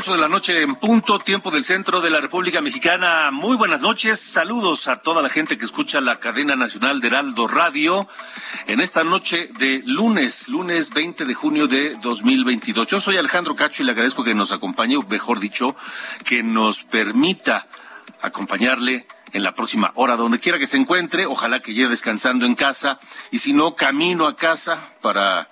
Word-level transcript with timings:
Ocho 0.00 0.14
de 0.14 0.18
la 0.18 0.28
noche 0.28 0.62
en 0.62 0.76
punto, 0.76 1.18
tiempo 1.18 1.50
del 1.50 1.62
centro 1.62 2.00
de 2.00 2.08
la 2.08 2.22
República 2.22 2.62
Mexicana. 2.62 3.30
Muy 3.30 3.54
buenas 3.58 3.82
noches, 3.82 4.18
saludos 4.18 4.88
a 4.88 5.02
toda 5.02 5.20
la 5.20 5.28
gente 5.28 5.58
que 5.58 5.66
escucha 5.66 6.00
la 6.00 6.18
cadena 6.18 6.56
nacional 6.56 7.02
de 7.02 7.08
Heraldo 7.08 7.46
Radio 7.46 8.08
en 8.66 8.80
esta 8.80 9.04
noche 9.04 9.50
de 9.58 9.82
lunes, 9.84 10.48
lunes 10.48 10.88
20 10.88 11.26
de 11.26 11.34
junio 11.34 11.68
de 11.68 11.96
2022. 11.96 12.86
Yo 12.86 12.98
soy 12.98 13.18
Alejandro 13.18 13.54
Cacho 13.54 13.82
y 13.82 13.86
le 13.86 13.92
agradezco 13.92 14.24
que 14.24 14.34
nos 14.34 14.52
acompañe, 14.52 14.96
o 14.96 15.02
mejor 15.02 15.38
dicho, 15.38 15.76
que 16.24 16.42
nos 16.42 16.82
permita 16.82 17.66
acompañarle 18.22 19.06
en 19.34 19.42
la 19.42 19.52
próxima 19.52 19.92
hora, 19.96 20.16
donde 20.16 20.40
quiera 20.40 20.58
que 20.58 20.66
se 20.66 20.78
encuentre. 20.78 21.26
Ojalá 21.26 21.60
que 21.60 21.74
llegue 21.74 21.90
descansando 21.90 22.46
en 22.46 22.54
casa 22.54 22.98
y 23.30 23.40
si 23.40 23.52
no, 23.52 23.74
camino 23.74 24.26
a 24.26 24.34
casa 24.34 24.88
para 25.02 25.50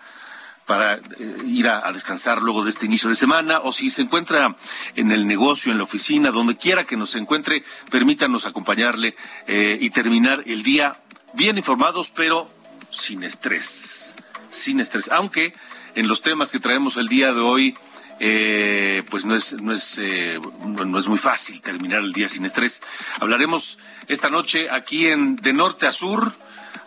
para 0.69 0.97
eh, 0.97 1.01
ir 1.47 1.67
a, 1.67 1.91
descansar 1.93 2.43
luego 2.43 2.63
de 2.63 2.71
este 2.71 2.85
inicio 2.85 3.09
de 3.09 3.17
semana 3.17 3.61
o 3.61 3.73
si 3.73 3.91
se 3.91 4.03
encuentra 4.03 4.55
en 4.95 5.11
el 5.11 5.27
negocio, 5.27 5.73
en 5.73 5.79
la 5.79 5.85
oficina, 5.85 6.31
donde 6.31 6.59
quiera 6.59 6.85
que 6.85 6.99
nos 6.99 7.17
encuentre, 7.17 7.65
permítanos 7.91 8.45
acompañarle 8.45 9.17
eh, 9.47 9.79
y 9.81 9.89
terminar 9.89 10.43
el 10.47 10.63
día 10.63 11.01
bien 11.33 11.57
informados, 11.57 12.11
pero 12.15 12.51
sin 12.91 13.25
estrés, 13.25 14.17
sin 14.51 14.79
estrés. 14.81 15.11
Aunque 15.11 15.55
en 15.95 16.07
los 16.07 16.21
temas 16.21 16.53
que 16.53 16.61
traemos 16.61 16.99
el 16.99 17.09
día 17.09 17.33
de 17.33 17.41
hoy, 17.41 17.75
eh, 18.21 19.05
pues 19.11 19.25
no 19.25 19.35
es, 19.35 19.55
no, 19.63 19.73
es, 19.73 19.99
no 19.99 20.99
es 20.99 21.07
muy 21.09 21.19
fácil 21.19 21.63
terminar 21.63 22.01
el 22.01 22.13
día 22.13 22.29
sin 22.29 22.45
estrés. 22.45 22.83
Hablaremos 23.21 23.79
esta 24.07 24.29
noche 24.29 24.69
aquí 24.71 25.07
en 25.07 25.37
De 25.37 25.55
Norte 25.55 25.87
a 25.87 25.93
Sur 25.93 26.31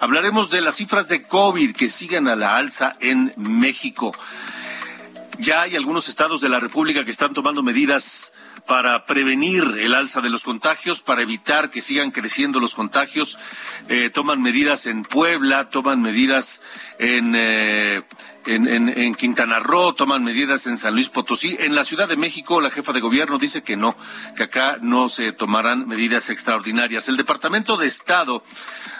Hablaremos 0.01 0.49
de 0.49 0.61
las 0.61 0.77
cifras 0.77 1.07
de 1.07 1.21
COVID 1.21 1.75
que 1.75 1.87
siguen 1.87 2.27
a 2.27 2.35
la 2.35 2.55
alza 2.55 2.95
en 3.01 3.35
México. 3.37 4.15
Ya 5.37 5.61
hay 5.61 5.75
algunos 5.75 6.09
estados 6.09 6.41
de 6.41 6.49
la 6.49 6.59
República 6.59 7.05
que 7.05 7.11
están 7.11 7.35
tomando 7.35 7.61
medidas 7.61 8.33
para 8.65 9.05
prevenir 9.05 9.63
el 9.79 9.93
alza 9.93 10.21
de 10.21 10.31
los 10.31 10.43
contagios, 10.43 11.01
para 11.01 11.21
evitar 11.21 11.69
que 11.69 11.81
sigan 11.81 12.09
creciendo 12.09 12.59
los 12.59 12.73
contagios. 12.73 13.37
Eh, 13.89 14.09
toman 14.09 14.41
medidas 14.41 14.87
en 14.87 15.03
Puebla, 15.03 15.69
toman 15.69 16.01
medidas 16.01 16.63
eh, 16.97 18.01
en, 18.47 18.65
en, 18.65 19.13
Quintana 19.13 19.59
Roo, 19.59 19.93
toman 19.93 20.23
medidas 20.23 20.65
en 20.65 20.77
San 20.77 20.95
Luis 20.95 21.09
Potosí. 21.09 21.57
En 21.59 21.75
la 21.75 21.83
Ciudad 21.83 22.07
de 22.07 22.17
México, 22.17 22.59
la 22.59 22.71
jefa 22.71 22.91
de 22.91 23.01
gobierno 23.01 23.37
dice 23.37 23.61
que 23.61 23.77
no, 23.77 23.95
que 24.35 24.43
acá 24.43 24.79
no 24.81 25.09
se 25.09 25.31
tomarán 25.31 25.87
medidas 25.87 26.31
extraordinarias. 26.31 27.07
El 27.07 27.17
Departamento 27.17 27.77
de 27.77 27.85
Estado 27.85 28.43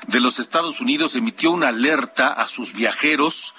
de 0.07 0.19
los 0.19 0.39
Estados 0.39 0.81
Unidos 0.81 1.16
emitió 1.16 1.51
una 1.51 1.69
alerta 1.69 2.34
a 2.34 2.47
sus 2.47 2.73
viajeros 2.73 3.53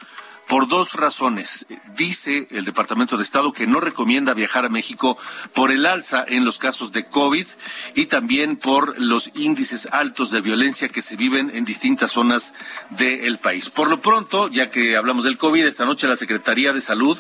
por 0.49 0.69
dos 0.69 0.95
razones. 0.95 1.67
Dice 1.97 2.49
el 2.51 2.65
Departamento 2.65 3.17
de 3.17 3.23
Estado 3.23 3.53
que 3.53 3.67
no 3.67 3.81
recomienda 3.81 4.35
viajar 4.35 4.65
a 4.65 4.69
México 4.69 5.17
por 5.55 5.71
el 5.71 5.87
alza 5.87 6.25
en 6.27 6.45
los 6.45 6.59
casos 6.59 6.93
de 6.93 7.07
COVID 7.07 7.47
y 7.95 8.07
también 8.07 8.57
por 8.57 9.01
los 9.01 9.31
índices 9.35 9.89
altos 9.93 10.31
de 10.31 10.41
violencia 10.41 10.89
que 10.89 11.03
se 11.03 11.17
viven 11.17 11.51
en 11.55 11.65
distintas 11.65 12.13
zonas 12.13 12.55
del 12.91 13.39
país. 13.39 13.71
Por 13.71 13.89
lo 13.89 14.01
pronto, 14.01 14.49
ya 14.49 14.69
que 14.69 14.97
hablamos 14.97 15.25
del 15.25 15.39
COVID, 15.39 15.65
esta 15.65 15.87
noche 15.87 16.09
la 16.09 16.17
Secretaría 16.17 16.73
de 16.73 16.81
Salud 16.81 17.19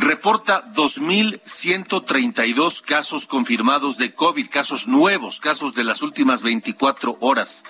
reporta 0.00 0.64
2.132 0.72 2.82
casos 2.82 3.26
confirmados 3.26 3.98
de 3.98 4.14
COVID, 4.14 4.48
casos 4.48 4.88
nuevos, 4.88 5.40
casos 5.40 5.74
de 5.74 5.84
las 5.84 6.00
últimas 6.02 6.42
24 6.42 7.18
horas, 7.20 7.64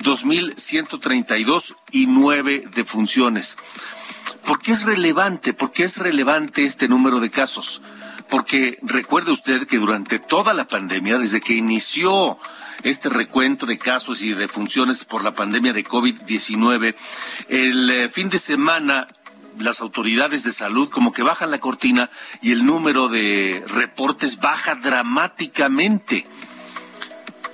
2.132 0.00 1.76
y 1.92 2.06
nueve 2.06 2.64
defunciones. 2.74 3.58
¿Por 4.46 4.60
qué 4.60 4.72
es 4.72 4.84
relevante? 4.84 5.52
¿Por 5.52 5.72
qué 5.72 5.84
es 5.84 5.98
relevante 5.98 6.64
este 6.64 6.88
número 6.88 7.20
de 7.20 7.30
casos? 7.30 7.82
Porque 8.28 8.78
recuerde 8.82 9.30
usted 9.30 9.66
que 9.66 9.78
durante 9.78 10.18
toda 10.18 10.52
la 10.54 10.66
pandemia, 10.66 11.18
desde 11.18 11.40
que 11.40 11.54
inició 11.54 12.38
este 12.82 13.08
recuento 13.08 13.66
de 13.66 13.78
casos 13.78 14.22
y 14.22 14.34
de 14.34 14.48
funciones 14.48 15.04
por 15.04 15.22
la 15.22 15.32
pandemia 15.32 15.72
de 15.72 15.84
COVID-19, 15.84 16.96
el 17.48 17.90
eh, 17.90 18.08
fin 18.08 18.30
de 18.30 18.38
semana 18.38 19.06
las 19.58 19.80
autoridades 19.80 20.44
de 20.44 20.52
salud 20.52 20.88
como 20.88 21.12
que 21.12 21.22
bajan 21.22 21.50
la 21.50 21.60
cortina 21.60 22.10
y 22.42 22.52
el 22.52 22.64
número 22.64 23.08
de 23.08 23.64
reportes 23.68 24.40
baja 24.40 24.74
dramáticamente. 24.74 26.26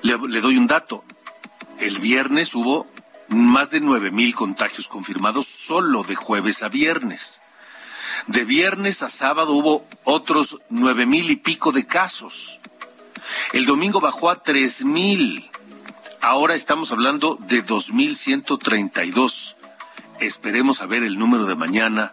Le, 0.02 0.16
doy 0.40 0.56
un 0.56 0.66
dato. 0.66 1.04
El 1.78 1.98
viernes 1.98 2.54
hubo 2.54 2.86
más 3.28 3.70
de 3.70 3.80
nueve 3.80 4.10
mil 4.10 4.34
contagios 4.34 4.88
confirmados 4.88 5.46
solo 5.46 6.02
de 6.02 6.16
jueves 6.16 6.62
a 6.62 6.68
viernes. 6.68 7.42
De 8.26 8.44
viernes 8.44 9.02
a 9.02 9.08
sábado 9.08 9.52
hubo 9.52 9.86
otros 10.04 10.58
nueve 10.68 11.06
mil 11.06 11.30
y 11.30 11.36
pico 11.36 11.72
de 11.72 11.86
casos. 11.86 12.60
El 13.52 13.66
domingo 13.66 14.00
bajó 14.00 14.30
a 14.30 14.42
tres 14.42 14.84
mil. 14.84 15.50
Ahora 16.22 16.54
estamos 16.54 16.92
hablando 16.92 17.38
de 17.40 17.64
2.132. 17.64 19.56
Esperemos 20.20 20.82
a 20.82 20.86
ver 20.86 21.02
el 21.02 21.18
número 21.18 21.46
de 21.46 21.56
mañana, 21.56 22.12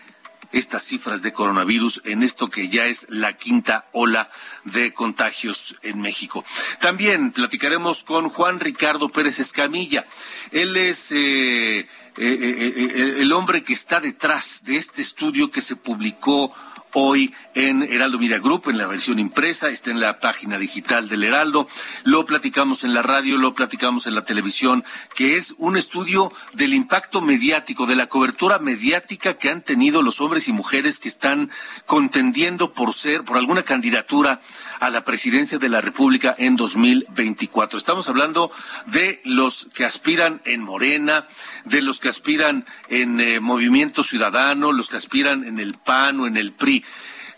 estas 0.52 0.82
cifras 0.82 1.22
de 1.22 1.32
coronavirus 1.32 2.02
en 2.04 2.22
esto 2.22 2.48
que 2.48 2.68
ya 2.68 2.84
es 2.84 3.06
la 3.08 3.36
quinta 3.36 3.88
ola 3.92 4.28
de 4.64 4.92
contagios 4.92 5.76
en 5.82 6.00
México. 6.00 6.44
También 6.80 7.32
platicaremos 7.32 8.02
con 8.02 8.28
Juan 8.28 8.60
Ricardo 8.60 9.08
Pérez 9.08 9.40
Escamilla. 9.40 10.06
Él 10.50 10.76
es 10.76 11.10
eh, 11.12 11.80
eh, 11.80 11.88
eh, 12.18 13.14
el 13.18 13.32
hombre 13.32 13.62
que 13.62 13.72
está 13.72 14.00
detrás 14.00 14.64
de 14.64 14.76
este 14.76 15.02
estudio 15.02 15.50
que 15.50 15.62
se 15.62 15.76
publicó 15.76 16.54
hoy 16.94 17.34
en 17.54 17.82
Heraldo 17.82 18.18
Media 18.18 18.38
Group, 18.38 18.68
en 18.68 18.78
la 18.78 18.86
versión 18.86 19.18
impresa, 19.18 19.68
está 19.68 19.90
en 19.90 20.00
la 20.00 20.18
página 20.20 20.58
digital 20.58 21.08
del 21.08 21.24
Heraldo, 21.24 21.68
lo 22.04 22.24
platicamos 22.24 22.84
en 22.84 22.94
la 22.94 23.02
radio, 23.02 23.36
lo 23.36 23.54
platicamos 23.54 24.06
en 24.06 24.14
la 24.14 24.24
televisión, 24.24 24.84
que 25.14 25.36
es 25.36 25.54
un 25.58 25.76
estudio 25.76 26.32
del 26.54 26.74
impacto 26.74 27.20
mediático, 27.20 27.86
de 27.86 27.96
la 27.96 28.06
cobertura 28.08 28.58
mediática 28.58 29.34
que 29.34 29.50
han 29.50 29.62
tenido 29.62 30.02
los 30.02 30.20
hombres 30.20 30.48
y 30.48 30.52
mujeres 30.52 30.98
que 30.98 31.08
están 31.08 31.50
contendiendo 31.86 32.72
por 32.72 32.94
ser, 32.94 33.22
por 33.24 33.36
alguna 33.36 33.62
candidatura 33.62 34.40
a 34.80 34.90
la 34.90 35.04
presidencia 35.04 35.58
de 35.58 35.68
la 35.68 35.80
República 35.80 36.34
en 36.38 36.56
2024. 36.56 37.78
Estamos 37.78 38.08
hablando 38.08 38.50
de 38.86 39.20
los 39.24 39.68
que 39.74 39.84
aspiran 39.84 40.40
en 40.44 40.62
Morena, 40.62 41.26
de 41.64 41.82
los 41.82 42.00
que 42.00 42.08
aspiran 42.08 42.64
en 42.88 43.20
eh, 43.20 43.40
Movimiento 43.40 44.02
Ciudadano, 44.02 44.72
los 44.72 44.88
que 44.88 44.96
aspiran 44.96 45.44
en 45.44 45.58
el 45.58 45.74
PAN 45.74 46.20
o 46.20 46.26
en 46.26 46.36
el 46.36 46.52
PRI. 46.52 46.81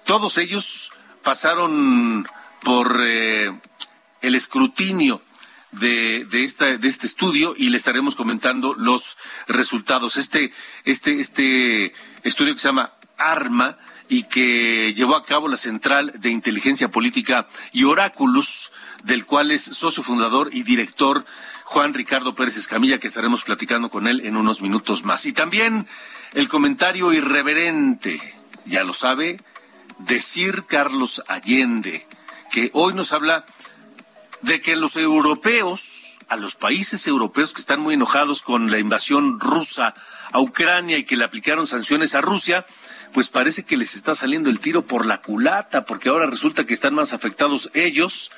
Todos 0.04 0.38
ellos 0.38 0.90
pasaron 1.22 2.26
por 2.62 2.98
eh, 3.02 3.52
el 4.20 4.34
escrutinio 4.34 5.22
de, 5.72 6.26
este 6.44 7.06
estudio 7.06 7.54
y 7.56 7.70
le 7.70 7.76
estaremos 7.76 8.14
comentando 8.14 8.74
los 8.74 9.16
resultados. 9.48 10.16
Este, 10.16 10.52
este, 10.84 11.20
este 11.20 11.94
estudio 12.22 12.54
que 12.54 12.60
se 12.60 12.68
llama 12.68 12.92
ARMA 13.18 13.78
y 14.08 14.24
que 14.24 14.92
llevó 14.94 15.16
a 15.16 15.24
cabo 15.24 15.48
la 15.48 15.56
Central 15.56 16.12
de 16.18 16.30
Inteligencia 16.30 16.90
Política 16.90 17.48
y 17.72 17.84
Oráculos, 17.84 18.72
del 19.02 19.24
cual 19.26 19.50
es 19.50 19.62
socio 19.62 20.02
fundador 20.02 20.50
y 20.52 20.62
director 20.62 21.24
Juan 21.64 21.94
Ricardo 21.94 22.34
Pérez 22.34 22.58
Escamilla, 22.58 22.98
que 22.98 23.08
estaremos 23.08 23.42
platicando 23.42 23.88
con 23.88 24.06
él 24.06 24.20
en 24.24 24.36
unos 24.36 24.60
minutos 24.60 25.04
más. 25.04 25.24
Y 25.26 25.32
también 25.32 25.86
el 26.34 26.48
comentario 26.48 27.12
irreverente, 27.12 28.20
ya 28.64 28.84
lo 28.84 28.94
sabe, 28.94 29.38
decir 29.98 30.64
Carlos 30.66 31.22
Allende, 31.28 32.06
que 32.50 32.70
hoy 32.72 32.94
nos 32.94 33.12
habla 33.12 33.44
de 34.42 34.60
que 34.60 34.76
los 34.76 34.96
europeos, 34.96 36.18
a 36.28 36.36
los 36.36 36.54
países 36.54 37.06
europeos 37.06 37.52
que 37.52 37.60
están 37.60 37.80
muy 37.80 37.94
enojados 37.94 38.42
con 38.42 38.70
la 38.70 38.78
invasión 38.78 39.40
rusa 39.40 39.94
a 40.32 40.40
Ucrania 40.40 40.98
y 40.98 41.04
que 41.04 41.16
le 41.16 41.24
aplicaron 41.24 41.66
sanciones 41.66 42.14
a 42.14 42.20
Rusia, 42.20 42.66
pues 43.12 43.30
parece 43.30 43.64
que 43.64 43.76
les 43.76 43.94
está 43.94 44.14
saliendo 44.14 44.50
el 44.50 44.60
tiro 44.60 44.82
por 44.82 45.06
la 45.06 45.22
culata, 45.22 45.84
porque 45.84 46.08
ahora 46.08 46.26
resulta 46.26 46.64
que 46.66 46.74
están 46.74 46.94
más 46.94 47.12
afectados 47.12 47.70
ellos 47.72 48.30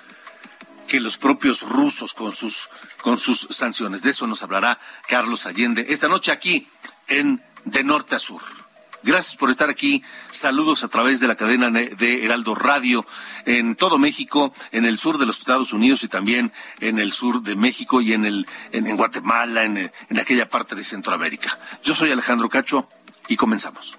que 0.87 1.01
los 1.01 1.17
propios 1.19 1.63
rusos 1.63 2.15
con 2.15 2.33
sus 2.33 2.69
con 3.03 3.19
sus 3.19 3.49
sanciones. 3.51 4.03
De 4.03 4.11
eso 4.11 4.27
nos 4.27 4.43
hablará 4.43 4.79
Carlos 5.09 5.47
Allende 5.47 5.87
esta 5.89 6.09
noche 6.09 6.31
aquí 6.31 6.69
en 7.09 7.43
De 7.65 7.83
Norte 7.83 8.15
a 8.15 8.19
Sur. 8.19 8.66
Gracias 9.03 9.37
por 9.37 9.51
estar 9.51 9.71
aquí. 9.71 10.03
Saludos 10.31 10.83
a 10.83 10.89
través 10.89 11.21
de 11.21 11.29
la 11.29 11.37
cadena 11.37 11.71
de 11.71 12.25
Heraldo 12.25 12.55
Radio 12.55 13.07
en 13.45 13.77
todo 13.77 13.99
México, 13.99 14.53
en 14.73 14.85
el 14.85 14.99
sur 14.99 15.19
de 15.19 15.27
los 15.27 15.39
Estados 15.39 15.73
Unidos 15.73 16.03
y 16.03 16.09
también 16.09 16.53
en 16.81 16.99
el 16.99 17.13
sur 17.13 17.43
de 17.43 17.55
México 17.57 18.01
y 18.01 18.13
en, 18.13 18.25
el, 18.25 18.47
en, 18.73 18.97
Guatemala, 18.97 19.65
en, 19.65 19.77
en 20.09 20.19
aquella 20.19 20.49
parte 20.49 20.75
de 20.75 20.85
Centroamérica. 20.85 21.59
Yo 21.85 21.95
soy 21.95 22.11
Alejandro 22.11 22.49
Cacho 22.49 22.89
y 23.29 23.37
comenzamos. 23.37 23.99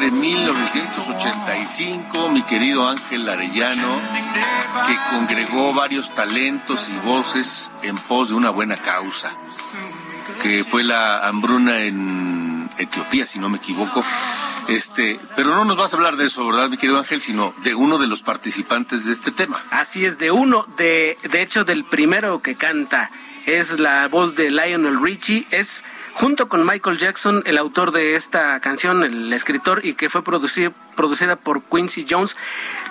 De 0.00 0.10
1985, 0.10 2.30
mi 2.30 2.42
querido 2.42 2.88
Ángel 2.88 3.28
Arellano, 3.28 4.00
que 4.86 4.96
congregó 5.10 5.74
varios 5.74 6.14
talentos 6.14 6.88
y 6.88 6.96
voces 7.06 7.70
en 7.82 7.94
pos 7.94 8.30
de 8.30 8.34
una 8.34 8.48
buena 8.50 8.76
causa, 8.76 9.32
que 10.42 10.64
fue 10.64 10.82
la 10.82 11.26
hambruna 11.26 11.82
en 11.82 12.31
Etiopía, 12.84 13.26
si 13.26 13.38
no 13.38 13.48
me 13.48 13.58
equivoco. 13.58 14.04
Este, 14.68 15.18
pero 15.34 15.54
no 15.54 15.64
nos 15.64 15.76
vas 15.76 15.92
a 15.92 15.96
hablar 15.96 16.16
de 16.16 16.26
eso, 16.26 16.46
¿verdad, 16.46 16.68
mi 16.68 16.78
querido 16.78 16.98
Ángel? 16.98 17.20
Sino 17.20 17.54
de 17.64 17.74
uno 17.74 17.98
de 17.98 18.06
los 18.06 18.22
participantes 18.22 19.04
de 19.04 19.12
este 19.12 19.32
tema. 19.32 19.60
Así 19.70 20.04
es, 20.04 20.18
de 20.18 20.30
uno, 20.30 20.66
de, 20.76 21.16
de 21.30 21.42
hecho, 21.42 21.64
del 21.64 21.84
primero 21.84 22.42
que 22.42 22.54
canta. 22.54 23.10
Es 23.44 23.80
la 23.80 24.06
voz 24.06 24.36
de 24.36 24.52
Lionel 24.52 25.02
Richie, 25.02 25.48
es 25.50 25.82
junto 26.12 26.48
con 26.48 26.64
Michael 26.64 26.98
Jackson, 26.98 27.42
el 27.44 27.58
autor 27.58 27.90
de 27.90 28.14
esta 28.14 28.60
canción, 28.60 29.02
el 29.02 29.32
escritor, 29.32 29.84
y 29.84 29.94
que 29.94 30.08
fue 30.08 30.22
producida 30.22 31.36
por 31.36 31.62
Quincy 31.64 32.06
Jones. 32.08 32.36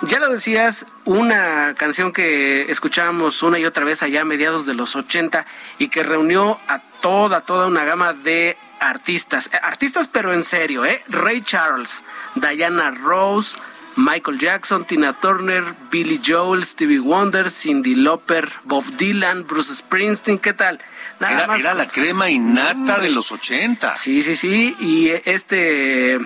Ya 0.02 0.18
lo 0.18 0.28
decías, 0.28 0.86
una 1.06 1.74
canción 1.74 2.12
que 2.12 2.70
escuchábamos 2.70 3.42
una 3.42 3.58
y 3.58 3.64
otra 3.64 3.86
vez 3.86 4.02
allá 4.02 4.20
a 4.20 4.24
mediados 4.26 4.66
de 4.66 4.74
los 4.74 4.94
80 4.94 5.46
y 5.78 5.88
que 5.88 6.02
reunió 6.02 6.60
a 6.68 6.80
toda, 7.00 7.40
toda 7.40 7.66
una 7.66 7.84
gama 7.84 8.12
de 8.12 8.58
artistas, 8.82 9.48
eh, 9.52 9.58
artistas 9.62 10.08
pero 10.08 10.32
en 10.32 10.44
serio, 10.44 10.84
¿eh? 10.84 11.00
Ray 11.08 11.42
Charles, 11.42 12.02
Diana 12.34 12.90
Rose, 12.90 13.56
Michael 13.96 14.38
Jackson, 14.38 14.84
Tina 14.84 15.12
Turner, 15.12 15.74
Billy 15.90 16.20
Joel, 16.24 16.64
Stevie 16.64 16.98
Wonder, 16.98 17.50
Cindy 17.50 17.94
Lauper, 17.94 18.50
Bob 18.64 18.84
Dylan, 18.96 19.46
Bruce 19.46 19.74
Springsteen, 19.74 20.38
¿qué 20.38 20.52
tal? 20.52 20.80
era, 21.20 21.74
la 21.74 21.88
crema 21.88 22.30
innata 22.30 22.98
de 22.98 23.10
los 23.10 23.30
80. 23.32 23.96
Sí, 23.96 24.22
sí, 24.22 24.34
sí. 24.34 24.74
Y 24.80 25.10
este, 25.10 26.18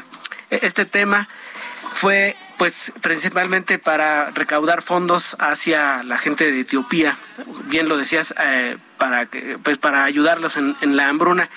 este 0.50 0.86
tema 0.86 1.28
fue 1.92 2.36
pues 2.56 2.92
principalmente 3.02 3.78
para 3.78 4.30
recaudar 4.30 4.82
fondos 4.82 5.36
hacia 5.38 6.02
la 6.02 6.18
gente 6.18 6.50
de 6.50 6.60
Etiopía, 6.60 7.18
bien 7.64 7.88
lo 7.88 7.96
decías, 7.96 8.34
eh, 8.42 8.78
para 8.96 9.26
que, 9.26 9.58
pues 9.62 9.78
para 9.78 10.04
ayudarlos 10.04 10.56
en, 10.56 10.96
la 10.96 11.08
hambruna. 11.08 11.50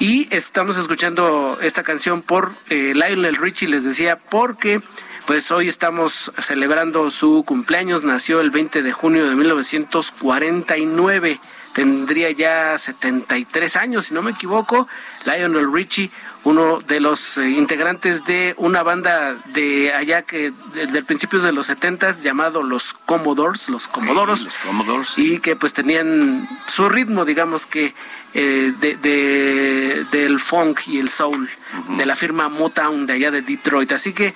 Y 0.00 0.32
estamos 0.32 0.76
escuchando 0.76 1.58
esta 1.60 1.82
canción 1.82 2.22
por 2.22 2.52
eh, 2.70 2.92
Lionel 2.94 3.34
Richie, 3.34 3.66
les 3.66 3.82
decía, 3.82 4.16
porque 4.16 4.80
pues 5.26 5.50
hoy 5.50 5.66
estamos 5.66 6.30
celebrando 6.38 7.10
su 7.10 7.42
cumpleaños, 7.44 8.04
nació 8.04 8.40
el 8.40 8.52
20 8.52 8.82
de 8.82 8.92
junio 8.92 9.28
de 9.28 9.34
1949 9.34 11.40
tendría 11.78 12.32
ya 12.32 12.76
73 12.76 13.76
años, 13.76 14.06
si 14.06 14.14
no 14.14 14.20
me 14.20 14.32
equivoco, 14.32 14.88
Lionel 15.24 15.72
Richie, 15.72 16.10
uno 16.42 16.80
de 16.80 16.98
los 16.98 17.38
eh, 17.38 17.50
integrantes 17.50 18.24
de 18.24 18.52
una 18.56 18.82
banda 18.82 19.36
de 19.54 19.92
allá 19.94 20.22
que 20.22 20.50
del 20.74 21.04
principios 21.04 21.44
de 21.44 21.52
los 21.52 21.66
70 21.66 22.10
llamado 22.20 22.62
los 22.62 22.94
Commodores, 22.94 23.68
los 23.68 23.86
Comodoros, 23.86 24.42
los 24.42 24.58
Commodores, 24.58 25.16
y 25.18 25.38
que 25.38 25.54
pues 25.54 25.72
tenían 25.72 26.48
su 26.66 26.88
ritmo, 26.88 27.24
digamos 27.24 27.64
que 27.64 27.94
eh, 28.34 28.72
de, 28.80 30.04
del 30.10 30.40
funk 30.40 30.80
y 30.88 30.98
el 30.98 31.10
soul 31.10 31.48
de 31.96 32.06
la 32.06 32.16
firma 32.16 32.48
Motown 32.48 33.06
de 33.06 33.12
allá 33.12 33.30
de 33.30 33.42
Detroit. 33.42 33.92
Así 33.92 34.12
que 34.12 34.34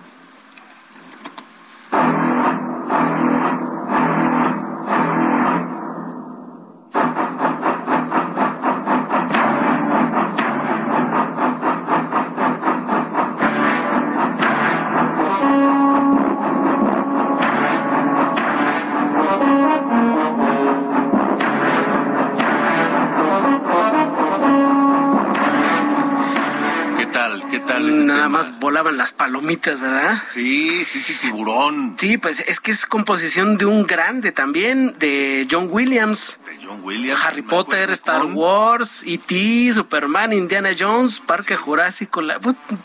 Volaban 28.62 28.96
las 28.96 29.12
palomitas, 29.12 29.80
¿verdad? 29.80 30.22
Sí, 30.24 30.84
sí, 30.84 31.02
sí, 31.02 31.14
tiburón. 31.20 31.96
Sí, 31.98 32.16
pues 32.16 32.40
es 32.46 32.60
que 32.60 32.70
es 32.70 32.86
composición 32.86 33.58
de 33.58 33.66
un 33.66 33.88
grande 33.88 34.30
también, 34.30 34.96
de 35.00 35.48
John 35.50 35.66
Williams. 35.68 36.38
De 36.46 36.64
John 36.64 36.78
Williams. 36.82 37.20
Harry 37.24 37.42
Potter, 37.42 37.90
Star 37.90 38.24
Wars, 38.26 39.02
E.T., 39.04 39.72
Superman, 39.74 40.32
Indiana 40.32 40.70
Jones, 40.78 41.18
Parque 41.18 41.56
Jurásico. 41.56 42.22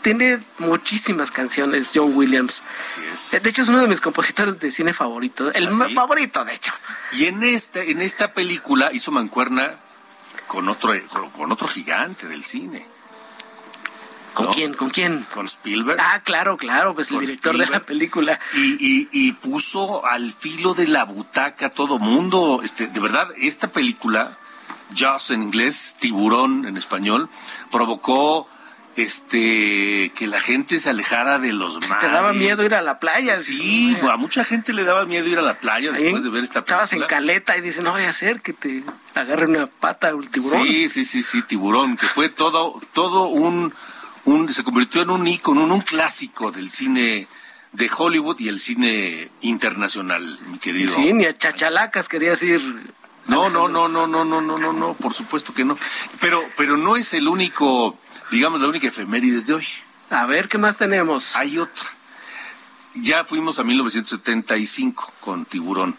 tiene 0.02 0.40
muchísimas 0.58 1.30
canciones 1.30 1.92
John 1.94 2.10
Williams. 2.12 2.64
Así 2.84 3.36
es. 3.36 3.42
De 3.42 3.48
hecho, 3.48 3.62
es 3.62 3.68
uno 3.68 3.80
de 3.80 3.86
mis 3.86 4.00
compositores 4.00 4.58
de 4.58 4.72
cine 4.72 4.92
favoritos. 4.92 5.54
El 5.54 5.68
¿Ah, 5.68 5.88
favorito, 5.94 6.44
de 6.44 6.54
hecho. 6.54 6.72
Y 7.12 7.26
en 7.26 7.44
esta, 7.44 7.80
en 7.84 8.02
esta 8.02 8.32
película 8.32 8.92
hizo 8.92 9.12
mancuerna 9.12 9.76
con 10.48 10.68
otro, 10.68 10.92
con 11.36 11.52
otro 11.52 11.68
gigante 11.68 12.26
del 12.26 12.42
cine. 12.42 12.97
¿Con 14.38 14.52
quién? 14.52 14.74
¿Con 14.74 14.90
quién? 14.90 15.26
Con 15.34 15.46
Spielberg. 15.46 15.98
Ah, 16.00 16.20
claro, 16.22 16.56
claro, 16.56 16.94
pues 16.94 17.10
el 17.10 17.18
director 17.18 17.58
de 17.58 17.66
la 17.66 17.80
película. 17.80 18.38
Y, 18.54 19.08
y, 19.10 19.32
puso 19.32 20.06
al 20.06 20.32
filo 20.32 20.74
de 20.74 20.86
la 20.86 21.04
butaca 21.04 21.70
todo 21.70 21.98
mundo. 21.98 22.60
Este, 22.62 22.86
de 22.86 23.00
verdad, 23.00 23.28
esta 23.36 23.72
película, 23.72 24.38
Jaws 24.94 25.32
en 25.32 25.42
inglés, 25.42 25.96
Tiburón 25.98 26.66
en 26.66 26.76
español, 26.76 27.28
provocó 27.72 28.48
este 28.94 30.12
que 30.14 30.26
la 30.28 30.40
gente 30.40 30.78
se 30.78 30.90
alejara 30.90 31.40
de 31.40 31.52
los 31.52 31.74
mares. 31.88 31.98
Te 31.98 32.08
daba 32.08 32.32
miedo 32.32 32.64
ir 32.64 32.74
a 32.74 32.82
la 32.82 33.00
playa. 33.00 33.36
Sí, 33.36 33.96
a 34.08 34.16
mucha 34.16 34.44
gente 34.44 34.72
le 34.72 34.84
daba 34.84 35.04
miedo 35.04 35.26
ir 35.26 35.38
a 35.38 35.42
la 35.42 35.54
playa 35.54 35.90
después 35.90 36.22
de 36.22 36.30
ver 36.30 36.44
esta 36.44 36.60
película. 36.64 36.84
Estabas 36.84 36.92
en 36.92 37.08
caleta 37.08 37.56
y 37.56 37.60
dices, 37.60 37.82
no 37.82 37.90
voy 37.90 38.02
a 38.02 38.10
hacer 38.10 38.40
que 38.40 38.52
te 38.52 38.84
agarre 39.16 39.46
una 39.46 39.66
pata 39.66 40.14
un 40.14 40.28
tiburón. 40.28 40.64
Sí, 40.64 40.88
sí, 40.88 41.04
sí, 41.04 41.24
sí, 41.24 41.42
tiburón, 41.42 41.96
que 41.96 42.06
fue 42.06 42.28
todo, 42.28 42.80
todo 42.92 43.28
un 43.28 43.72
se 44.50 44.64
convirtió 44.64 45.02
en 45.02 45.10
un 45.10 45.26
ícono, 45.26 45.64
en 45.64 45.72
un 45.72 45.80
clásico 45.80 46.50
del 46.50 46.70
cine 46.70 47.28
de 47.72 47.90
Hollywood 47.96 48.38
y 48.40 48.48
el 48.48 48.60
cine 48.60 49.30
internacional, 49.40 50.38
mi 50.48 50.58
querido. 50.58 50.94
Sí, 50.94 51.12
ni 51.12 51.26
a 51.26 51.36
chachalacas 51.36 52.08
quería 52.08 52.30
decir. 52.30 52.60
No, 53.26 53.50
no, 53.50 53.68
no, 53.68 53.88
no, 53.88 54.06
no, 54.06 54.24
no, 54.24 54.40
no, 54.40 54.58
no, 54.58 54.72
no, 54.72 54.94
por 54.94 55.12
supuesto 55.12 55.52
que 55.52 55.64
no. 55.64 55.76
Pero, 56.20 56.48
pero 56.56 56.78
no 56.78 56.96
es 56.96 57.12
el 57.12 57.28
único, 57.28 57.98
digamos, 58.30 58.60
la 58.60 58.68
única 58.68 58.86
efemérides 58.88 59.46
de 59.46 59.54
hoy. 59.54 59.66
A 60.10 60.24
ver, 60.24 60.48
¿qué 60.48 60.56
más 60.56 60.78
tenemos? 60.78 61.36
Hay 61.36 61.58
otra. 61.58 61.84
Ya 62.94 63.24
fuimos 63.24 63.58
a 63.58 63.64
1975 63.64 65.12
con 65.20 65.44
Tiburón. 65.44 65.94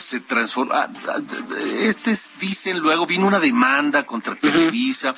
se 0.02 0.20
transforma. 0.20 0.88
Este 1.80 2.16
dicen 2.40 2.78
luego, 2.78 3.06
vino 3.06 3.26
una 3.26 3.40
demanda 3.40 4.04
contra 4.04 4.34
Televisa 4.34 5.14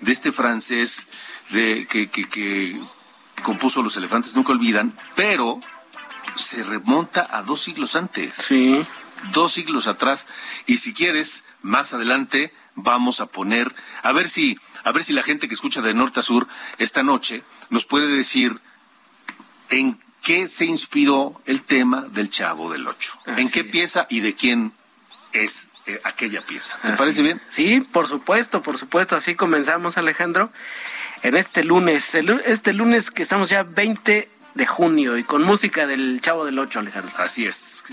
de 0.00 0.12
este 0.12 0.32
francés 0.32 1.08
de, 1.50 1.86
que, 1.86 2.08
que, 2.08 2.80
compuso 3.42 3.82
Los 3.82 3.96
Elefantes 3.96 4.34
Nunca 4.34 4.52
Olvidan, 4.52 4.92
pero 5.14 5.60
se 6.34 6.62
remonta 6.64 7.28
a 7.30 7.42
dos 7.42 7.62
siglos 7.62 7.96
antes. 7.96 8.34
Sí. 8.34 8.84
Dos 9.32 9.52
siglos 9.52 9.86
atrás. 9.86 10.26
Y 10.66 10.78
si 10.78 10.92
quieres, 10.92 11.44
más 11.62 11.92
adelante 11.92 12.52
vamos 12.74 13.20
a 13.20 13.26
poner, 13.26 13.74
a 14.02 14.12
ver 14.12 14.28
si, 14.28 14.58
a 14.84 14.92
ver 14.92 15.02
si 15.02 15.12
la 15.12 15.22
gente 15.22 15.48
que 15.48 15.54
escucha 15.54 15.82
de 15.82 15.94
norte 15.94 16.20
a 16.20 16.22
sur 16.22 16.46
esta 16.78 17.02
noche 17.02 17.42
nos 17.70 17.84
puede 17.84 18.06
decir 18.06 18.60
en 19.70 19.98
qué 20.28 20.46
se 20.46 20.66
inspiró 20.66 21.40
el 21.46 21.62
tema 21.62 22.02
del 22.02 22.28
Chavo 22.28 22.70
del 22.70 22.86
Ocho? 22.86 23.14
¿En 23.24 23.50
qué 23.50 23.64
pieza 23.64 24.06
y 24.10 24.20
de 24.20 24.34
quién 24.34 24.74
es 25.32 25.68
eh, 25.86 25.98
aquella 26.04 26.42
pieza? 26.42 26.78
¿Te 26.82 26.92
parece 26.92 27.22
bien? 27.22 27.40
Sí, 27.48 27.80
por 27.80 28.08
supuesto, 28.08 28.60
por 28.60 28.76
supuesto. 28.76 29.16
Así 29.16 29.34
comenzamos, 29.36 29.96
Alejandro, 29.96 30.52
en 31.22 31.34
este 31.34 31.64
lunes, 31.64 32.14
este 32.14 32.74
lunes 32.74 33.10
que 33.10 33.22
estamos 33.22 33.48
ya 33.48 33.62
20 33.62 34.28
de 34.52 34.66
junio 34.66 35.16
y 35.16 35.24
con 35.24 35.44
música 35.44 35.86
del 35.86 36.20
Chavo 36.20 36.44
del 36.44 36.58
Ocho, 36.58 36.80
Alejandro. 36.80 37.14
Así 37.16 37.46
es. 37.46 37.84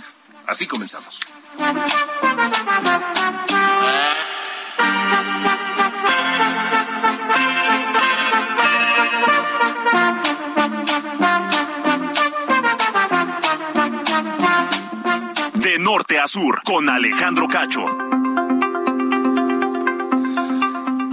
Así 0.46 0.68
comenzamos. 0.68 1.22
Sur 16.28 16.64
con 16.64 16.90
Alejandro 16.90 17.48
Cacho. 17.48 17.86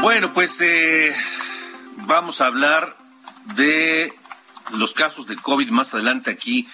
Bueno, 0.00 0.33
pues 0.33 0.59
eh, 0.62 1.14
vamos 2.07 2.40
a 2.40 2.47
hablar 2.47 2.97
de 3.54 4.14
los 4.73 4.95
casos 4.95 5.26
de 5.26 5.37
COVID 5.37 5.69
más 5.69 5.92
adelante 5.92 6.31
aquí 6.31 6.66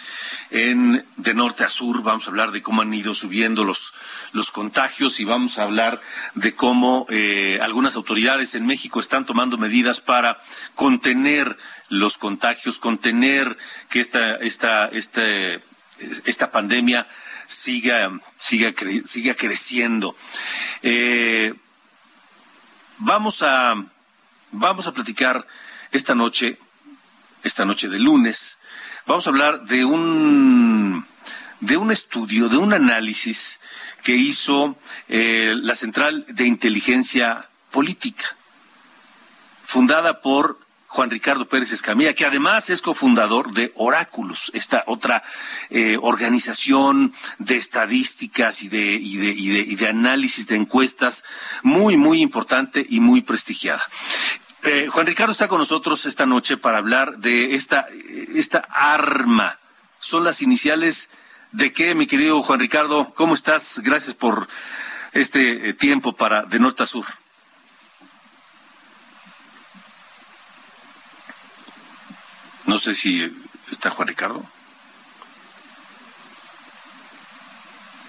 en 0.51 1.05
de 1.17 1.35
norte 1.35 1.65
a 1.65 1.69
sur. 1.69 2.03
Vamos 2.03 2.27
a 2.27 2.31
hablar 2.31 2.53
de 2.53 2.63
cómo 2.63 2.83
han 2.83 2.95
ido 2.95 3.13
subiendo 3.13 3.65
los, 3.65 3.93
los 4.33 4.53
contagios 4.53 5.19
y 5.19 5.25
vamos 5.25 5.59
a 5.59 5.65
hablar 5.65 6.01
de 6.35 6.55
cómo 6.55 7.07
eh, 7.11 7.59
algunas 7.61 7.97
autoridades 7.97 8.55
en 8.55 8.67
México 8.67 9.01
están 9.01 9.27
tomando 9.27 9.59
medidas 9.59 10.01
para 10.01 10.41
contener 10.77 11.57
los 11.89 12.19
contagios, 12.19 12.79
contener 12.79 13.59
que 13.89 13.99
esta, 13.99 14.37
esta, 14.37 14.87
este, 14.87 15.61
esta 16.25 16.53
pandemia 16.53 17.09
siga, 17.49 18.13
siga, 18.37 18.73
siga 19.05 19.35
creciendo. 19.35 20.15
Eh, 20.83 21.53
vamos 22.99 23.43
a, 23.43 23.75
vamos 24.53 24.87
a 24.87 24.95
platicar 24.95 25.45
esta 25.91 26.15
noche 26.15 26.59
esta 27.43 27.65
noche 27.65 27.89
de 27.89 27.99
lunes, 27.99 28.59
vamos 29.07 29.27
a 29.27 29.31
hablar 29.31 29.65
de 29.65 29.85
un, 29.85 31.07
de 31.61 31.77
un 31.77 31.91
estudio, 31.91 32.49
de 32.49 32.57
un 32.57 32.73
análisis 32.73 33.61
que 34.03 34.15
hizo 34.15 34.77
eh, 35.09 35.55
la 35.57 35.75
Central 35.75 36.25
de 36.29 36.47
Inteligencia 36.47 37.49
Política, 37.71 38.37
fundada 39.65 40.21
por 40.21 40.59
Juan 40.89 41.11
Ricardo 41.11 41.47
Pérez 41.47 41.71
Escamilla, 41.73 42.15
que 42.15 42.25
además 42.25 42.71
es 42.71 42.81
cofundador 42.81 43.53
de 43.53 43.73
Oráculos, 43.77 44.51
esta 44.55 44.85
otra 44.87 45.23
eh, 45.69 45.99
organización 46.01 47.15
de 47.39 47.57
estadísticas 47.57 48.63
y 48.63 48.69
de, 48.69 48.95
y, 48.95 49.17
de, 49.19 49.29
y, 49.29 49.49
de, 49.51 49.61
y 49.61 49.77
de 49.77 49.89
análisis 49.89 50.47
de 50.47 50.57
encuestas 50.57 51.25
muy, 51.63 51.99
muy 51.99 52.23
importante 52.23 52.85
y 52.89 53.01
muy 53.01 53.21
prestigiada. 53.21 53.83
Eh, 54.65 54.89
Juan 54.91 55.07
Ricardo 55.07 55.33
está 55.33 55.47
con 55.47 55.59
nosotros 55.59 56.07
esta 56.07 56.25
noche 56.25 56.57
para 56.57 56.79
hablar 56.79 57.19
de 57.19 57.55
esta, 57.55 57.87
esta 58.35 58.67
arma. 58.71 59.59
Son 60.01 60.25
las 60.25 60.41
iniciales 60.41 61.11
de 61.53 61.71
qué, 61.71 61.95
mi 61.95 62.07
querido 62.07 62.43
Juan 62.43 62.61
Ricardo. 62.61 63.13
¿Cómo 63.15 63.35
estás? 63.35 63.81
Gracias 63.85 64.15
por 64.15 64.49
este 65.13 65.69
eh, 65.69 65.75
tiempo 65.75 66.15
para 66.15 66.45
De 66.45 66.59
Norte 66.59 66.87
Sur. 66.87 67.05
No 72.69 72.77
sé 72.77 72.95
si 72.95 73.27
está 73.71 73.89
Juan 73.89 74.09
Ricardo. 74.09 74.45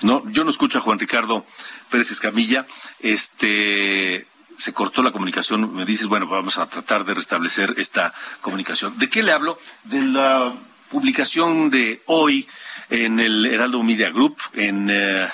No, 0.01 0.29
yo 0.31 0.43
no 0.43 0.49
escucho 0.49 0.79
a 0.79 0.81
Juan 0.81 0.99
Ricardo 0.99 1.45
Pérez 1.89 2.11
Escamilla. 2.11 2.65
Este, 2.99 4.27
se 4.57 4.73
cortó 4.73 5.01
la 5.01 5.13
comunicación, 5.13 5.73
me 5.73 5.85
dices, 5.85 6.07
bueno, 6.07 6.27
vamos 6.27 6.57
a 6.57 6.67
tratar 6.67 7.05
de 7.05 7.13
restablecer 7.13 7.73
esta 7.77 8.13
comunicación. 8.41 8.97
¿De 8.97 9.09
qué 9.09 9.23
le 9.23 9.31
hablo? 9.31 9.57
De 9.85 10.01
la 10.01 10.53
publicación 10.89 11.69
de 11.69 12.01
hoy 12.07 12.45
en 12.89 13.21
el 13.21 13.45
Heraldo 13.45 13.81
Media 13.81 14.09
Group, 14.09 14.35
en, 14.55 14.89
eh, 14.91 15.29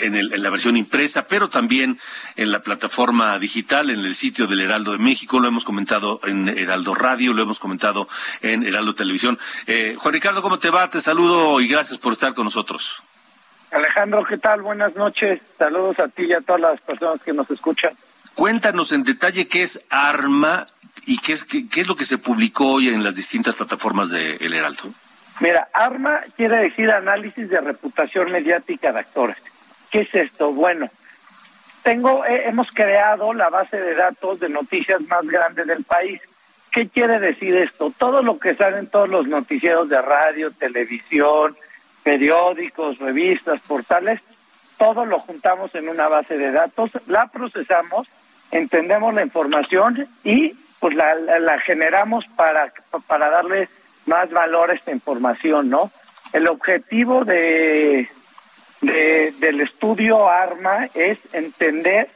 en, 0.00 0.42
la 0.42 0.50
versión 0.50 0.76
impresa, 0.76 1.26
pero 1.26 1.48
también 1.48 1.98
en 2.36 2.52
la 2.52 2.60
plataforma 2.60 3.38
digital, 3.38 3.90
en 3.90 4.00
el 4.00 4.14
sitio 4.14 4.46
del 4.46 4.60
Heraldo 4.60 4.92
de 4.92 4.98
México. 4.98 5.40
Lo 5.40 5.48
hemos 5.48 5.64
comentado 5.64 6.20
en 6.24 6.48
Heraldo 6.48 6.94
Radio, 6.94 7.32
lo 7.32 7.42
hemos 7.42 7.58
comentado 7.58 8.08
en 8.40 8.64
Heraldo 8.64 8.94
Televisión. 8.94 9.38
Eh, 9.66 9.96
Juan 9.98 10.14
Ricardo, 10.14 10.42
¿cómo 10.42 10.58
te 10.58 10.70
va? 10.70 10.88
Te 10.88 11.00
saludo 11.00 11.60
y 11.60 11.68
gracias 11.68 11.98
por 11.98 12.12
estar 12.12 12.34
con 12.34 12.44
nosotros. 12.44 13.02
Alejandro, 13.70 14.24
¿qué 14.24 14.36
tal? 14.36 14.62
Buenas 14.62 14.94
noches. 14.94 15.40
Saludos 15.58 15.98
a 15.98 16.08
ti 16.08 16.24
y 16.24 16.32
a 16.32 16.40
todas 16.40 16.60
las 16.60 16.80
personas 16.80 17.22
que 17.22 17.32
nos 17.32 17.50
escuchan. 17.50 17.92
Cuéntanos 18.34 18.92
en 18.92 19.02
detalle 19.02 19.48
qué 19.48 19.62
es 19.62 19.84
ARMA 19.90 20.66
y 21.06 21.18
qué 21.18 21.32
es, 21.32 21.44
qué, 21.44 21.66
es 21.74 21.88
lo 21.88 21.96
que 21.96 22.04
se 22.04 22.18
publicó 22.18 22.66
hoy 22.72 22.88
en 22.88 23.02
las 23.02 23.14
distintas 23.14 23.54
plataformas 23.54 24.10
de 24.10 24.36
El 24.36 24.54
Heraldo. 24.54 24.82
Mira, 25.40 25.68
ARMA 25.72 26.20
quiere 26.36 26.56
decir 26.56 26.90
análisis 26.90 27.48
de 27.48 27.60
reputación 27.60 28.30
mediática 28.30 28.92
de 28.92 29.00
actores. 29.00 29.36
¿Qué 29.92 30.00
es 30.00 30.14
esto? 30.14 30.50
Bueno, 30.52 30.88
tengo, 31.84 32.24
eh, 32.26 32.48
hemos 32.48 32.72
creado 32.72 33.32
la 33.32 33.50
base 33.50 33.80
de 33.80 33.94
datos 33.94 34.40
de 34.40 34.48
noticias 34.48 35.00
más 35.02 35.24
grande 35.26 35.64
del 35.64 35.84
país. 35.84 36.20
¿Qué 36.72 36.88
quiere 36.88 37.20
decir 37.20 37.54
esto? 37.54 37.92
Todo 37.96 38.22
lo 38.22 38.38
que 38.40 38.56
sale 38.56 38.78
en 38.78 38.88
todos 38.88 39.08
los 39.08 39.28
noticieros 39.28 39.88
de 39.88 40.02
radio, 40.02 40.50
televisión, 40.50 41.56
periódicos, 42.02 42.98
revistas, 42.98 43.60
portales, 43.60 44.20
todo 44.78 45.04
lo 45.04 45.20
juntamos 45.20 45.72
en 45.76 45.88
una 45.88 46.08
base 46.08 46.36
de 46.36 46.50
datos, 46.50 46.90
la 47.06 47.26
procesamos 47.26 48.08
entendemos 48.52 49.12
la 49.14 49.22
información 49.22 50.06
y 50.22 50.54
pues 50.78 50.94
la, 50.94 51.14
la, 51.14 51.58
generamos 51.60 52.24
para, 52.36 52.72
para 53.06 53.30
darle 53.30 53.68
más 54.06 54.30
valor 54.30 54.70
a 54.70 54.74
esta 54.74 54.92
información, 54.92 55.70
¿no? 55.70 55.90
El 56.32 56.46
objetivo 56.48 57.24
de, 57.24 58.08
de 58.82 59.32
del 59.38 59.60
estudio 59.60 60.28
ARMA 60.28 60.88
es 60.92 61.18
entender 61.32 62.10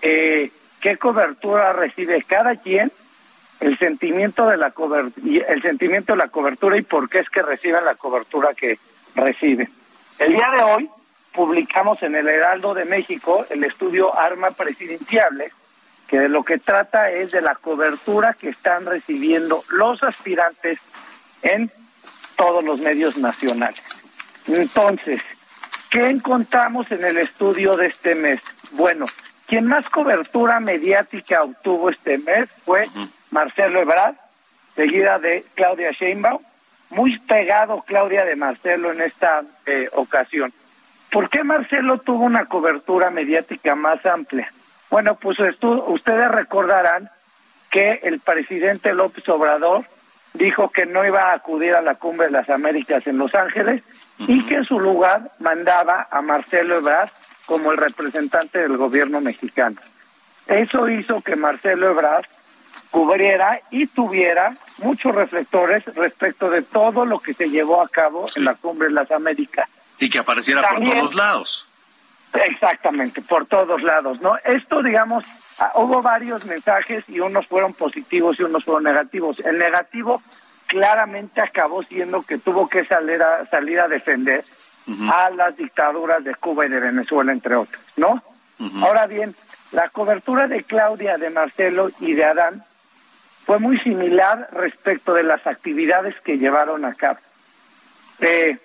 eh, 0.00 0.50
qué 0.80 0.96
cobertura 0.96 1.72
recibe 1.72 2.22
cada 2.22 2.56
quien, 2.56 2.90
el 3.60 3.78
sentimiento 3.78 4.48
de 4.48 4.56
la 4.56 4.72
el 5.46 5.62
sentimiento 5.62 6.14
de 6.14 6.18
la 6.18 6.28
cobertura 6.28 6.76
y 6.76 6.82
por 6.82 7.08
qué 7.08 7.20
es 7.20 7.30
que 7.30 7.42
reciben 7.42 7.84
la 7.84 7.94
cobertura 7.94 8.52
que 8.54 8.78
reciben. 9.14 9.70
El 10.18 10.32
día 10.32 10.50
de 10.56 10.62
hoy 10.62 10.90
publicamos 11.32 12.02
en 12.02 12.16
el 12.16 12.28
Heraldo 12.28 12.74
de 12.74 12.84
México 12.84 13.46
el 13.50 13.62
estudio 13.64 14.18
Arma 14.18 14.50
Presidenciable, 14.50 15.52
que 16.08 16.18
de 16.18 16.28
lo 16.28 16.42
que 16.42 16.58
trata 16.58 17.10
es 17.10 17.30
de 17.30 17.40
la 17.40 17.54
cobertura 17.54 18.34
que 18.34 18.48
están 18.48 18.86
recibiendo 18.86 19.62
los 19.70 20.02
aspirantes 20.02 20.78
en 21.42 21.70
todos 22.36 22.64
los 22.64 22.80
medios 22.80 23.16
nacionales. 23.16 23.82
Entonces, 24.48 25.22
¿qué 25.92 26.08
encontramos 26.08 26.90
en 26.90 27.04
el 27.04 27.18
estudio 27.18 27.76
de 27.76 27.86
este 27.86 28.14
mes? 28.14 28.40
Bueno, 28.72 29.04
quien 29.46 29.66
más 29.66 29.86
cobertura 29.90 30.58
mediática 30.58 31.42
obtuvo 31.42 31.90
este 31.90 32.16
mes 32.16 32.48
fue 32.64 32.88
Marcelo 33.30 33.82
Ebrard, 33.82 34.14
seguida 34.74 35.18
de 35.18 35.44
Claudia 35.54 35.90
Sheinbaum, 35.90 36.40
muy 36.90 37.18
pegado 37.18 37.82
Claudia 37.86 38.24
de 38.24 38.36
Marcelo 38.36 38.90
en 38.90 39.02
esta 39.02 39.42
eh, 39.66 39.90
ocasión. 39.92 40.50
¿Por 41.10 41.28
qué 41.28 41.44
Marcelo 41.44 41.98
tuvo 41.98 42.24
una 42.24 42.46
cobertura 42.46 43.10
mediática 43.10 43.74
más 43.74 44.04
amplia? 44.06 44.50
Bueno, 44.88 45.16
pues 45.16 45.38
ustedes 45.40 46.30
recordarán 46.30 47.10
que 47.70 48.00
el 48.02 48.20
presidente 48.20 48.94
López 48.94 49.28
Obrador 49.28 49.84
dijo 50.32 50.70
que 50.70 50.86
no 50.86 51.04
iba 51.06 51.30
a 51.30 51.34
acudir 51.34 51.74
a 51.74 51.82
la 51.82 51.96
Cumbre 51.96 52.26
de 52.26 52.32
las 52.32 52.48
Américas 52.48 53.06
en 53.06 53.18
Los 53.18 53.34
Ángeles 53.34 53.82
y 54.26 54.44
que 54.46 54.56
en 54.56 54.64
su 54.64 54.78
lugar 54.78 55.30
mandaba 55.38 56.08
a 56.10 56.22
Marcelo 56.22 56.76
Ebrard 56.76 57.10
como 57.46 57.72
el 57.72 57.78
representante 57.78 58.58
del 58.60 58.76
gobierno 58.76 59.20
mexicano. 59.20 59.76
Eso 60.46 60.88
hizo 60.88 61.20
que 61.20 61.36
Marcelo 61.36 61.90
Ebrard 61.90 62.24
cubriera 62.90 63.60
y 63.70 63.86
tuviera 63.86 64.54
muchos 64.78 65.14
reflectores 65.14 65.84
respecto 65.94 66.50
de 66.50 66.62
todo 66.62 67.04
lo 67.04 67.20
que 67.20 67.34
se 67.34 67.48
llevó 67.48 67.80
a 67.80 67.88
cabo 67.88 68.26
en 68.36 68.44
la 68.44 68.54
Cumbre 68.54 68.88
de 68.88 68.94
las 68.94 69.10
Américas. 69.10 69.68
Y 69.98 70.08
que 70.08 70.18
apareciera 70.18 70.62
por 70.68 70.82
todos 70.82 71.14
lados. 71.14 71.66
Exactamente, 72.34 73.20
por 73.22 73.46
todos 73.46 73.82
lados, 73.82 74.20
¿no? 74.20 74.36
Esto, 74.44 74.82
digamos, 74.82 75.24
ah, 75.58 75.72
hubo 75.76 76.00
varios 76.00 76.44
mensajes 76.46 77.04
y 77.08 77.20
unos 77.20 77.46
fueron 77.46 77.74
positivos 77.74 78.40
y 78.40 78.42
unos 78.42 78.64
fueron 78.64 78.84
negativos. 78.84 79.38
El 79.40 79.58
negativo 79.58 80.22
claramente 80.72 81.42
acabó 81.42 81.82
siendo 81.82 82.22
que 82.22 82.38
tuvo 82.38 82.66
que 82.66 82.86
salir 82.86 83.22
a, 83.22 83.44
salir 83.44 83.78
a 83.78 83.88
defender 83.88 84.42
a 85.12 85.28
las 85.28 85.54
dictaduras 85.54 86.24
de 86.24 86.34
Cuba 86.34 86.64
y 86.64 86.70
de 86.70 86.80
Venezuela, 86.80 87.30
entre 87.30 87.56
otros, 87.56 87.82
¿no? 87.96 88.22
Ahora 88.80 89.06
bien, 89.06 89.34
la 89.72 89.90
cobertura 89.90 90.48
de 90.48 90.62
Claudia, 90.62 91.18
de 91.18 91.28
Marcelo 91.28 91.90
y 92.00 92.14
de 92.14 92.24
Adán 92.24 92.64
fue 93.44 93.58
muy 93.58 93.78
similar 93.80 94.48
respecto 94.52 95.12
de 95.12 95.24
las 95.24 95.46
actividades 95.46 96.18
que 96.20 96.38
llevaron 96.38 96.86
a 96.86 96.94
cabo. 96.94 97.18
Eh, 98.20 98.56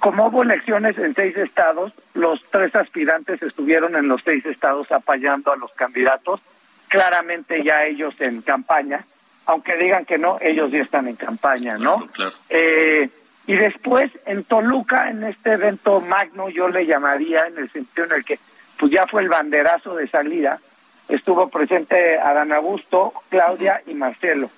como 0.00 0.26
hubo 0.26 0.42
elecciones 0.42 0.98
en 0.98 1.14
seis 1.14 1.36
estados, 1.36 1.92
los 2.14 2.42
tres 2.50 2.74
aspirantes 2.74 3.40
estuvieron 3.40 3.94
en 3.94 4.08
los 4.08 4.22
seis 4.24 4.44
estados 4.46 4.90
apoyando 4.90 5.52
a 5.52 5.56
los 5.56 5.70
candidatos, 5.74 6.40
claramente 6.88 7.62
ya 7.62 7.84
ellos 7.84 8.14
en 8.18 8.42
campaña, 8.42 9.04
aunque 9.50 9.76
digan 9.76 10.04
que 10.04 10.16
no, 10.16 10.38
ellos 10.40 10.70
ya 10.70 10.80
están 10.80 11.08
en 11.08 11.16
campaña, 11.16 11.76
¿no? 11.76 12.08
Eh, 12.48 13.08
y 13.46 13.54
después 13.54 14.10
en 14.26 14.44
Toluca, 14.44 15.10
en 15.10 15.24
este 15.24 15.52
evento 15.52 16.00
magno, 16.00 16.48
yo 16.48 16.68
le 16.68 16.86
llamaría 16.86 17.46
en 17.46 17.58
el 17.58 17.70
sentido 17.70 18.06
en 18.06 18.12
el 18.12 18.24
que 18.24 18.38
pues 18.78 18.92
ya 18.92 19.06
fue 19.06 19.22
el 19.22 19.28
banderazo 19.28 19.96
de 19.96 20.08
salida, 20.08 20.60
estuvo 21.08 21.48
presente 21.48 22.18
Adán 22.18 22.52
Augusto, 22.52 23.12
Claudia 23.28 23.82
y 23.86 23.94
Marcelo 23.94 24.48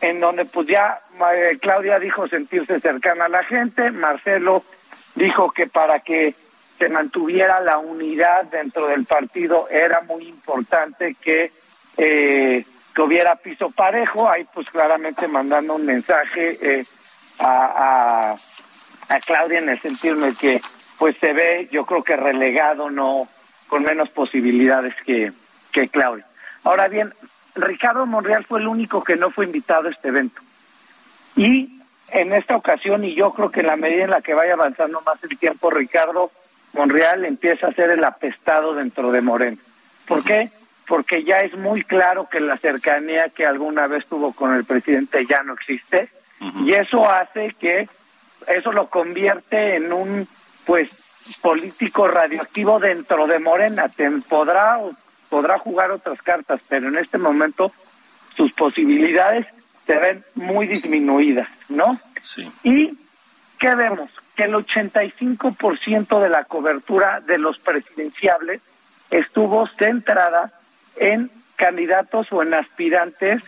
en 0.00 0.20
donde 0.20 0.44
pues 0.44 0.66
ya 0.66 1.00
eh, 1.34 1.56
Claudia 1.60 1.98
dijo 1.98 2.28
sentirse 2.28 2.78
cercana 2.78 3.24
a 3.24 3.30
la 3.30 3.42
gente, 3.44 3.90
Marcelo 3.90 4.62
dijo 5.14 5.50
que 5.50 5.66
para 5.66 6.00
que 6.00 6.34
se 6.78 6.90
mantuviera 6.90 7.60
la 7.60 7.78
unidad 7.78 8.44
dentro 8.44 8.88
del 8.88 9.06
partido 9.06 9.66
era 9.70 10.02
muy 10.02 10.28
importante 10.28 11.16
que, 11.22 11.52
eh, 11.96 12.66
que 12.94 13.02
hubiera 13.02 13.36
piso 13.36 13.70
parejo, 13.70 14.28
ahí 14.30 14.46
pues 14.54 14.68
claramente 14.70 15.26
mandando 15.26 15.74
un 15.74 15.84
mensaje 15.84 16.58
eh, 16.60 16.84
a, 17.38 18.36
a, 19.08 19.14
a 19.14 19.20
Claudia 19.20 19.58
en 19.58 19.68
el 19.68 19.80
sentido 19.80 20.16
en 20.16 20.24
el 20.24 20.36
que 20.36 20.60
pues 20.98 21.16
se 21.18 21.32
ve 21.32 21.68
yo 21.70 21.84
creo 21.84 22.04
que 22.04 22.16
relegado, 22.16 22.90
no 22.90 23.28
con 23.68 23.82
menos 23.82 24.08
posibilidades 24.10 24.94
que, 25.04 25.32
que 25.72 25.88
Claudia. 25.88 26.26
Ahora 26.62 26.88
bien, 26.88 27.12
Ricardo 27.56 28.06
Monreal 28.06 28.44
fue 28.44 28.60
el 28.60 28.68
único 28.68 29.02
que 29.02 29.16
no 29.16 29.30
fue 29.30 29.46
invitado 29.46 29.88
a 29.88 29.90
este 29.90 30.08
evento. 30.08 30.40
Y 31.36 31.80
en 32.10 32.32
esta 32.32 32.56
ocasión, 32.56 33.04
y 33.04 33.14
yo 33.14 33.32
creo 33.32 33.50
que 33.50 33.60
en 33.60 33.66
la 33.66 33.76
medida 33.76 34.04
en 34.04 34.10
la 34.10 34.22
que 34.22 34.34
vaya 34.34 34.54
avanzando 34.54 35.00
más 35.00 35.22
el 35.24 35.36
tiempo, 35.38 35.70
Ricardo 35.70 36.30
Monreal 36.74 37.24
empieza 37.24 37.66
a 37.66 37.72
ser 37.72 37.90
el 37.90 38.04
apestado 38.04 38.74
dentro 38.74 39.10
de 39.10 39.20
Moreno. 39.20 39.56
¿Por 40.06 40.22
qué? 40.22 40.50
Porque 40.86 41.24
ya 41.24 41.40
es 41.40 41.54
muy 41.56 41.82
claro 41.82 42.28
que 42.30 42.40
la 42.40 42.58
cercanía 42.58 43.30
que 43.30 43.46
alguna 43.46 43.86
vez 43.86 44.06
tuvo 44.06 44.32
con 44.32 44.54
el 44.54 44.64
presidente 44.64 45.26
ya 45.26 45.42
no 45.42 45.54
existe, 45.54 46.08
y 46.64 46.72
eso 46.72 47.10
hace 47.10 47.54
que 47.58 47.88
eso 48.46 48.72
lo 48.72 48.88
convierte 48.88 49.76
en 49.76 49.92
un 49.92 50.28
pues 50.66 50.90
político 51.40 52.06
radioactivo 52.06 52.78
dentro 52.78 53.26
de 53.26 53.38
Morena. 53.38 53.88
Te 53.88 54.10
podrá 54.28 54.78
podrá 55.30 55.58
jugar 55.58 55.90
otras 55.90 56.20
cartas, 56.22 56.60
pero 56.68 56.88
en 56.88 56.96
este 56.96 57.18
momento 57.18 57.72
sus 58.36 58.52
posibilidades 58.52 59.46
se 59.86 59.96
ven 59.96 60.24
muy 60.34 60.66
disminuidas, 60.66 61.48
¿no? 61.68 61.98
Sí. 62.22 62.50
¿Y 62.62 62.98
qué 63.58 63.74
vemos? 63.74 64.10
Que 64.36 64.44
el 64.44 64.54
85% 64.54 66.22
de 66.22 66.28
la 66.28 66.44
cobertura 66.44 67.20
de 67.20 67.38
los 67.38 67.58
presidenciables 67.58 68.60
estuvo 69.10 69.66
centrada 69.78 70.52
en 70.96 71.30
candidatos 71.56 72.26
o 72.32 72.42
en 72.42 72.54
aspirantes 72.54 73.42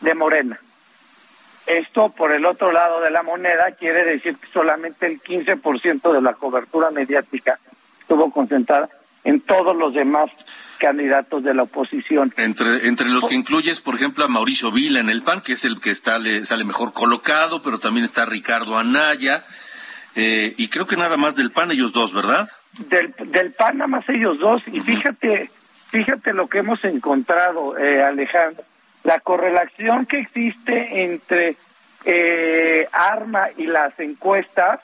de 0.00 0.14
Morena. 0.14 0.58
Esto, 1.66 2.10
por 2.10 2.32
el 2.32 2.46
otro 2.46 2.70
lado 2.70 3.00
de 3.00 3.10
la 3.10 3.22
moneda, 3.22 3.72
quiere 3.72 4.04
decir 4.04 4.36
que 4.36 4.46
solamente 4.52 5.06
el 5.06 5.20
15% 5.20 6.12
de 6.12 6.22
la 6.22 6.34
cobertura 6.34 6.90
mediática 6.90 7.58
estuvo 8.00 8.30
concentrada 8.30 8.88
en 9.24 9.40
todos 9.40 9.76
los 9.76 9.92
demás 9.92 10.30
candidatos 10.78 11.42
de 11.42 11.54
la 11.54 11.64
oposición. 11.64 12.32
Entre, 12.36 12.86
entre 12.86 13.08
los 13.08 13.26
que 13.26 13.34
incluyes, 13.34 13.80
por 13.80 13.96
ejemplo, 13.96 14.24
a 14.24 14.28
Mauricio 14.28 14.70
Vila 14.70 15.00
en 15.00 15.08
el 15.08 15.22
PAN, 15.22 15.40
que 15.40 15.54
es 15.54 15.64
el 15.64 15.80
que 15.80 15.90
está, 15.90 16.18
le, 16.18 16.44
sale 16.44 16.64
mejor 16.64 16.92
colocado, 16.92 17.62
pero 17.62 17.80
también 17.80 18.04
está 18.04 18.26
Ricardo 18.26 18.78
Anaya, 18.78 19.44
eh, 20.14 20.54
y 20.56 20.68
creo 20.68 20.86
que 20.86 20.96
nada 20.96 21.16
más 21.16 21.34
del 21.34 21.50
PAN 21.50 21.72
ellos 21.72 21.92
dos, 21.92 22.14
¿verdad? 22.14 22.48
Del, 22.78 23.12
del 23.32 23.52
PAN 23.52 23.78
nada 23.78 23.88
más 23.88 24.08
ellos 24.08 24.38
dos, 24.38 24.62
y 24.68 24.80
fíjate, 24.80 25.50
fíjate 25.96 26.34
lo 26.34 26.46
que 26.46 26.58
hemos 26.58 26.84
encontrado, 26.84 27.78
eh, 27.78 28.02
Alejandro, 28.02 28.62
la 29.02 29.18
correlación 29.20 30.04
que 30.04 30.18
existe 30.18 31.04
entre 31.04 31.56
eh, 32.04 32.86
Arma 32.92 33.48
y 33.56 33.66
las 33.66 33.98
encuestas 33.98 34.80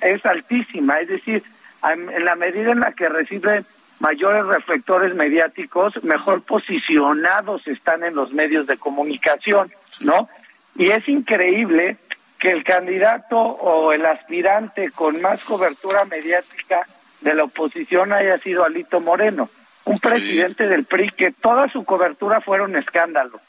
es 0.00 0.24
altísima, 0.24 1.00
es 1.00 1.08
decir, 1.08 1.42
en 1.82 2.24
la 2.24 2.36
medida 2.36 2.70
en 2.70 2.78
la 2.78 2.92
que 2.92 3.08
reciben 3.08 3.66
mayores 3.98 4.46
reflectores 4.46 5.12
mediáticos, 5.16 6.04
mejor 6.04 6.42
posicionados 6.42 7.66
están 7.66 8.04
en 8.04 8.14
los 8.14 8.32
medios 8.32 8.68
de 8.68 8.76
comunicación, 8.76 9.72
¿no? 10.00 10.28
Y 10.76 10.90
es 10.90 11.08
increíble 11.08 11.96
que 12.38 12.50
el 12.50 12.62
candidato 12.62 13.38
o 13.38 13.90
el 13.90 14.06
aspirante 14.06 14.92
con 14.92 15.20
más 15.20 15.42
cobertura 15.42 16.04
mediática 16.04 16.86
de 17.22 17.34
la 17.34 17.42
oposición 17.42 18.12
haya 18.12 18.38
sido 18.38 18.64
Alito 18.64 19.00
Moreno, 19.00 19.48
un 19.84 19.98
presidente 19.98 20.66
del 20.66 20.84
PRI 20.84 21.10
que 21.10 21.30
toda 21.30 21.68
su 21.70 21.84
cobertura 21.84 22.40
fueron 22.40 22.76
escándalos, 22.76 23.40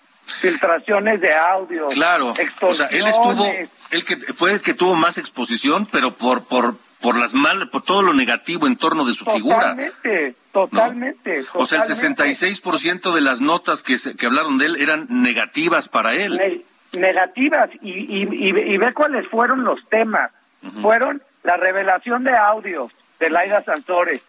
filtraciones 0.41 1.21
de 1.21 1.33
audio, 1.33 1.87
claro, 1.87 2.33
o 2.61 2.73
sea, 2.73 2.87
él 2.87 3.07
estuvo, 3.07 3.45
el 3.91 4.05
que 4.05 4.17
fue 4.33 4.53
el 4.53 4.61
que 4.61 4.73
tuvo 4.73 4.95
más 4.95 5.17
exposición, 5.17 5.87
pero 5.91 6.15
por 6.15 6.45
por 6.45 6.75
por 7.01 7.17
las 7.17 7.35
mal, 7.35 7.69
por 7.69 7.83
todo 7.83 8.01
lo 8.01 8.13
negativo 8.13 8.65
en 8.65 8.77
torno 8.77 9.05
de 9.05 9.13
su 9.13 9.25
figura. 9.25 9.75
Totalmente, 9.75 10.35
totalmente. 10.51 11.45
O 11.53 11.65
sea, 11.65 11.83
el 11.83 11.85
66% 11.85 13.13
de 13.13 13.21
las 13.21 13.41
notas 13.41 13.83
que, 13.83 13.99
se, 13.99 14.15
que 14.15 14.25
hablaron 14.25 14.57
de 14.57 14.65
él 14.65 14.77
eran 14.81 15.05
negativas 15.09 15.87
para 15.87 16.15
él. 16.15 16.37
Ne 16.37 16.61
negativas, 16.99 17.69
y, 17.81 17.91
y, 17.91 18.23
y, 18.23 18.73
y, 18.73 18.77
ve 18.77 18.93
cuáles 18.93 19.27
fueron 19.27 19.63
los 19.65 19.85
temas. 19.89 20.31
Uh 20.63 20.67
-huh. 20.67 20.81
Fueron 20.81 21.21
la 21.43 21.57
revelación 21.57 22.23
de 22.23 22.35
audios 22.35 22.91
de 23.19 23.29
Laida 23.29 23.63
Santores, 23.63 24.21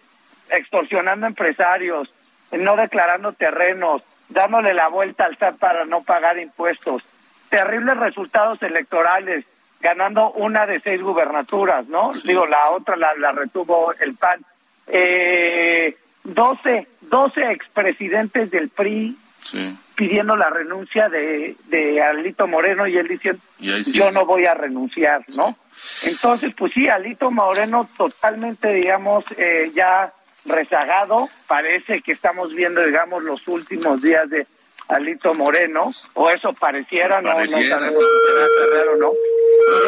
extorsionando 0.51 1.27
empresarios, 1.27 2.13
no 2.53 2.77
declarando 2.77 3.33
terrenos, 3.33 4.03
dándole 4.29 4.75
la 4.75 4.89
vuelta 4.89 5.25
al 5.25 5.37
SAT 5.39 5.59
para 5.59 5.85
no 5.85 6.03
pagar 6.03 6.39
impuestos, 6.39 7.03
terribles 7.49 7.97
resultados 7.97 8.63
electorales, 8.63 9.45
ganando 9.81 10.31
una 10.33 10.67
de 10.67 10.81
seis 10.81 11.03
gubernaturas, 11.03 11.87
¿no? 11.87 12.15
Sí. 12.15 12.29
Digo, 12.29 12.47
la 12.47 12.71
otra 12.71 12.97
la, 12.97 13.15
la 13.15 13.33
retuvo 13.33 13.93
el 14.01 14.15
PAN. 14.15 14.45
Eh, 14.89 15.97
12, 16.25 16.87
12 17.03 17.51
expresidentes 17.53 18.51
del 18.51 18.69
PRI 18.69 19.17
sí. 19.43 19.77
pidiendo 19.95 20.37
la 20.37 20.51
renuncia 20.51 21.09
de, 21.09 21.57
de 21.67 22.03
Alito 22.03 22.47
Moreno 22.47 22.87
y 22.87 22.97
él 22.97 23.09
diciendo, 23.09 23.41
sí. 23.59 23.93
yo 23.93 24.11
no 24.11 24.27
voy 24.27 24.47
a 24.47 24.55
renunciar, 24.55 25.25
¿no? 25.29 25.57
Entonces, 26.05 26.55
pues 26.57 26.73
sí, 26.73 26.89
Alito 26.89 27.31
Moreno 27.31 27.89
totalmente, 27.97 28.73
digamos, 28.73 29.25
eh, 29.37 29.71
ya 29.75 30.13
rezagado, 30.47 31.29
parece 31.47 32.03
que 32.03 32.13
estamos 32.13 32.55
viendo, 32.55 32.81
digamos, 32.85 33.23
los 33.23 33.47
últimos 33.49 34.03
días 34.03 34.29
de 34.31 34.47
Alito 34.89 35.35
Moreno, 35.35 35.93
o 36.15 36.31
eso 36.31 36.53
pareciera, 36.53 37.21
pues 37.21 37.35
pareciera 37.35 37.81
no, 37.81 37.87
no 37.87 37.91
sabemos 37.91 38.99
no. 38.99 39.13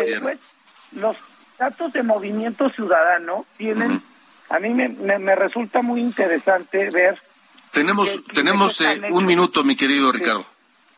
Después, 0.04 0.38
los 0.92 1.16
datos 1.58 1.92
de 1.92 2.02
movimiento 2.02 2.68
ciudadano 2.70 3.46
tienen, 3.56 3.92
uh 3.92 3.94
-huh. 3.94 4.56
a 4.56 4.60
mí 4.60 4.70
me, 4.70 4.88
me, 4.88 5.18
me, 5.18 5.36
resulta 5.36 5.82
muy 5.82 6.00
interesante 6.00 6.90
ver. 6.90 7.20
Tenemos, 7.72 8.10
que, 8.10 8.34
tenemos 8.34 8.80
eh, 8.80 9.00
un 9.10 9.24
minuto, 9.24 9.62
mi 9.62 9.76
querido 9.76 10.10
Ricardo. 10.10 10.44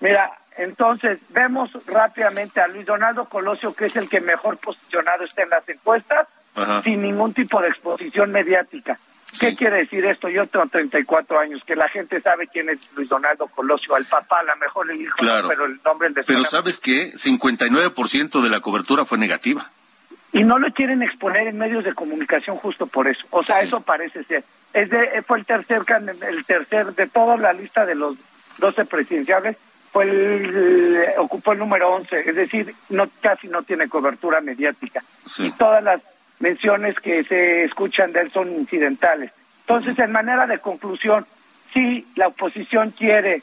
Mira, 0.01 0.33
entonces 0.57 1.19
vemos 1.31 1.71
rápidamente 1.87 2.61
a 2.61 2.69
Luis 2.69 2.87
Donaldo 2.87 3.27
Colosio, 3.27 3.75
que 3.75 3.87
es 3.87 3.97
el 3.97 4.09
que 4.09 4.21
mejor 4.21 4.57
posicionado 4.59 5.25
está 5.25 5.43
en 5.43 5.51
las 5.51 5.69
encuestas, 5.69 6.27
Ajá. 6.55 6.83
sin 6.83 7.03
ningún 7.03 7.35
tipo 7.35 7.61
de 7.61 7.69
exposición 7.69 8.33
mediática. 8.33 8.99
¿Qué 9.39 9.51
sí. 9.51 9.57
quiere 9.57 9.79
decir 9.79 10.05
esto? 10.05 10.29
Yo 10.29 10.47
tengo 10.47 10.67
34 10.67 11.39
años, 11.39 11.63
que 11.65 11.77
la 11.77 11.89
gente 11.89 12.21
sabe 12.21 12.49
quién 12.49 12.69
es 12.69 12.79
Luis 12.97 13.09
Donaldo 13.09 13.47
Colosio, 13.47 13.95
al 13.95 14.05
papá, 14.07 14.41
a 14.41 14.43
lo 14.43 14.57
mejor 14.57 14.91
el 14.91 15.01
hijo, 15.01 15.17
claro. 15.17 15.43
no, 15.43 15.49
pero 15.49 15.65
el 15.67 15.81
nombre 15.85 16.09
el 16.09 16.15
Pero 16.15 16.45
sabes 16.45 16.81
qué, 16.81 17.13
59% 17.13 18.43
de 18.43 18.51
la 18.51 18.61
cobertura 18.61 19.05
fue 19.05 19.19
negativa. 19.19 19.71
Y 20.33 20.45
no 20.45 20.59
lo 20.59 20.73
quieren 20.73 21.03
exponer 21.03 21.49
en 21.49 21.59
medios 21.59 21.85
de 21.85 21.95
comunicación 21.95 22.57
justo 22.57 22.87
por 22.87 23.09
eso. 23.09 23.25
O 23.31 23.43
sea, 23.45 23.61
sí. 23.61 23.67
eso 23.67 23.81
parece 23.81 24.25
ser. 24.25 24.45
Es 24.73 24.91
de, 24.91 25.23
fue 25.27 25.39
el 25.39 25.45
tercer, 25.45 25.83
el 26.29 26.45
tercer 26.45 26.95
de 26.95 27.07
toda 27.09 27.37
la 27.37 27.53
lista 27.53 27.85
de 27.85 27.97
los 27.97 28.17
12 28.59 28.85
presidenciales, 28.85 29.57
fue 29.93 30.05
el, 30.05 31.05
ocupó 31.19 31.53
el 31.53 31.59
número 31.59 31.93
11, 31.95 32.29
es 32.29 32.37
decir, 32.37 32.75
no 32.91 33.09
casi 33.21 33.49
no 33.49 33.63
tiene 33.63 33.89
cobertura 33.89 34.41
mediática. 34.41 35.03
Sí. 35.27 35.47
Y 35.47 35.53
todas 35.53 35.83
las 35.83 36.01
menciones 36.41 36.99
que 36.99 37.23
se 37.25 37.65
escuchan 37.65 38.13
de 38.13 38.23
él 38.23 38.33
son 38.33 38.53
incidentales. 38.53 39.31
Entonces, 39.61 39.99
en 39.99 40.11
manera 40.11 40.47
de 40.47 40.59
conclusión, 40.59 41.25
si 41.73 42.07
la 42.17 42.29
oposición 42.29 42.91
quiere 42.91 43.43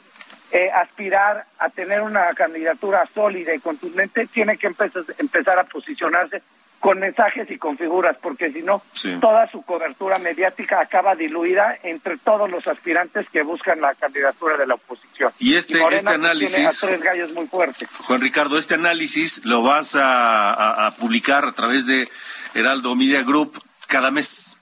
eh, 0.50 0.70
aspirar 0.70 1.46
a 1.58 1.70
tener 1.70 2.02
una 2.02 2.26
candidatura 2.34 3.08
sólida 3.14 3.54
y 3.54 3.60
contundente, 3.60 4.26
tiene 4.26 4.58
que 4.58 4.66
empezar, 4.66 5.04
empezar 5.18 5.58
a 5.58 5.64
posicionarse 5.64 6.42
con 6.80 7.00
mensajes 7.00 7.50
y 7.50 7.58
con 7.58 7.76
figuras, 7.76 8.16
porque 8.22 8.52
si 8.52 8.62
no, 8.62 8.82
sí. 8.92 9.16
toda 9.20 9.50
su 9.50 9.62
cobertura 9.62 10.18
mediática 10.18 10.80
acaba 10.80 11.16
diluida 11.16 11.76
entre 11.82 12.16
todos 12.18 12.48
los 12.50 12.66
aspirantes 12.68 13.28
que 13.30 13.42
buscan 13.42 13.80
la 13.80 13.94
candidatura 13.94 14.56
de 14.56 14.66
la 14.66 14.74
oposición. 14.74 15.32
Y 15.38 15.56
este, 15.56 15.78
y 15.78 15.94
este 15.94 16.10
análisis. 16.10 16.54
Tiene 16.54 16.68
a 16.68 16.72
tres 16.72 17.02
gallos 17.02 17.32
muy 17.32 17.46
fuertes. 17.46 17.88
Juan 18.06 18.20
Ricardo, 18.20 18.58
este 18.58 18.74
análisis 18.74 19.44
lo 19.44 19.62
vas 19.62 19.96
a, 19.96 20.52
a, 20.52 20.86
a 20.86 20.90
publicar 20.92 21.44
a 21.44 21.52
través 21.52 21.86
de 21.86 22.08
Heraldo 22.54 22.94
Media 22.94 23.22
Group 23.22 23.62
cada 23.86 24.10
mes. 24.10 24.56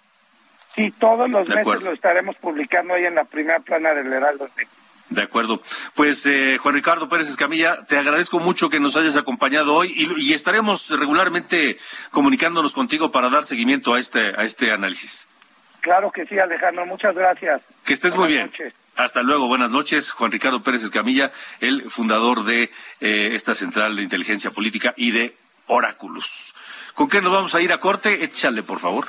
Sí, 0.75 0.92
todos 0.99 1.31
los 1.31 1.46
de 1.46 1.55
meses 1.55 1.61
acuerdo. 1.61 1.87
lo 1.87 1.94
estaremos 1.94 2.37
publicando 2.37 2.94
ahí 2.94 3.07
en 3.07 3.14
la 3.14 3.25
primera 3.25 3.61
plana 3.61 3.94
del 3.94 4.12
Heraldo. 4.12 4.49
De 5.09 5.22
acuerdo. 5.22 5.62
Pues 5.94 6.27
eh, 6.27 6.59
Juan 6.61 6.75
Ricardo 6.75 7.09
Pérez 7.09 7.29
Escamilla, 7.29 7.85
te 7.85 7.96
agradezco 7.96 8.40
mucho 8.40 8.68
que 8.68 8.81
nos 8.81 8.96
hayas 8.96 9.16
acompañado 9.16 9.75
hoy 9.75 9.92
y, 9.96 10.29
y, 10.31 10.35
estaremos 10.35 10.90
regularmente 10.99 11.79
comunicándonos 12.11 12.75
contigo 12.75 13.12
para 13.12 13.31
dar 13.31 13.44
seguimiento 13.44 13.94
a 13.94 14.01
este, 14.01 14.35
a 14.37 14.44
este 14.44 14.72
análisis. 14.72 15.29
Claro 15.81 16.11
que 16.11 16.27
sí, 16.27 16.38
Alejandro. 16.38 16.85
Muchas 16.85 17.14
gracias. 17.14 17.62
Que 17.85 17.92
estés 17.92 18.16
Buenas 18.16 18.29
muy 18.29 18.35
bien. 18.35 18.46
Noches. 18.46 18.75
Hasta 18.96 19.22
luego, 19.22 19.46
buenas 19.46 19.70
noches. 19.70 20.11
Juan 20.11 20.33
Ricardo 20.33 20.62
Pérez 20.62 20.83
Escamilla, 20.83 21.31
el 21.61 21.88
fundador 21.90 22.44
de 22.44 22.72
eh, 23.01 23.31
esta 23.35 23.55
central 23.55 23.94
de 23.94 24.03
inteligencia 24.03 24.51
política 24.51 24.94
y 24.96 25.12
de 25.12 25.37
Oráculos. 25.66 26.55
¿Con 26.94 27.09
qué 27.09 27.20
nos 27.20 27.33
vamos 27.33 27.55
a 27.55 27.61
ir 27.61 27.72
a 27.72 27.81
corte? 27.81 28.24
Échale, 28.24 28.62
por 28.62 28.79
favor. 28.79 29.07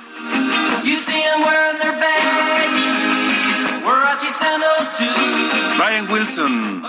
Brian 5.78 6.12
Wilson, 6.12 6.84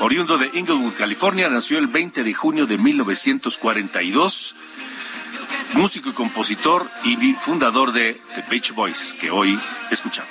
oriundo 0.00 0.38
de 0.38 0.50
Inglewood, 0.54 0.94
California, 0.94 1.48
nació 1.48 1.78
el 1.78 1.86
20 1.86 2.24
de 2.24 2.34
junio 2.34 2.66
de 2.66 2.78
1942 2.78 4.56
músico 5.74 6.10
y 6.10 6.12
compositor 6.12 6.86
y 7.04 7.16
fundador 7.34 7.92
de 7.92 8.20
The 8.34 8.44
Beach 8.50 8.74
Boys, 8.74 9.16
que 9.18 9.30
hoy 9.30 9.58
escuchamos. 9.90 10.30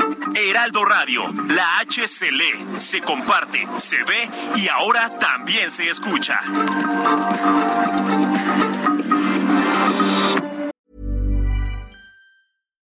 Heraldo 0.35 0.85
Radio, 0.85 1.23
la 1.49 1.79
H 1.79 2.07
se 2.07 2.31
lee, 2.31 2.79
se 2.79 3.01
comparte, 3.01 3.67
se 3.77 3.97
ve 4.03 4.29
y 4.55 4.67
ahora 4.67 5.09
también 5.09 5.69
se 5.69 5.89
escucha. 5.89 6.39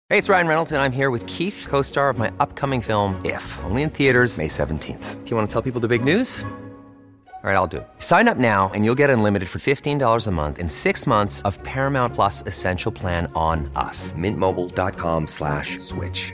Hey, 0.10 0.20
it's 0.20 0.30
Ryan 0.30 0.48
Reynolds 0.48 0.72
and 0.72 0.82
I'm 0.82 0.92
here 0.92 1.10
with 1.10 1.26
Keith, 1.26 1.66
co-star 1.68 2.10
of 2.10 2.18
my 2.18 2.32
upcoming 2.40 2.82
film 2.82 3.20
If, 3.26 3.44
only 3.64 3.82
in 3.82 3.90
theaters 3.90 4.38
May 4.38 4.48
17th. 4.48 5.24
Do 5.24 5.30
you 5.30 5.36
want 5.36 5.50
to 5.50 5.54
tell 5.54 5.62
people 5.62 5.82
the 5.82 5.88
big 5.88 6.04
news? 6.04 6.46
All 7.46 7.52
right, 7.52 7.58
I'll 7.58 7.68
do 7.68 7.78
it. 7.78 7.88
Sign 8.00 8.28
up 8.28 8.38
now 8.38 8.72
and 8.74 8.84
you'll 8.84 8.98
get 8.98 9.12
unlimited 9.12 9.48
for 9.48 9.60
$15 9.60 10.26
a 10.26 10.32
month 10.32 10.58
in 10.58 10.68
six 10.68 11.06
months 11.06 11.44
of 11.44 11.62
Paramount 11.62 12.16
Plus 12.16 12.42
Essential 12.48 12.92
Plan 12.92 13.32
on 13.36 13.70
us. 13.76 14.14
Mintmobile.com 14.14 15.28
slash 15.28 15.78
switch. 15.78 16.34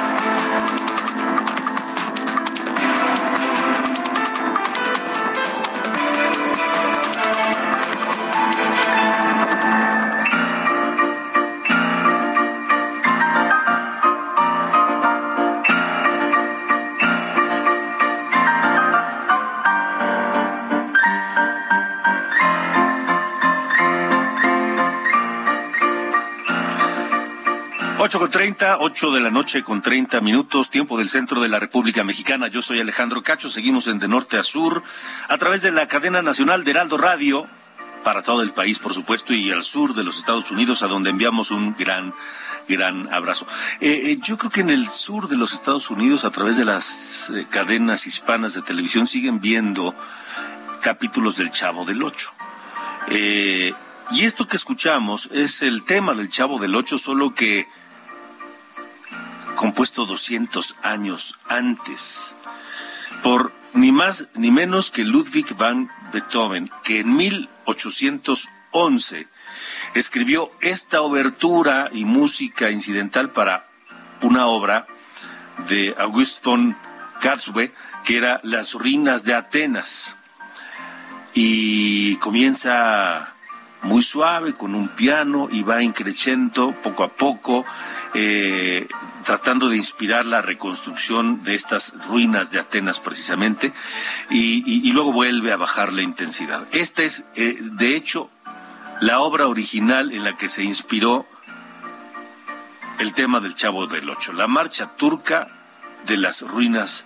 Ocho 28.61 28.67
con 28.67 28.77
treinta, 28.77 28.83
ocho 28.85 29.11
de 29.11 29.19
la 29.21 29.31
noche 29.31 29.63
con 29.63 29.81
treinta 29.81 30.21
minutos, 30.21 30.69
tiempo 30.69 30.95
del 30.99 31.09
centro 31.09 31.41
de 31.41 31.47
la 31.47 31.57
República 31.57 32.03
Mexicana. 32.03 32.47
Yo 32.47 32.61
soy 32.61 32.79
Alejandro 32.79 33.23
Cacho, 33.23 33.49
seguimos 33.49 33.87
en 33.87 33.97
de 33.97 34.07
norte 34.07 34.37
a 34.37 34.43
sur, 34.43 34.83
a 35.29 35.37
través 35.39 35.63
de 35.63 35.71
la 35.71 35.87
cadena 35.87 36.21
nacional 36.21 36.63
de 36.63 36.69
Heraldo 36.69 36.97
Radio, 36.97 37.47
para 38.03 38.21
todo 38.21 38.43
el 38.43 38.51
país, 38.51 38.77
por 38.77 38.93
supuesto, 38.93 39.33
y 39.33 39.49
al 39.49 39.63
sur 39.63 39.95
de 39.95 40.03
los 40.03 40.19
Estados 40.19 40.51
Unidos, 40.51 40.83
a 40.83 40.87
donde 40.87 41.09
enviamos 41.09 41.49
un 41.49 41.75
gran, 41.75 42.13
gran 42.67 43.11
abrazo. 43.11 43.47
Eh, 43.79 44.11
eh, 44.11 44.17
yo 44.21 44.37
creo 44.37 44.51
que 44.51 44.61
en 44.61 44.69
el 44.69 44.87
sur 44.89 45.27
de 45.27 45.37
los 45.37 45.53
Estados 45.53 45.89
Unidos, 45.89 46.23
a 46.23 46.29
través 46.29 46.55
de 46.57 46.65
las 46.65 47.31
eh, 47.31 47.47
cadenas 47.49 48.05
hispanas 48.05 48.53
de 48.53 48.61
televisión, 48.61 49.07
siguen 49.07 49.41
viendo 49.41 49.95
capítulos 50.81 51.35
del 51.35 51.49
Chavo 51.49 51.83
del 51.83 52.03
Ocho. 52.03 52.31
Y 53.09 54.25
esto 54.25 54.45
que 54.45 54.57
escuchamos 54.57 55.29
es 55.31 55.63
el 55.63 55.83
tema 55.83 56.13
del 56.13 56.29
Chavo 56.29 56.59
del 56.59 56.75
Ocho, 56.75 56.99
solo 56.99 57.33
que 57.33 57.67
compuesto 59.61 60.05
200 60.07 60.75
años 60.81 61.37
antes 61.47 62.35
por 63.21 63.53
ni 63.75 63.91
más 63.91 64.29
ni 64.33 64.49
menos 64.49 64.89
que 64.89 65.03
Ludwig 65.03 65.55
van 65.55 65.91
Beethoven, 66.11 66.71
que 66.83 67.01
en 67.01 67.15
1811 67.15 69.27
escribió 69.93 70.51
esta 70.61 71.03
obertura 71.03 71.89
y 71.91 72.05
música 72.05 72.71
incidental 72.71 73.33
para 73.33 73.67
una 74.23 74.47
obra 74.47 74.87
de 75.69 75.93
August 75.99 76.43
von 76.43 76.75
Karlsruhe, 77.21 77.71
que 78.03 78.17
era 78.17 78.39
Las 78.41 78.73
ruinas 78.73 79.25
de 79.25 79.35
Atenas. 79.35 80.15
Y 81.35 82.15
comienza 82.15 83.35
muy 83.83 84.01
suave 84.01 84.53
con 84.53 84.75
un 84.75 84.89
piano 84.89 85.47
y 85.51 85.63
va 85.63 85.83
increciendo 85.83 86.71
poco 86.83 87.03
a 87.03 87.09
poco, 87.09 87.65
eh, 88.13 88.87
tratando 89.25 89.69
de 89.69 89.77
inspirar 89.77 90.25
la 90.25 90.41
reconstrucción 90.41 91.43
de 91.43 91.55
estas 91.55 91.93
ruinas 92.07 92.51
de 92.51 92.59
Atenas 92.59 92.99
precisamente, 92.99 93.73
y, 94.29 94.91
luego 94.91 95.13
vuelve 95.13 95.51
a 95.51 95.57
bajar 95.57 95.93
la 95.93 96.01
intensidad. 96.01 96.65
Esta 96.71 97.03
es, 97.03 97.25
eh, 97.35 97.57
de 97.59 97.95
hecho, 97.95 98.29
la 98.99 99.19
obra 99.19 99.47
original 99.47 100.11
en 100.11 100.23
la 100.23 100.35
que 100.35 100.49
se 100.49 100.63
inspiró 100.63 101.25
el 102.99 103.13
tema 103.13 103.39
del 103.39 103.55
Chavo 103.55 103.87
del 103.87 104.09
Ocho, 104.09 104.33
la 104.33 104.47
marcha 104.47 104.95
turca 104.95 105.47
de 106.05 106.17
las 106.17 106.41
ruinas 106.41 107.05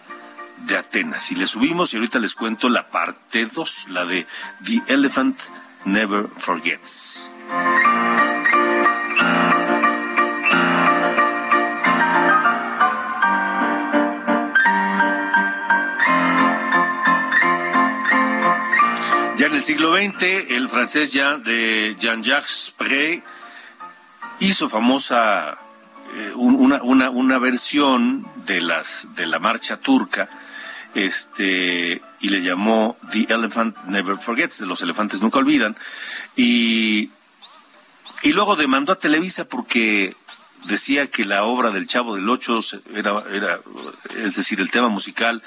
de 0.66 0.78
Atenas. 0.78 1.32
Y 1.32 1.36
le 1.36 1.48
subimos 1.48 1.94
y 1.94 1.98
ahorita 1.98 2.20
les 2.20 2.36
cuento 2.36 2.70
la 2.70 2.88
parte 2.88 3.46
2, 3.46 3.90
la 3.90 4.06
de 4.06 4.26
The 4.64 4.94
Elephant 4.94 5.40
Never 5.86 6.28
Forgets. 6.28 7.30
En 19.56 19.60
el 19.60 19.64
siglo 19.64 19.96
XX, 19.96 20.22
el 20.50 20.68
francés 20.68 21.14
Jean, 21.14 21.42
de 21.42 21.96
Jean-Jacques 21.98 22.74
Pré 22.78 23.24
hizo 24.42 24.68
famosa 24.68 25.58
eh, 26.14 26.34
un- 26.36 26.56
una, 26.56 26.84
una, 26.84 27.10
una 27.10 27.38
versión 27.40 28.28
de 28.46 28.60
las 28.60 29.16
de 29.16 29.26
la 29.26 29.40
marcha 29.40 29.78
turca 29.78 30.28
este 30.94 32.02
y 32.20 32.30
le 32.30 32.42
llamó 32.42 32.98
The 33.14 33.28
Elephant 33.30 33.78
Never 33.86 34.18
Forgets, 34.18 34.60
los 34.62 34.82
elefantes 34.82 35.22
nunca 35.22 35.40
olvidan 35.40 35.78
y 36.36 37.12
y 38.24 38.34
luego 38.34 38.58
demandó 38.58 38.92
a 38.92 39.00
Televisa 39.00 39.46
porque 39.46 40.18
decía 40.66 41.08
que 41.10 41.24
la 41.24 41.44
obra 41.46 41.72
del 41.72 41.88
Chavo 41.88 42.16
del 42.18 42.28
Ocho 42.30 42.60
era, 42.94 43.24
era 43.32 43.60
es 44.18 44.36
decir, 44.36 44.60
el 44.60 44.70
tema 44.72 44.90
musical 44.90 45.42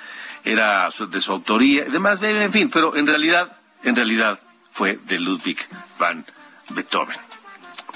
era 0.44 0.88
de 1.10 1.20
su 1.20 1.32
autoría 1.32 1.86
y 1.86 1.90
demás, 1.90 2.22
en 2.22 2.52
fin, 2.52 2.70
pero 2.72 2.96
en 2.96 3.06
realidad, 3.06 3.57
en 3.82 3.96
realidad 3.96 4.40
fue 4.70 4.98
de 5.06 5.18
Ludwig 5.18 5.58
van 5.98 6.24
Beethoven. 6.70 7.16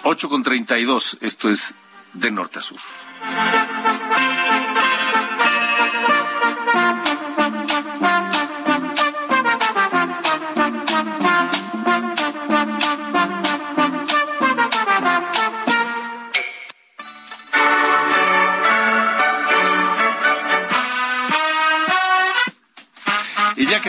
8 0.04 0.28
con 0.28 0.42
32, 0.42 1.18
esto 1.20 1.48
es 1.48 1.74
de 2.12 2.30
norte 2.30 2.58
a 2.58 2.62
sur. 2.62 2.80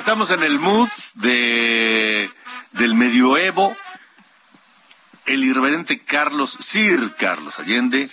estamos 0.04 0.32
en 0.32 0.44
el 0.44 0.60
mood 0.60 0.90
de 1.16 2.30
del 2.72 2.96
medioevo 2.96 3.76
el 5.26 5.44
irreverente 5.44 6.00
Carlos, 6.00 6.58
Sir 6.60 7.14
Carlos 7.18 7.58
Allende, 7.60 8.10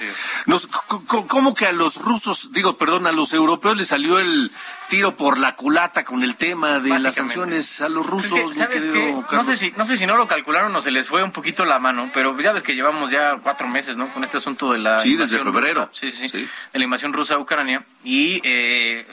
nos, 0.46 0.66
¿cómo 0.66 1.54
que 1.54 1.66
a 1.66 1.72
los 1.72 1.96
rusos, 1.96 2.52
digo, 2.52 2.76
perdón, 2.76 3.06
a 3.06 3.12
los 3.12 3.32
europeos 3.32 3.76
les 3.76 3.88
salió 3.88 4.20
el 4.20 4.52
tiro 4.88 5.16
por 5.16 5.38
la 5.38 5.56
culata 5.56 6.04
con 6.04 6.22
el 6.22 6.36
tema 6.36 6.78
de 6.78 6.98
las 7.00 7.16
sanciones 7.16 7.80
a 7.80 7.88
los 7.88 8.06
rusos? 8.06 8.54
¿Sabes 8.54 8.84
qué? 8.84 9.16
No 9.32 9.44
sé, 9.44 9.56
si, 9.56 9.72
no 9.76 9.84
sé 9.84 9.96
si 9.96 10.06
no 10.06 10.16
lo 10.16 10.28
calcularon 10.28 10.74
o 10.76 10.82
se 10.82 10.92
les 10.92 11.06
fue 11.06 11.24
un 11.24 11.32
poquito 11.32 11.64
la 11.64 11.80
mano, 11.80 12.08
pero 12.14 12.38
ya 12.38 12.52
ves 12.52 12.62
que 12.62 12.76
llevamos 12.76 13.10
ya 13.10 13.38
cuatro 13.42 13.66
meses, 13.66 13.96
¿no? 13.96 14.08
Con 14.12 14.22
este 14.22 14.36
asunto 14.36 14.72
de 14.72 14.78
la... 14.78 15.00
Sí, 15.00 15.16
desde 15.16 15.38
febrero. 15.40 15.90
Sí, 15.92 16.12
sí, 16.12 16.28
sí, 16.28 16.48
de 16.72 16.78
la 16.78 16.84
invasión 16.84 17.12
rusa 17.12 17.34
a 17.34 17.38
Ucrania. 17.38 17.84
Y 18.04 18.40
eh, 18.44 19.04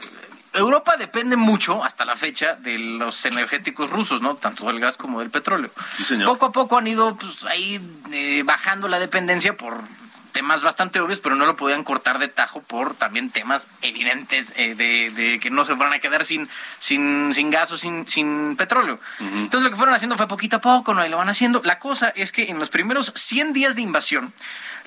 Europa 0.53 0.97
depende 0.97 1.35
mucho, 1.35 1.83
hasta 1.83 2.05
la 2.05 2.15
fecha, 2.15 2.55
de 2.55 2.77
los 2.77 3.25
energéticos 3.25 3.89
rusos, 3.89 4.21
¿no? 4.21 4.35
Tanto 4.35 4.65
del 4.67 4.79
gas 4.79 4.97
como 4.97 5.19
del 5.19 5.29
petróleo. 5.29 5.71
Sí, 5.95 6.03
señor. 6.03 6.27
Poco 6.27 6.47
a 6.47 6.51
poco 6.51 6.77
han 6.77 6.87
ido 6.87 7.15
pues, 7.15 7.43
ahí 7.43 7.79
eh, 8.11 8.43
bajando 8.45 8.87
la 8.87 8.99
dependencia 8.99 9.55
por 9.55 9.83
temas 10.37 10.61
bastante 10.61 10.99
obvios, 10.99 11.19
pero 11.19 11.33
no 11.35 11.47
lo 11.47 11.55
podían 11.55 11.83
cortar 11.83 12.19
de 12.19 12.27
tajo 12.27 12.61
por 12.61 12.93
también 12.93 13.31
temas 13.31 13.67
evidentes 13.81 14.53
eh, 14.55 14.75
de, 14.75 15.39
que 15.39 15.49
no 15.49 15.65
se 15.65 15.73
van 15.73 15.93
a 15.93 15.99
quedar 15.99 16.25
sin, 16.25 16.47
sin, 16.77 17.33
sin 17.33 17.49
gas 17.49 17.71
o 17.71 17.77
sin, 17.79 18.07
sin 18.07 18.55
petróleo. 18.55 18.99
Entonces 19.19 19.63
lo 19.63 19.71
que 19.71 19.77
fueron 19.77 19.95
haciendo 19.95 20.15
fue 20.15 20.27
poquito 20.27 20.57
a 20.57 20.61
poco, 20.61 20.93
¿no? 20.93 21.03
Y 21.03 21.09
lo 21.09 21.17
van 21.17 21.29
haciendo. 21.29 21.63
La 21.63 21.79
cosa 21.79 22.09
es 22.09 22.31
que 22.31 22.51
en 22.51 22.59
los 22.59 22.69
primeros 22.69 23.11
100 23.15 23.53
días 23.53 23.75
de 23.75 23.81
invasión, 23.81 24.31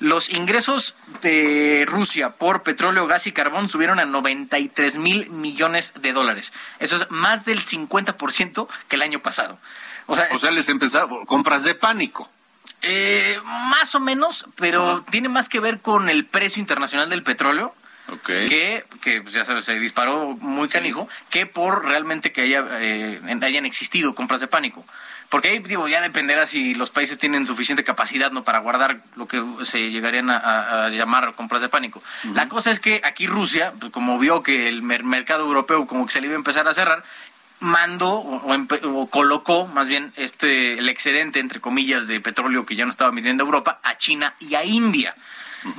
los 0.01 0.29
ingresos 0.29 0.95
de 1.21 1.85
Rusia 1.87 2.31
por 2.31 2.63
petróleo, 2.63 3.07
gas 3.07 3.27
y 3.27 3.31
carbón 3.31 3.69
subieron 3.69 3.99
a 3.99 4.05
93 4.05 4.97
mil 4.97 5.29
millones 5.29 5.93
de 6.01 6.11
dólares. 6.11 6.51
Eso 6.79 6.97
es 6.97 7.09
más 7.11 7.45
del 7.45 7.63
50% 7.63 8.67
que 8.89 8.95
el 8.95 9.03
año 9.03 9.21
pasado. 9.21 9.59
O 10.07 10.15
sea, 10.15 10.51
les 10.51 10.67
empezaron 10.69 11.25
compras 11.25 11.63
de 11.63 11.75
pánico. 11.75 12.29
Eh, 12.81 13.39
más 13.45 13.93
o 13.93 13.99
menos, 13.99 14.47
pero 14.55 15.05
tiene 15.11 15.29
más 15.29 15.47
que 15.47 15.59
ver 15.59 15.79
con 15.79 16.09
el 16.09 16.25
precio 16.25 16.59
internacional 16.59 17.09
del 17.09 17.23
petróleo. 17.23 17.73
que, 18.25 18.83
que 19.01 19.21
pues, 19.21 19.35
ya 19.35 19.45
sabes, 19.45 19.65
se 19.65 19.79
disparó 19.79 20.35
muy 20.41 20.67
canijo, 20.67 21.07
que 21.29 21.45
por 21.45 21.85
realmente 21.85 22.31
que 22.31 22.41
haya, 22.41 22.65
eh, 22.79 23.21
hayan 23.41 23.65
existido 23.67 24.15
compras 24.15 24.41
de 24.41 24.47
pánico. 24.47 24.83
Porque 25.31 25.47
ahí, 25.47 25.59
digo, 25.59 25.87
ya 25.87 26.01
dependerá 26.01 26.45
si 26.45 26.73
los 26.73 26.89
países 26.89 27.17
tienen 27.17 27.45
suficiente 27.45 27.85
capacidad 27.85 28.31
no 28.31 28.43
para 28.43 28.59
guardar 28.59 29.01
lo 29.15 29.29
que 29.29 29.41
se 29.63 29.89
llegarían 29.89 30.29
a, 30.29 30.89
llamar 30.89 31.33
compras 31.35 31.61
de 31.61 31.69
pánico. 31.69 32.03
La 32.33 32.49
cosa 32.49 32.69
es 32.69 32.81
que 32.81 32.99
aquí 33.05 33.27
Rusia, 33.27 33.71
pues, 33.79 33.93
como 33.93 34.19
vio 34.19 34.43
que 34.43 34.67
el 34.67 34.81
mercado 34.81 35.45
europeo 35.45 35.87
como 35.87 36.05
que 36.05 36.11
se 36.11 36.19
le 36.19 36.27
iba 36.27 36.35
a 36.35 36.37
empezar 36.37 36.67
a 36.67 36.73
cerrar, 36.73 37.05
mandó 37.61 38.11
o, 38.11 39.07
colocó 39.09 39.67
más 39.67 39.87
bien 39.87 40.11
este 40.17 40.79
el 40.79 40.89
excedente 40.89 41.39
entre 41.39 41.61
comillas 41.61 42.09
de 42.09 42.19
petróleo 42.19 42.65
que 42.65 42.75
ya 42.75 42.83
no 42.83 42.91
estaba 42.91 43.13
midiendo 43.13 43.45
Europa 43.45 43.79
a 43.83 43.95
China 43.97 44.35
y 44.37 44.55
a 44.55 44.65
India. 44.65 45.15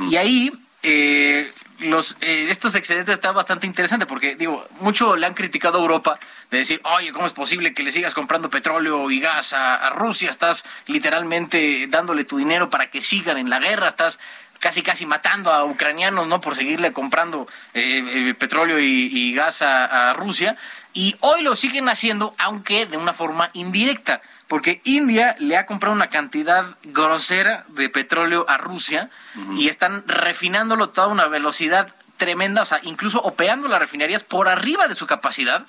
Y 0.09 0.17
ahí 0.17 0.51
eh, 0.83 1.53
los 1.83 2.17
eh, 2.21 2.47
estos 2.51 2.75
excedentes 2.75 3.15
está 3.15 3.33
bastante 3.33 3.67
interesante 3.67 4.07
porque 4.07 4.35
digo 4.35 4.67
mucho 4.81 5.17
le 5.17 5.27
han 5.27 5.35
criticado 5.35 5.79
a 5.79 5.81
Europa 5.81 6.19
de 6.51 6.59
decir 6.59 6.81
oye 6.85 7.13
cómo 7.13 7.27
es 7.27 7.33
posible 7.33 7.75
que 7.75 7.83
le 7.83 7.93
sigas 7.93 8.15
comprando 8.15 8.51
petróleo 8.51 9.11
y 9.11 9.21
gas 9.21 9.53
a, 9.53 9.91
Rusia 9.91 10.31
estás 10.31 10.65
literalmente 10.87 11.87
dándole 11.89 12.25
tu 12.25 12.37
dinero 12.39 12.71
para 12.71 12.89
que 12.91 13.03
sigan 13.03 13.39
en 13.39 13.51
la 13.51 13.59
guerra 13.59 13.89
estás 13.89 14.19
casi 14.59 14.83
casi 14.83 15.07
matando 15.07 15.53
a 15.53 15.65
ucranianos 15.65 16.27
no 16.27 16.41
por 16.41 16.55
seguirle 16.55 16.93
comprando 16.93 17.49
eh, 17.75 18.31
eh, 18.31 18.35
petróleo 18.35 18.79
y, 18.79 19.35
gas 19.35 19.63
a 19.63 20.15
Rusia 20.15 20.57
y 20.95 21.17
hoy 21.21 21.43
lo 21.43 21.57
siguen 21.57 21.89
haciendo 21.89 22.35
aunque 22.39 22.87
de 22.87 22.97
una 22.97 23.13
forma 23.13 23.51
indirecta 23.55 24.23
porque 24.53 24.83
India 24.85 25.35
le 25.39 25.57
ha 25.57 25.65
comprado 25.65 25.97
una 25.97 26.11
cantidad 26.11 26.77
grosera 26.83 27.65
de 27.69 27.89
petróleo 27.89 28.45
a 28.51 28.59
Rusia 28.59 29.09
y 29.57 29.69
están 29.69 30.07
refinándolo 30.07 30.85
a 30.85 30.93
toda 30.93 31.07
una 31.07 31.27
velocidad 31.27 31.95
tremenda, 32.19 32.61
o 32.61 32.67
sea, 32.67 32.79
incluso 32.83 33.19
operando 33.23 33.67
las 33.67 33.81
refinerías 33.81 34.25
por 34.25 34.51
arriba 34.51 34.89
de 34.89 34.95
su 34.95 35.07
capacidad 35.07 35.65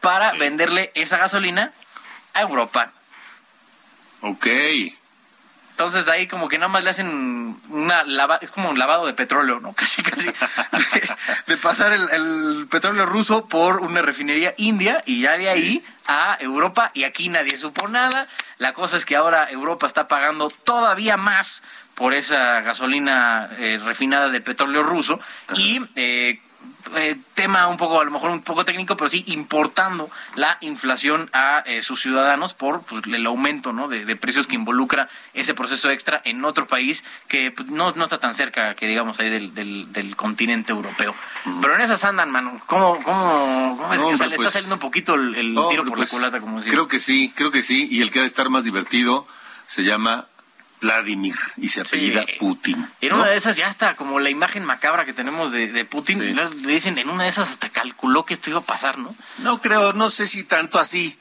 para 0.00 0.32
venderle 0.32 0.90
esa 0.96 1.16
gasolina 1.16 1.72
a 2.32 2.42
Europa. 2.42 2.90
Ok. 4.22 4.48
Entonces 5.74 6.06
ahí 6.06 6.28
como 6.28 6.48
que 6.48 6.56
nada 6.56 6.68
más 6.68 6.84
le 6.84 6.90
hacen 6.90 7.58
una 7.68 8.04
lava, 8.04 8.38
es 8.40 8.52
como 8.52 8.70
un 8.70 8.78
lavado 8.78 9.06
de 9.06 9.12
petróleo, 9.12 9.58
¿no? 9.58 9.72
Casi, 9.76 10.04
casi. 10.04 10.30
De, 11.46 11.56
pasar 11.56 11.92
el, 11.92 12.68
petróleo 12.70 13.06
ruso 13.06 13.46
por 13.46 13.80
una 13.80 14.00
refinería 14.00 14.54
india 14.56 15.02
y 15.04 15.22
ya 15.22 15.36
de 15.36 15.48
ahí 15.48 15.84
a 16.06 16.38
Europa 16.40 16.92
y 16.94 17.02
aquí 17.02 17.28
nadie 17.28 17.58
supo 17.58 17.88
nada. 17.88 18.28
La 18.58 18.72
cosa 18.72 18.96
es 18.96 19.04
que 19.04 19.16
ahora 19.16 19.50
Europa 19.50 19.88
está 19.88 20.06
pagando 20.06 20.48
todavía 20.48 21.16
más 21.16 21.64
por 21.96 22.14
esa 22.14 22.60
gasolina 22.60 23.50
eh, 23.58 23.80
refinada 23.82 24.28
de 24.28 24.40
petróleo 24.40 24.84
ruso 24.84 25.18
y 25.56 25.80
eh, 25.96 26.40
eh, 26.96 27.16
tema 27.34 27.66
un 27.66 27.76
poco, 27.76 28.00
a 28.00 28.04
lo 28.04 28.10
mejor 28.10 28.30
un 28.30 28.42
poco 28.42 28.64
técnico, 28.64 28.96
pero 28.96 29.08
sí 29.08 29.24
importando 29.26 30.10
la 30.34 30.58
inflación 30.60 31.30
a 31.32 31.62
eh, 31.66 31.82
sus 31.82 32.00
ciudadanos 32.00 32.54
por 32.54 32.82
pues, 32.82 33.04
el 33.06 33.26
aumento 33.26 33.72
¿no? 33.72 33.88
de, 33.88 34.16
precios 34.16 34.46
que 34.46 34.54
involucra 34.54 35.08
ese 35.32 35.54
proceso 35.54 35.90
extra 35.90 36.20
en 36.24 36.44
otro 36.44 36.66
país 36.66 37.04
que 37.28 37.50
pues, 37.50 37.68
no, 37.68 37.92
no 37.92 38.04
está 38.04 38.18
tan 38.18 38.34
cerca 38.34 38.74
que 38.74 38.86
digamos 38.86 39.18
ahí 39.18 39.30
del, 39.30 39.54
del, 39.54 40.16
continente 40.16 40.72
europeo. 40.72 41.14
Pero 41.60 41.74
en 41.74 41.80
esas 41.80 42.04
andan, 42.04 42.30
mano. 42.30 42.60
¿Cómo, 42.66 43.02
cómo, 43.02 43.76
cómo 43.78 43.94
es 43.94 44.00
que 44.00 44.06
le 44.06 44.12
está 44.12 44.36
pues, 44.36 44.52
saliendo 44.52 44.76
un 44.76 44.80
poquito 44.80 45.14
el, 45.14 45.58
tiro 45.70 45.84
por 45.84 45.98
la 45.98 46.06
culata? 46.06 46.40
Como 46.40 46.60
Creo 46.60 46.88
que 46.88 47.00
sí, 47.00 47.32
creo 47.34 47.50
que 47.50 47.62
sí. 47.62 47.88
Y 47.90 48.02
el 48.02 48.10
que 48.10 48.20
ha 48.20 48.22
de 48.22 48.28
estar 48.28 48.48
más 48.48 48.64
divertido 48.64 49.26
se 49.66 49.82
llama 49.82 50.26
Vladimir 50.84 51.34
y 51.56 51.70
se 51.70 51.80
apellida 51.80 52.26
Putin. 52.38 52.86
En 53.00 53.14
una 53.14 53.26
de 53.26 53.36
esas 53.36 53.56
ya 53.56 53.68
está 53.68 53.94
como 53.94 54.20
la 54.20 54.28
imagen 54.28 54.64
macabra 54.64 55.04
que 55.04 55.12
tenemos 55.12 55.50
de, 55.50 55.84
Putin. 55.84 56.36
Le 56.36 56.72
dicen, 56.72 56.98
en 56.98 57.08
una 57.08 57.24
de 57.24 57.30
esas 57.30 57.50
hasta 57.50 57.70
calculó 57.70 58.24
que 58.24 58.34
esto 58.34 58.50
iba 58.50 58.60
a 58.60 58.64
pasar, 58.64 58.98
¿no? 58.98 59.14
No 59.38 59.60
creo, 59.60 59.92
no 59.92 60.10
sé 60.10 60.26
si 60.26 60.44
tanto 60.44 60.78
así. 60.78 61.18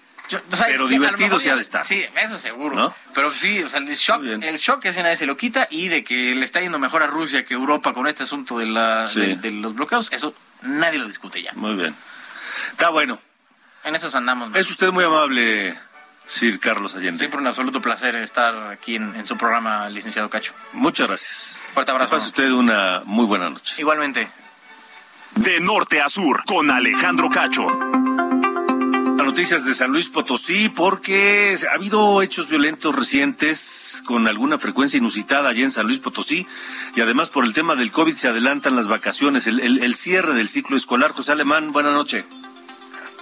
pero 0.59 0.87
divertido 0.87 1.39
sí 1.39 1.49
ha 1.49 1.55
de 1.55 1.61
estar. 1.61 1.83
Sí, 1.83 2.03
eso 2.15 2.37
seguro. 2.39 2.93
Pero 3.15 3.31
sí, 3.31 3.63
o 3.63 3.69
sea, 3.69 3.79
el 3.79 3.95
shock, 3.95 4.23
el 4.23 4.57
shock 4.57 4.81
que 4.81 4.91
nadie 4.91 5.15
se 5.15 5.25
lo 5.25 5.37
quita 5.37 5.67
y 5.71 5.87
de 5.87 6.03
que 6.03 6.35
le 6.35 6.43
está 6.43 6.59
yendo 6.59 6.77
mejor 6.77 7.01
a 7.03 7.07
Rusia 7.07 7.45
que 7.45 7.53
Europa 7.53 7.93
con 7.93 8.07
este 8.07 8.23
asunto 8.23 8.57
de, 8.59 8.65
la, 8.65 9.07
de, 9.07 9.51
los 9.51 9.75
bloqueos, 9.75 10.11
eso 10.11 10.35
nadie 10.61 10.99
lo 10.99 11.07
discute 11.07 11.41
ya. 11.41 11.53
Muy 11.55 11.75
bien. 11.75 11.95
Está 12.71 12.89
bueno. 12.89 13.19
En 13.85 13.95
esas 13.95 14.15
andamos. 14.15 14.55
Es 14.55 14.69
usted 14.69 14.91
muy 14.91 15.03
amable, 15.03 15.77
Sir 16.25 16.59
Carlos 16.59 16.95
Allende. 16.95 17.17
Siempre 17.17 17.39
un 17.39 17.47
absoluto 17.47 17.81
placer 17.81 18.15
estar 18.15 18.71
aquí 18.71 18.95
en, 18.95 19.25
su 19.25 19.37
programa, 19.37 19.89
licenciado 19.89 20.29
Cacho. 20.29 20.53
Muchas 20.73 21.07
gracias. 21.07 21.57
Fuerte 21.73 21.91
abrazo. 21.91 22.11
Pase 22.11 22.27
usted 22.27 22.51
una 22.51 23.01
muy 23.05 23.25
buena 23.25 23.49
noche. 23.49 23.75
Igualmente. 23.77 24.29
De 25.35 25.59
norte 25.59 26.01
a 26.01 26.09
sur, 26.09 26.43
con 26.45 26.69
Alejandro 26.71 27.29
Cacho. 27.29 27.67
Noticias 29.33 29.65
de 29.65 29.73
San 29.73 29.89
Luis 29.91 30.09
Potosí, 30.09 30.69
porque 30.69 31.57
ha 31.67 31.73
habido 31.73 32.21
hechos 32.21 32.49
violentos 32.49 32.95
recientes 32.95 34.03
con 34.05 34.27
alguna 34.27 34.59
frecuencia 34.59 34.97
inusitada 34.97 35.49
allá 35.49 35.63
en 35.63 35.71
San 35.71 35.87
Luis 35.87 35.97
Potosí, 35.97 36.45
y 36.95 37.01
además 37.01 37.31
por 37.31 37.43
el 37.43 37.51
tema 37.51 37.73
del 37.73 37.91
COVID 37.91 38.13
se 38.13 38.27
adelantan 38.27 38.75
las 38.75 38.87
vacaciones, 38.87 39.47
el, 39.47 39.59
el 39.59 39.95
cierre 39.95 40.35
del 40.35 40.49
ciclo 40.49 40.77
escolar. 40.77 41.13
José 41.13 41.31
Alemán, 41.31 41.71
buena 41.71 41.91
noche. 41.91 42.25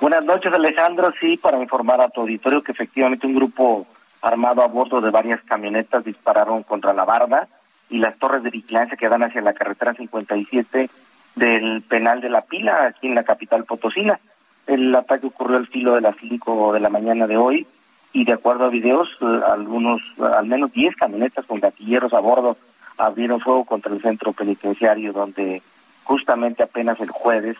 Buenas 0.01 0.25
noches, 0.25 0.51
Alejandro. 0.51 1.13
Sí, 1.21 1.37
para 1.37 1.61
informar 1.61 2.01
a 2.01 2.09
tu 2.09 2.21
auditorio 2.21 2.63
que 2.63 2.71
efectivamente 2.71 3.27
un 3.27 3.35
grupo 3.35 3.85
armado 4.23 4.63
a 4.63 4.67
bordo 4.67 4.99
de 4.99 5.11
varias 5.11 5.43
camionetas 5.43 6.03
dispararon 6.03 6.63
contra 6.63 6.91
la 6.91 7.05
barda 7.05 7.47
y 7.87 7.99
las 7.99 8.17
torres 8.17 8.41
de 8.41 8.49
vigilancia 8.49 8.97
que 8.97 9.07
dan 9.07 9.21
hacia 9.21 9.41
la 9.41 9.53
carretera 9.53 9.93
57 9.93 10.89
del 11.35 11.83
penal 11.83 12.19
de 12.19 12.31
la 12.31 12.41
Pila, 12.41 12.87
aquí 12.87 13.05
en 13.05 13.13
la 13.13 13.23
capital 13.23 13.63
potosina. 13.65 14.19
El 14.65 14.93
ataque 14.95 15.27
ocurrió 15.27 15.57
al 15.57 15.67
filo 15.67 15.93
de 15.93 16.01
las 16.01 16.15
5 16.19 16.73
de 16.73 16.79
la 16.79 16.89
mañana 16.89 17.27
de 17.27 17.37
hoy 17.37 17.67
y 18.11 18.25
de 18.25 18.33
acuerdo 18.33 18.65
a 18.65 18.69
videos, 18.69 19.07
algunos, 19.21 20.01
al 20.19 20.47
menos 20.47 20.71
10 20.71 20.95
camionetas 20.95 21.45
con 21.45 21.59
gatilleros 21.59 22.15
a 22.15 22.19
bordo 22.19 22.57
abrieron 22.97 23.39
fuego 23.39 23.65
contra 23.65 23.93
el 23.93 24.01
centro 24.01 24.33
penitenciario 24.33 25.13
donde 25.13 25.61
justamente 26.05 26.63
apenas 26.63 26.99
el 27.01 27.11
jueves 27.11 27.57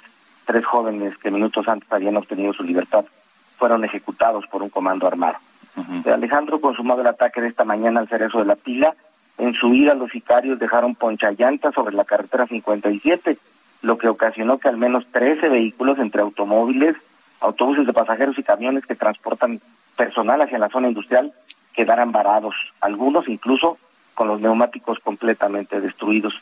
tres 0.52 0.66
jóvenes 0.66 1.18
que 1.18 1.32
minutos 1.32 1.66
antes 1.70 1.90
habían 1.94 2.18
obtenido 2.18 2.52
su 2.52 2.64
libertad 2.64 3.06
fueron 3.56 3.86
ejecutados 3.86 4.46
por 4.48 4.62
un 4.62 4.70
comando 4.70 5.08
armado. 5.08 5.38
Alejandro 6.12 6.60
consumado 6.60 7.00
el 7.00 7.08
ataque 7.08 7.40
de 7.40 7.48
esta 7.48 7.64
mañana 7.64 8.02
al 8.02 8.10
cerezo 8.10 8.40
de 8.40 8.46
la 8.46 8.58
pila. 8.58 8.94
En 9.38 9.54
su 9.54 9.74
ida 9.74 9.96
los 9.96 10.12
sicarios 10.12 10.60
dejaron 10.60 10.96
ponchallantas 10.96 11.74
sobre 11.74 11.96
la 11.96 12.04
carretera 12.04 12.48
57, 12.48 13.38
lo 13.84 13.98
que 13.98 14.10
ocasionó 14.10 14.58
que 14.58 14.68
al 14.68 14.76
menos 14.76 15.06
13 15.14 15.48
vehículos 15.48 16.00
entre 16.00 16.22
automóviles, 16.22 16.98
autobuses 17.40 17.88
de 17.88 17.94
pasajeros 17.94 18.38
y 18.38 18.44
camiones 18.44 18.86
que 18.86 18.96
transportan 18.96 19.62
personal 19.96 20.42
hacia 20.42 20.60
la 20.60 20.68
zona 20.68 20.90
industrial 20.90 21.32
quedaran 21.74 22.12
varados, 22.12 22.56
algunos 22.82 23.30
incluso 23.30 23.78
con 24.16 24.28
los 24.28 24.42
neumáticos 24.42 25.00
completamente 25.00 25.80
destruidos. 25.80 26.34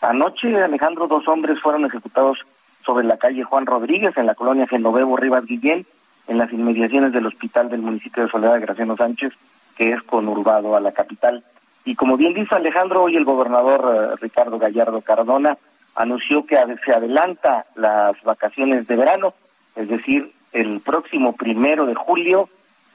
Anoche, 0.00 0.60
Alejandro, 0.60 1.06
dos 1.06 1.28
hombres 1.28 1.60
fueron 1.60 1.84
ejecutados 1.84 2.38
sobre 2.84 3.06
la 3.06 3.16
calle 3.16 3.44
Juan 3.44 3.66
Rodríguez, 3.66 4.16
en 4.16 4.26
la 4.26 4.34
colonia 4.34 4.66
Genovevo 4.66 5.16
Rivas 5.16 5.44
Guillén, 5.44 5.86
en 6.28 6.38
las 6.38 6.52
inmediaciones 6.52 7.12
del 7.12 7.26
hospital 7.26 7.68
del 7.68 7.82
municipio 7.82 8.22
de 8.22 8.28
Soledad 8.28 8.54
de 8.54 8.60
Graciano 8.60 8.96
Sánchez, 8.96 9.32
que 9.76 9.92
es 9.92 10.02
conurbado 10.02 10.76
a 10.76 10.80
la 10.80 10.92
capital. 10.92 11.42
Y 11.84 11.94
como 11.94 12.16
bien 12.16 12.34
dice 12.34 12.54
Alejandro, 12.54 13.02
hoy 13.02 13.16
el 13.16 13.24
gobernador 13.24 14.12
eh, 14.12 14.16
Ricardo 14.20 14.58
Gallardo 14.58 15.00
Cardona 15.00 15.58
anunció 15.94 16.46
que 16.46 16.56
se 16.84 16.92
adelanta 16.92 17.66
las 17.74 18.20
vacaciones 18.22 18.86
de 18.86 18.96
verano, 18.96 19.34
es 19.74 19.88
decir, 19.88 20.32
el 20.52 20.80
próximo 20.80 21.34
primero 21.34 21.86
de 21.86 21.94
julio 21.94 22.48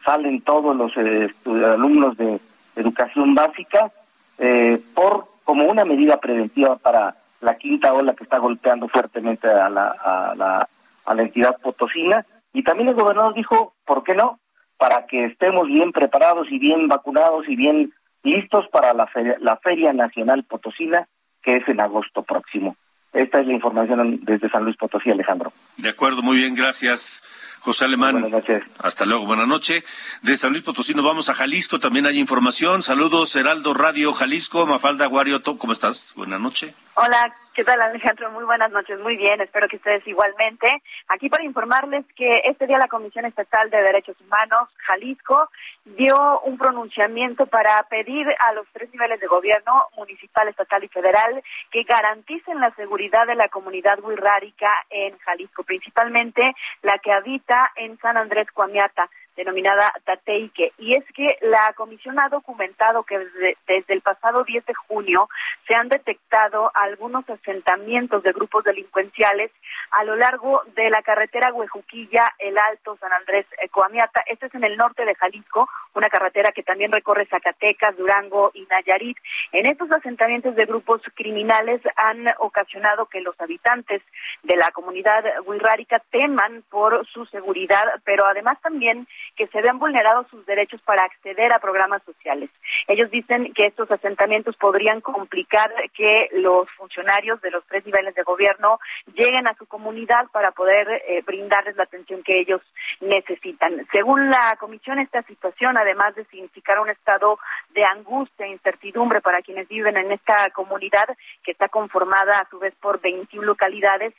salen 0.05 0.41
todos 0.41 0.75
los 0.75 0.91
eh, 0.97 1.29
alumnos 1.45 2.15
de 2.17 2.39
educación 2.75 3.35
básica 3.35 3.91
eh, 4.37 4.81
por 4.93 5.25
como 5.43 5.65
una 5.65 5.85
medida 5.85 6.17
preventiva 6.17 6.75
para 6.75 7.15
la 7.41 7.57
quinta 7.57 7.93
ola 7.93 8.13
que 8.13 8.23
está 8.23 8.37
golpeando 8.37 8.87
fuertemente 8.87 9.47
a 9.47 9.69
la, 9.69 9.89
a 9.89 10.35
la, 10.35 10.67
a 11.05 11.13
la 11.13 11.21
entidad 11.21 11.57
potosina. 11.61 12.25
Y 12.53 12.63
también 12.63 12.89
el 12.89 12.95
gobernador 12.95 13.33
dijo, 13.33 13.73
¿por 13.85 14.03
qué 14.03 14.15
no? 14.15 14.39
Para 14.77 15.05
que 15.05 15.25
estemos 15.25 15.67
bien 15.67 15.91
preparados 15.91 16.47
y 16.51 16.59
bien 16.59 16.87
vacunados 16.87 17.47
y 17.47 17.55
bien 17.55 17.93
listos 18.23 18.67
para 18.69 18.93
la 18.93 19.07
la 19.39 19.57
Feria 19.57 19.93
Nacional 19.93 20.43
Potosina, 20.43 21.07
que 21.41 21.57
es 21.57 21.67
en 21.67 21.79
agosto 21.79 22.23
próximo. 22.23 22.75
Esta 23.13 23.39
es 23.39 23.47
la 23.47 23.53
información 23.53 24.19
desde 24.23 24.49
San 24.49 24.63
Luis 24.63 24.77
Potosí, 24.77 25.09
Alejandro. 25.09 25.51
De 25.77 25.89
acuerdo, 25.89 26.21
muy 26.21 26.37
bien, 26.37 26.55
gracias. 26.55 27.23
José 27.59 27.85
Alemán. 27.85 28.13
Buenas 28.13 28.31
noches. 28.31 28.63
Hasta 28.79 29.05
luego, 29.05 29.25
buenas 29.25 29.47
noches. 29.47 29.83
De 30.21 30.37
San 30.37 30.51
Luis 30.51 30.63
Potosí 30.63 30.93
nos 30.93 31.03
vamos 31.03 31.27
a 31.27 31.33
Jalisco, 31.33 31.79
también 31.79 32.05
hay 32.05 32.17
información. 32.17 32.81
Saludos, 32.81 33.35
Heraldo 33.35 33.73
Radio 33.73 34.13
Jalisco, 34.13 34.65
Mafalda 34.65 35.05
Guario, 35.07 35.41
¿cómo 35.43 35.73
estás? 35.73 36.13
Buenas 36.15 36.39
noches. 36.39 36.73
Hola, 36.95 37.35
¿qué 37.53 37.63
tal 37.63 37.81
Alejandro? 37.81 38.31
Muy 38.31 38.45
buenas 38.45 38.71
noches, 38.71 38.99
muy 39.01 39.17
bien, 39.17 39.41
espero 39.41 39.67
que 39.67 39.75
ustedes 39.75 40.07
igualmente. 40.07 40.81
Aquí 41.09 41.29
para 41.29 41.43
informarles 41.43 42.05
que 42.15 42.41
este 42.45 42.67
día 42.67 42.77
la 42.77 42.87
Comisión 42.87 43.25
Estatal 43.25 43.69
de 43.69 43.81
Derechos 43.81 44.15
Humanos, 44.25 44.69
Jalisco, 44.77 45.49
dio 45.95 46.41
un 46.41 46.57
pronunciamiento 46.57 47.45
para 47.45 47.81
pedir 47.83 48.27
a 48.39 48.53
los 48.53 48.67
tres 48.73 48.91
niveles 48.91 49.19
de 49.19 49.27
gobierno, 49.27 49.73
municipal, 49.95 50.47
estatal 50.47 50.83
y 50.83 50.87
federal, 50.87 51.41
que 51.71 51.83
garanticen 51.83 52.59
la 52.59 52.73
seguridad 52.75 53.25
de 53.27 53.35
la 53.35 53.47
comunidad 53.49 53.99
wixárika 54.03 54.71
en 54.89 55.17
Jalisco, 55.19 55.63
principalmente 55.63 56.53
la 56.81 56.99
que 56.99 57.11
habita 57.11 57.71
en 57.75 57.97
San 57.99 58.17
Andrés 58.17 58.51
Cuamiata 58.51 59.09
denominada 59.37 59.93
Tateike. 60.03 60.73
Y 60.79 60.95
es 60.95 61.05
que 61.15 61.37
la 61.41 61.71
comisión 61.77 62.19
ha 62.19 62.27
documentado 62.27 63.03
que 63.03 63.19
desde, 63.19 63.93
el 63.93 64.01
pasado 64.01 64.43
10 64.43 64.65
de 64.65 64.73
junio 64.73 65.29
se 65.67 65.75
han 65.75 65.87
detectado 65.87 66.71
algunos 66.73 67.29
asentamientos 67.29 68.23
de 68.23 68.33
grupos 68.33 68.63
delincuenciales 68.63 69.51
a 69.91 70.03
lo 70.03 70.15
largo 70.15 70.63
de 70.75 70.89
la 70.89 71.01
carretera 71.03 71.53
Huejuquilla, 71.53 72.33
El 72.39 72.57
Alto, 72.57 72.97
San 72.99 73.13
Andrés, 73.13 73.45
eh, 73.61 73.69
Coamiata. 73.69 74.23
Este 74.25 74.47
es 74.47 74.55
en 74.55 74.63
el 74.63 74.75
norte 74.75 75.05
de 75.05 75.15
Jalisco, 75.15 75.69
una 75.93 76.09
carretera 76.09 76.51
que 76.51 76.63
también 76.63 76.91
recorre 76.91 77.27
Zacatecas, 77.27 77.95
Durango 77.95 78.51
y 78.53 78.65
Nayarit. 78.65 79.17
En 79.51 79.67
estos 79.67 79.91
asentamientos 79.91 80.55
de 80.55 80.65
grupos 80.65 81.01
criminales 81.13 81.81
han 81.95 82.25
ocasionado 82.39 83.05
que 83.05 83.21
los 83.21 83.39
habitantes 83.39 84.01
de 84.43 84.55
la 84.55 84.71
comunidad 84.71 85.23
huirrárica 85.45 86.01
teman 86.09 86.63
por 86.69 87.05
su 87.07 87.25
seguridad, 87.27 87.85
pero 88.03 88.25
además 88.25 88.59
también 88.61 89.07
que 89.35 89.47
se 89.47 89.61
vean 89.61 89.79
vulnerados 89.79 90.27
sus 90.29 90.45
derechos 90.45 90.81
para 90.81 91.03
acceder 91.03 91.53
a 91.53 91.59
programas 91.59 92.03
sociales. 92.03 92.49
Ellos 92.87 93.09
dicen 93.11 93.53
que 93.53 93.65
estos 93.65 93.89
asentamientos 93.91 94.55
podrían 94.55 95.01
complicar 95.01 95.71
que 95.93 96.29
los 96.33 96.69
funcionarios 96.71 97.41
de 97.41 97.51
los 97.51 97.65
tres 97.65 97.85
niveles 97.85 98.15
de 98.15 98.23
gobierno 98.23 98.79
lleguen 99.13 99.47
a 99.47 99.55
su 99.55 99.65
comunidad 99.65 100.27
para 100.31 100.51
poder 100.51 100.87
eh, 101.07 101.21
brindarles 101.25 101.75
la 101.75 101.83
atención 101.83 102.23
que 102.23 102.39
ellos 102.39 102.61
necesitan. 103.01 103.85
Según 103.91 104.29
la 104.29 104.55
comisión, 104.59 104.99
esta 104.99 105.21
situación, 105.23 105.77
además 105.77 106.15
de 106.15 106.25
significar 106.25 106.79
un 106.79 106.89
estado 106.89 107.39
de 107.73 107.83
angustia 107.83 108.45
e 108.45 108.51
incertidumbre 108.51 109.21
para 109.21 109.41
quienes 109.41 109.67
viven 109.67 109.97
en 109.97 110.11
esta 110.11 110.49
comunidad, 110.51 111.07
que 111.43 111.51
está 111.51 111.69
conformada 111.69 112.39
a 112.39 112.49
su 112.49 112.59
vez 112.59 112.73
por 112.75 112.99
21 113.01 113.45
localidades, 113.45 114.13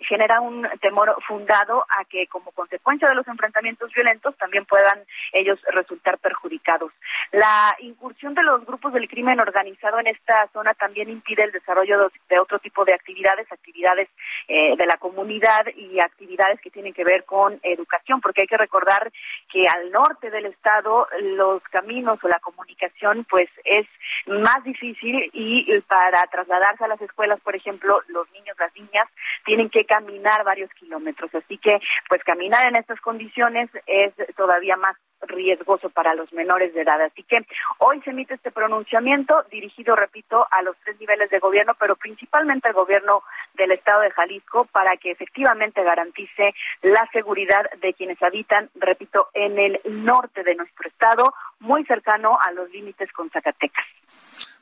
genera 0.00 0.40
un 0.40 0.66
temor 0.80 1.16
fundado 1.26 1.84
a 1.88 2.04
que 2.04 2.26
como 2.28 2.52
consecuencia 2.52 3.08
de 3.08 3.14
los 3.14 3.26
enfrentamientos 3.28 3.92
violentos 3.92 4.23
también 4.32 4.64
puedan 4.64 5.04
ellos 5.32 5.58
resultar 5.72 6.18
perjudicados. 6.18 6.92
La 7.32 7.76
incursión 7.80 8.34
de 8.34 8.42
los 8.42 8.64
grupos 8.64 8.92
del 8.92 9.08
crimen 9.08 9.40
organizado 9.40 9.98
en 9.98 10.06
esta 10.06 10.48
zona 10.52 10.74
también 10.74 11.10
impide 11.10 11.44
el 11.44 11.52
desarrollo 11.52 12.10
de 12.28 12.38
otro 12.38 12.58
tipo 12.58 12.84
de 12.84 12.94
actividades, 12.94 13.50
actividades 13.50 14.08
eh, 14.48 14.76
de 14.76 14.86
la 14.86 14.96
comunidad 14.96 15.66
y 15.74 16.00
actividades 16.00 16.60
que 16.60 16.70
tienen 16.70 16.92
que 16.92 17.04
ver 17.04 17.24
con 17.24 17.58
educación, 17.62 18.20
porque 18.20 18.42
hay 18.42 18.46
que 18.46 18.56
recordar 18.56 19.12
que 19.50 19.66
al 19.68 19.90
norte 19.90 20.30
del 20.30 20.46
estado 20.46 21.08
los 21.20 21.62
caminos 21.64 22.18
o 22.22 22.28
la 22.28 22.40
comunicación 22.40 23.26
pues 23.28 23.48
es 23.64 23.86
más 24.26 24.62
difícil 24.64 25.30
y 25.32 25.80
para 25.82 26.26
trasladarse 26.28 26.84
a 26.84 26.88
las 26.88 27.00
escuelas, 27.00 27.40
por 27.40 27.54
ejemplo, 27.54 28.00
los 28.08 28.30
niños, 28.32 28.56
las 28.58 28.74
niñas 28.74 29.08
tienen 29.44 29.68
que 29.70 29.84
caminar 29.84 30.44
varios 30.44 30.70
kilómetros, 30.74 31.34
así 31.34 31.58
que 31.58 31.80
pues 32.08 32.22
caminar 32.24 32.68
en 32.68 32.76
estas 32.76 33.00
condiciones 33.00 33.70
es 33.86 34.13
todavía 34.36 34.76
más 34.76 34.96
riesgoso 35.26 35.90
para 35.90 36.14
los 36.14 36.32
menores 36.32 36.74
de 36.74 36.82
edad. 36.82 37.00
Así 37.00 37.22
que 37.22 37.46
hoy 37.78 38.00
se 38.02 38.10
emite 38.10 38.34
este 38.34 38.50
pronunciamiento 38.50 39.44
dirigido, 39.50 39.96
repito, 39.96 40.46
a 40.50 40.62
los 40.62 40.76
tres 40.84 40.98
niveles 41.00 41.30
de 41.30 41.38
gobierno, 41.38 41.74
pero 41.78 41.96
principalmente 41.96 42.68
al 42.68 42.74
gobierno 42.74 43.22
del 43.54 43.72
estado 43.72 44.02
de 44.02 44.10
Jalisco 44.10 44.66
para 44.66 44.96
que 44.96 45.12
efectivamente 45.12 45.82
garantice 45.82 46.54
la 46.82 47.08
seguridad 47.12 47.70
de 47.80 47.94
quienes 47.94 48.22
habitan, 48.22 48.70
repito, 48.74 49.28
en 49.34 49.58
el 49.58 49.80
norte 49.84 50.42
de 50.42 50.54
nuestro 50.54 50.88
estado, 50.88 51.34
muy 51.60 51.84
cercano 51.84 52.38
a 52.40 52.52
los 52.52 52.70
límites 52.70 53.10
con 53.12 53.30
Zacatecas. 53.30 53.84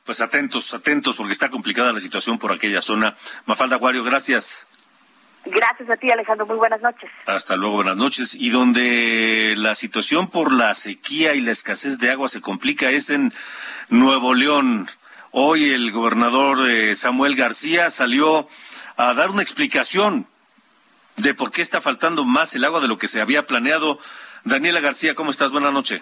Pues 0.05 0.19
atentos, 0.19 0.73
atentos, 0.73 1.15
porque 1.15 1.31
está 1.31 1.49
complicada 1.49 1.93
la 1.93 2.01
situación 2.01 2.37
por 2.37 2.51
aquella 2.51 2.81
zona. 2.81 3.15
Mafalda 3.45 3.77
Aguario, 3.77 4.03
gracias. 4.03 4.67
Gracias 5.45 5.89
a 5.89 5.95
ti, 5.97 6.09
Alejandro. 6.09 6.45
Muy 6.45 6.57
buenas 6.57 6.81
noches. 6.81 7.09
Hasta 7.25 7.55
luego, 7.55 7.75
buenas 7.75 7.97
noches. 7.97 8.33
Y 8.35 8.49
donde 8.49 9.55
la 9.57 9.75
situación 9.75 10.27
por 10.27 10.51
la 10.51 10.73
sequía 10.73 11.35
y 11.35 11.41
la 11.41 11.51
escasez 11.51 11.99
de 11.99 12.11
agua 12.11 12.29
se 12.29 12.41
complica 12.41 12.89
es 12.89 13.09
en 13.09 13.33
Nuevo 13.89 14.33
León. 14.33 14.87
Hoy 15.31 15.71
el 15.71 15.91
gobernador 15.91 16.69
eh, 16.69 16.95
Samuel 16.95 17.35
García 17.35 17.89
salió 17.89 18.47
a 18.95 19.13
dar 19.13 19.31
una 19.31 19.41
explicación 19.41 20.27
de 21.17 21.33
por 21.33 21.51
qué 21.51 21.61
está 21.61 21.81
faltando 21.81 22.23
más 22.23 22.55
el 22.55 22.63
agua 22.63 22.79
de 22.79 22.87
lo 22.87 22.97
que 22.97 23.07
se 23.07 23.19
había 23.19 23.45
planeado. 23.45 23.99
Daniela 24.45 24.79
García, 24.79 25.15
¿cómo 25.15 25.31
estás? 25.31 25.51
Buenas 25.51 25.73
noches. 25.73 26.01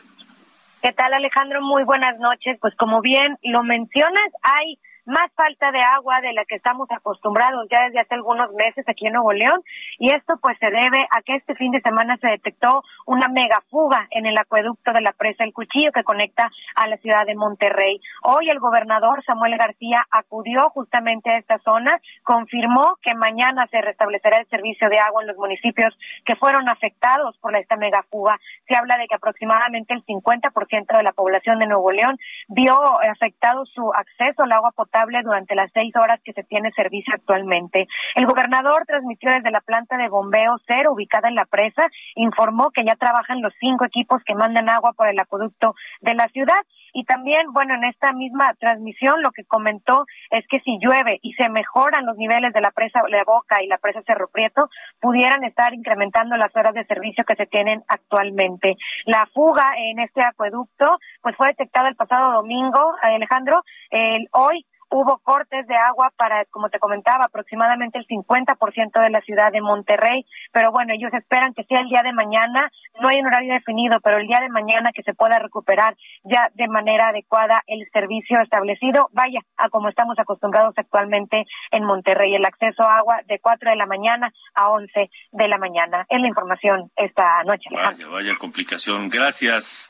¿Qué 0.82 0.92
tal, 0.94 1.14
Alejandro? 1.14 1.62
Muy 1.62 1.84
buenas 1.84 2.18
noches. 2.20 2.58
Pues 2.60 2.76
como 2.76 3.02
bien 3.02 3.38
lo 3.44 3.64
mencionas, 3.64 4.30
hay 4.42 4.80
más 5.06 5.32
falta 5.36 5.72
de 5.72 5.82
agua 5.82 6.22
de 6.22 6.34
la 6.34 6.46
que 6.46 6.56
estamos 6.56 6.88
acostumbrados 6.92 7.68
ya 7.72 7.86
desde 7.86 8.00
hace 8.00 8.16
algunos 8.16 8.52
meses 8.54 8.88
aquí 8.88 9.08
en 9.08 9.14
Nuevo 9.14 9.34
León 9.34 9.62
y 9.98 10.12
esto 10.12 10.36
pues 10.42 10.58
se 10.60 10.68
debe 10.68 11.08
a 11.10 11.22
que 11.22 11.36
este 11.36 11.56
fin 11.56 11.72
de 11.72 11.82
semana 11.82 12.18
se 12.18 12.28
detectó 12.28 12.84
una 13.08 13.28
mega 13.28 13.62
fuga 13.70 14.08
en 14.12 14.26
el 14.26 14.38
acueducto 14.38 14.94
de 14.94 15.02
la 15.02 15.14
presa 15.14 15.44
El 15.44 15.54
Cuchillo 15.54 15.92
que 15.92 16.04
conecta 16.04 16.52
a 16.76 16.88
la 16.88 16.98
ciudad 16.98 17.26
de 17.26 17.36
Monterrey. 17.36 18.00
Hoy 18.24 18.50
el 18.50 18.60
gobernador 18.60 19.24
Samuel 19.26 19.58
García 19.58 20.06
acudió 20.12 20.70
justamente 20.70 21.32
a 21.32 21.38
esta 21.38 21.58
zona, 21.60 22.00
confirmó 22.24 22.98
que 23.02 23.16
mañana 23.16 23.68
se 23.72 23.82
restablecerá 23.82 24.38
el 24.38 24.48
servicio 24.48 24.90
de 24.90 25.00
agua 25.00 25.24
en 25.24 25.30
los 25.30 25.38
municipios 25.38 25.98
que 26.26 26.36
fueron 26.36 26.70
afectados 26.70 27.38
por 27.40 27.56
esta 27.56 27.76
mega 27.76 28.04
fuga. 28.10 28.40
Se 28.68 28.76
habla 28.76 28.98
de 28.98 29.08
que 29.08 29.16
aproximadamente 29.16 29.94
el 29.94 30.06
50% 30.06 30.98
de 30.98 31.04
la 31.04 31.14
población 31.14 31.60
de 31.60 31.68
Nuevo 31.68 31.92
León 31.92 32.18
vio 32.48 32.78
afectado 33.02 33.66
su 33.66 33.92
acceso 33.94 34.44
al 34.44 34.52
agua 34.52 34.72
potable 34.72 34.91
durante 35.24 35.56
las 35.56 35.72
seis 35.74 35.94
horas 35.96 36.20
que 36.24 36.34
se 36.34 36.44
tiene 36.44 36.72
servicio 36.72 37.14
actualmente. 37.14 37.88
El 38.16 38.26
gobernador 38.26 38.86
transmitió 38.86 39.32
desde 39.32 39.52
la 39.52 39.62
planta 39.62 39.98
de 39.98 40.10
bombeo 40.10 40.58
cero 40.68 40.94
ubicada 40.94 41.30
en 41.30 41.36
la 41.36 41.46
presa, 41.46 41.88
informó 42.16 42.72
que 42.72 42.84
ya 42.84 42.96
trabajan 42.96 43.42
los 43.42 43.54
cinco 43.60 43.86
equipos 43.86 44.22
que 44.26 44.36
mandan 44.36 44.70
agua 44.70 44.94
por 44.94 45.08
el 45.08 45.20
acueducto 45.20 45.76
de 46.02 46.14
la 46.14 46.28
ciudad. 46.30 46.62
Y 46.94 47.06
también, 47.06 47.54
bueno, 47.54 47.74
en 47.76 47.86
esta 47.86 48.12
misma 48.12 48.54
transmisión 48.60 49.22
lo 49.22 49.32
que 49.32 49.46
comentó 49.46 50.06
es 50.30 50.46
que 50.48 50.60
si 50.60 50.78
llueve 50.82 51.20
y 51.22 51.34
se 51.34 51.48
mejoran 51.48 52.06
los 52.06 52.18
niveles 52.18 52.52
de 52.52 52.60
la 52.60 52.72
presa 52.72 53.02
La 53.08 53.24
Boca 53.24 53.64
y 53.64 53.68
la 53.68 53.78
presa 53.78 54.02
Cerro 54.06 54.28
Prieto, 54.28 54.70
pudieran 55.00 55.46
estar 55.46 55.74
incrementando 55.74 56.36
las 56.36 56.54
horas 56.54 56.74
de 56.74 56.84
servicio 56.86 57.24
que 57.24 57.36
se 57.36 57.46
tienen 57.46 57.82
actualmente. 57.88 58.76
La 59.06 59.26
fuga 59.34 59.72
en 59.78 60.00
este 60.00 60.22
acueducto, 60.22 60.98
pues 61.22 61.36
fue 61.38 61.48
detectada 61.48 61.88
el 61.88 61.96
pasado 61.96 62.34
domingo, 62.34 62.94
Alejandro. 63.02 63.64
El, 63.90 64.28
hoy 64.34 64.66
hubo 64.92 65.20
cortes 65.20 65.66
de 65.68 65.76
agua 65.76 66.12
para, 66.18 66.46
como 66.46 66.70
te 66.70 66.78
comentaba, 66.78 67.26
aproximadamente 67.26 67.98
el 67.98 68.06
50% 68.06 69.02
de 69.02 69.10
la 69.10 69.22
ciudad 69.22 69.52
de 69.52 69.62
Monterrey, 69.62 70.26
pero 70.52 70.72
bueno, 70.72 70.94
ellos 70.94 71.14
esperan 71.14 71.54
que 71.54 71.64
sea 71.64 71.80
el 71.80 71.88
día 71.88 72.02
de 72.04 72.14
mañana, 72.14 72.72
no 73.00 73.08
hay 73.08 73.20
un 73.20 73.28
horario 73.28 73.54
definido, 73.54 74.00
pero 74.04 74.18
el 74.18 74.28
día 74.28 74.40
de 74.42 74.50
mañana 74.50 74.92
que 74.94 75.04
se 75.04 75.14
pueda 75.14 75.40
recuperar 75.40 75.96
ya 76.24 76.50
de 76.56 76.68
manera 76.68 77.10
adecuada 77.10 77.64
el 77.68 77.88
servicio 77.92 78.42
establecido, 78.42 79.10
vaya, 79.14 79.40
a 79.58 79.70
como 79.70 79.90
estamos 79.90 80.20
acostumbrados 80.20 80.74
actualmente 80.78 81.46
en 81.72 81.86
Monterrey, 81.86 82.36
el 82.36 82.46
acceso 82.46 82.84
a 82.84 82.98
agua 82.98 83.22
de 83.28 83.40
4 83.40 83.72
de 83.72 83.78
la 83.78 83.86
mañana 83.86 84.34
a 84.54 84.70
11 84.70 85.10
de 85.32 85.48
la 85.48 85.58
mañana. 85.58 86.06
Es 86.10 86.20
la 86.20 86.28
información 86.28 86.92
esta 86.98 87.44
noche. 87.46 87.70
Vaya, 87.72 88.08
vaya 88.08 88.36
complicación. 88.38 89.10
Gracias, 89.10 89.90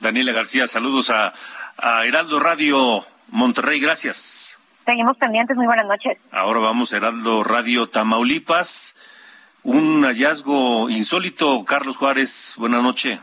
Daniela 0.00 0.32
García. 0.32 0.66
Saludos 0.66 1.08
a, 1.08 1.32
a 1.78 2.04
Heraldo 2.04 2.38
Radio 2.38 3.02
Monterrey, 3.32 3.80
gracias. 3.80 4.58
Seguimos 4.84 5.16
pendientes, 5.16 5.56
muy 5.56 5.66
buenas 5.66 5.86
noches. 5.86 6.18
Ahora 6.30 6.60
vamos 6.60 6.92
a 6.92 6.98
Heraldo 6.98 7.42
Radio 7.42 7.88
Tamaulipas. 7.88 8.96
Un 9.62 10.02
hallazgo 10.04 10.90
insólito, 10.90 11.64
Carlos 11.64 11.96
Juárez, 11.96 12.56
buenas 12.58 12.82
noches. 12.82 13.18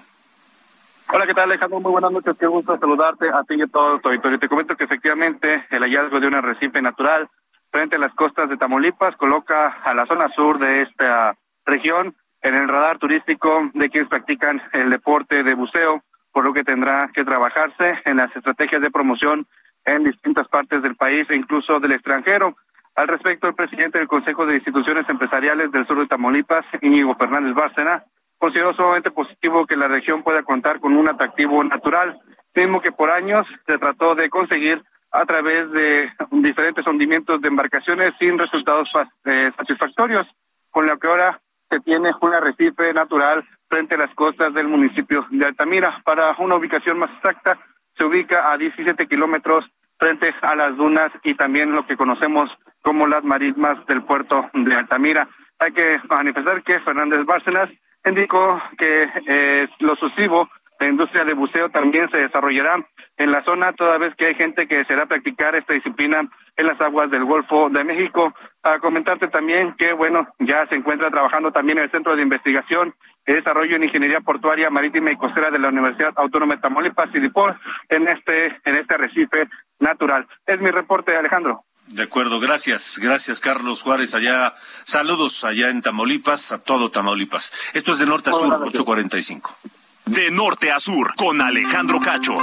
Hola, 1.14 1.28
¿qué 1.28 1.34
tal 1.36 1.52
Alejandro? 1.52 1.80
Muy 1.80 1.92
buenas 1.92 2.12
noches, 2.12 2.36
qué 2.40 2.48
gusto 2.48 2.78
saludarte 2.80 3.30
a 3.30 3.44
ti 3.44 3.54
y 3.56 3.62
a 3.62 3.68
todo 3.68 4.00
tu 4.00 4.10
auditorio. 4.10 4.40
Te 4.40 4.50
comento 4.50 4.76
que 4.76 4.86
efectivamente 4.86 5.66
el 5.70 5.84
hallazgo 5.84 6.20
de 6.20 6.28
un 6.28 6.36
arrecife 6.36 6.82
natural 6.82 7.30
frente 7.72 7.98
a 7.98 8.00
las 8.00 8.14
costas 8.16 8.50
de 8.50 8.58
Tamaulipas 8.58 9.16
coloca 9.16 9.80
a 9.84 9.94
la 9.94 10.08
zona 10.08 10.30
sur 10.30 10.58
de 10.58 10.84
esta 10.84 11.36
región 11.66 12.16
en 12.42 12.56
el 12.56 12.68
radar 12.68 12.98
turístico 12.98 13.70
de 13.76 13.90
quienes 13.90 14.10
practican 14.10 14.60
el 14.74 14.90
deporte 14.90 15.44
de 15.44 15.54
buceo, 15.54 16.04
por 16.32 16.46
lo 16.46 16.54
que 16.54 16.64
tendrá 16.64 17.12
que 17.14 17.26
trabajarse 17.26 18.00
en 18.06 18.18
las 18.18 18.36
estrategias 18.36 18.82
de 18.82 18.90
promoción 18.90 19.46
en 19.86 20.04
distintas 20.04 20.48
partes 20.48 20.82
del 20.82 20.96
país 20.96 21.30
e 21.30 21.36
incluso 21.36 21.80
del 21.80 21.94
extranjero. 21.94 22.56
Al 22.96 23.08
respecto, 23.08 23.48
el 23.48 23.56
presidente 23.56 24.00
del 24.00 24.08
Consejo 24.08 24.46
de 24.46 24.56
Instituciones 24.56 25.08
Empresariales 25.10 25.72
del 25.72 25.88
Sur 25.88 26.00
de 26.00 26.08
Tamaulipas, 26.08 26.66
Íñigo 26.82 27.16
Fernández 27.16 27.54
Bárcena, 27.54 28.04
consideró 28.38 28.74
sumamente 28.74 29.12
positivo 29.12 29.66
que 29.66 29.78
la 29.78 29.88
región 29.88 30.24
pueda 30.24 30.44
contar 30.44 30.80
con 30.80 30.96
un 30.96 31.08
atractivo 31.08 31.64
natural, 31.64 32.20
mismo 32.56 32.82
que 32.82 32.92
por 32.92 33.10
años 33.10 33.48
se 33.66 33.78
trató 33.78 34.16
de 34.16 34.30
conseguir 34.30 34.84
a 35.12 35.26
través 35.26 35.72
de 35.72 36.12
diferentes 36.32 36.86
hundimientos 36.86 37.42
de 37.42 37.48
embarcaciones 37.48 38.14
sin 38.20 38.38
resultados 38.38 38.90
eh, 39.26 39.52
satisfactorios, 39.58 40.28
con 40.70 40.86
lo 40.86 40.98
que 41.00 41.08
ahora 41.08 41.40
se 41.70 41.80
tiene 41.80 42.12
un 42.22 42.34
arrecife 42.34 42.94
natural 42.94 43.48
frente 43.68 43.96
a 43.96 44.00
las 44.00 44.14
costas 44.16 44.54
del 44.54 44.68
municipio 44.68 45.26
de 45.30 45.46
Altamira. 45.46 46.02
Para 46.04 46.36
una 46.40 46.56
ubicación 46.56 47.00
más 47.00 47.12
exacta, 47.12 47.60
se 48.00 48.06
ubica 48.06 48.52
a 48.52 48.58
17 48.58 49.08
kilómetros 49.08 49.66
frente 49.98 50.34
a 50.42 50.56
las 50.56 50.78
dunas 50.78 51.12
y 51.24 51.36
también 51.36 51.74
lo 51.74 51.86
que 51.86 51.98
conocemos 51.98 52.50
como 52.82 53.08
las 53.08 53.24
marismas 53.24 53.86
del 53.88 54.04
puerto 54.04 54.50
de 54.54 54.74
Altamira. 54.74 55.28
Hay 55.60 55.74
que 55.74 56.00
manifestar 56.10 56.64
que 56.64 56.80
Fernández 56.80 57.26
Bárcenas 57.26 57.70
indicó 58.06 58.62
que 58.78 59.10
eh, 59.28 59.68
lo 59.80 59.98
sucesivo, 59.98 60.50
la 60.80 60.88
industria 60.88 61.26
de 61.26 61.34
buceo 61.34 61.70
también 61.70 62.10
se 62.10 62.18
desarrollará 62.18 62.78
en 63.18 63.32
la 63.32 63.44
zona, 63.44 63.74
toda 63.74 63.98
vez 63.98 64.16
que 64.16 64.28
hay 64.28 64.36
gente 64.36 64.66
que 64.66 64.78
deseará 64.78 65.06
practicar 65.06 65.54
esta 65.56 65.74
disciplina 65.74 66.22
en 66.56 66.66
las 66.66 66.80
aguas 66.80 67.12
del 67.12 67.26
Golfo 67.26 67.70
de 67.70 67.84
México. 67.84 68.34
A 68.62 68.80
comentarte 68.80 69.28
también 69.30 69.74
que, 69.78 69.94
bueno, 69.94 70.28
ya 70.40 70.68
se 70.68 70.76
encuentra 70.76 71.10
trabajando 71.10 71.52
también 71.52 71.78
en 71.78 71.86
el 71.86 71.92
Centro 71.92 72.16
de 72.16 72.24
Investigación 72.24 72.94
y 73.26 73.34
Desarrollo 73.34 73.76
en 73.76 73.84
Ingeniería 73.84 74.20
Portuaria, 74.20 74.70
Marítima 74.70 75.12
y 75.12 75.16
Costera 75.18 75.50
de 75.50 75.60
la 75.60 75.70
Universidad 75.70 76.14
Autónoma 76.18 76.56
de 76.56 76.62
Tamaulipas, 76.62 77.12
CIDIPOR, 77.12 77.58
en 77.88 78.08
este, 78.08 78.48
en 78.66 78.76
este 78.76 78.96
arrecife 78.96 79.48
natural. 79.80 80.28
Es 80.46 80.60
mi 80.60 80.72
reporte, 80.72 81.16
Alejandro. 81.16 81.64
De 81.88 82.04
acuerdo, 82.04 82.40
gracias, 82.40 83.00
gracias 83.02 83.40
Carlos 83.40 83.82
Juárez 83.82 84.14
allá. 84.14 84.54
Saludos 84.84 85.44
allá 85.44 85.70
en 85.70 85.82
Tamaulipas, 85.82 86.52
a 86.52 86.64
todo 86.64 86.92
Tamaulipas. 86.92 87.52
Esto 87.74 87.94
es 87.94 88.00
de 88.00 88.06
norte 88.06 88.30
a 88.30 88.34
sur, 88.34 88.54
845. 88.54 89.58
De 90.06 90.30
norte 90.30 90.72
a 90.72 90.80
sur, 90.80 91.16
con 91.16 91.42
Alejandro 91.42 92.00
Cacho. 92.00 92.36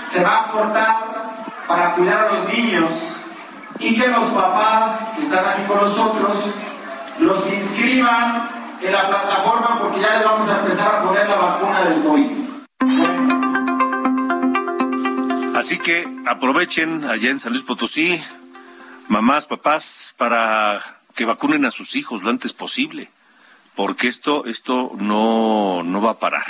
se 0.06 0.24
va 0.24 0.46
a 0.46 0.52
cortar 0.52 1.46
para 1.68 1.96
cuidar 1.96 2.28
a 2.28 2.34
los 2.34 2.54
niños 2.54 2.92
y 3.80 3.96
que 3.96 4.08
los 4.08 4.26
papás 4.32 5.12
que 5.16 5.24
están 5.24 5.46
aquí 5.46 5.64
con 5.68 5.78
nosotros 5.78 6.56
los 7.20 7.54
inscriban 7.54 8.59
en 8.82 8.92
la 8.94 9.08
plataforma 9.08 9.80
porque 9.80 10.00
ya 10.00 10.16
les 10.18 10.26
vamos 10.26 10.50
a 10.50 10.60
empezar 10.60 10.96
a 10.96 11.04
poner 11.04 11.28
la 11.28 11.36
vacuna 11.36 11.84
del 11.84 12.04
COVID. 12.04 12.50
Así 15.56 15.78
que 15.80 16.08
aprovechen 16.26 17.04
allá 17.04 17.30
en 17.30 17.40
San 17.40 17.52
Luis 17.52 17.64
Potosí, 17.64 18.22
mamás, 19.08 19.46
papás, 19.46 20.14
para 20.18 20.82
que 21.16 21.26
vacunen 21.26 21.66
a 21.66 21.72
sus 21.72 21.96
hijos 21.96 22.24
lo 22.24 22.30
antes 22.30 22.54
posible 22.54 23.12
porque 23.80 24.10
esto, 24.10 24.44
esto 24.46 24.92
no, 24.98 25.84
no 25.84 26.02
va 26.02 26.12
a 26.12 26.20
parar. 26.20 26.44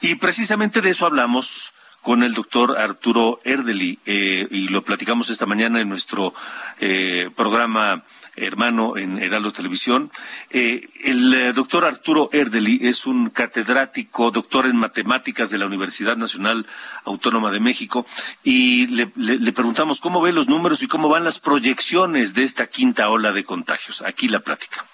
Y 0.00 0.14
precisamente 0.14 0.80
de 0.80 0.88
eso 0.88 1.04
hablamos 1.04 1.74
con 2.00 2.22
el 2.22 2.32
doctor 2.32 2.78
Arturo 2.78 3.40
Erdeli 3.44 3.98
eh, 4.06 4.48
y 4.50 4.68
lo 4.68 4.82
platicamos 4.82 5.28
esta 5.28 5.44
mañana 5.44 5.82
en 5.82 5.90
nuestro 5.90 6.32
eh, 6.80 7.28
programa 7.36 8.04
hermano 8.36 8.96
en 8.96 9.18
Heraldo 9.18 9.52
Televisión. 9.52 10.10
Eh, 10.50 10.88
el 11.04 11.54
doctor 11.54 11.84
Arturo 11.84 12.28
Erdeli 12.32 12.80
es 12.82 13.06
un 13.06 13.30
catedrático, 13.30 14.30
doctor 14.30 14.66
en 14.66 14.76
matemáticas 14.76 15.50
de 15.50 15.58
la 15.58 15.66
Universidad 15.66 16.16
Nacional 16.16 16.66
Autónoma 17.04 17.50
de 17.50 17.60
México 17.60 18.06
y 18.42 18.86
le, 18.88 19.10
le 19.16 19.52
preguntamos 19.52 20.00
cómo 20.00 20.20
ve 20.20 20.32
los 20.32 20.48
números 20.48 20.82
y 20.82 20.88
cómo 20.88 21.08
van 21.08 21.24
las 21.24 21.38
proyecciones 21.38 22.34
de 22.34 22.44
esta 22.44 22.66
quinta 22.66 23.08
ola 23.08 23.32
de 23.32 23.44
contagios. 23.44 24.02
Aquí 24.02 24.28
la 24.28 24.40
plática. 24.40 24.84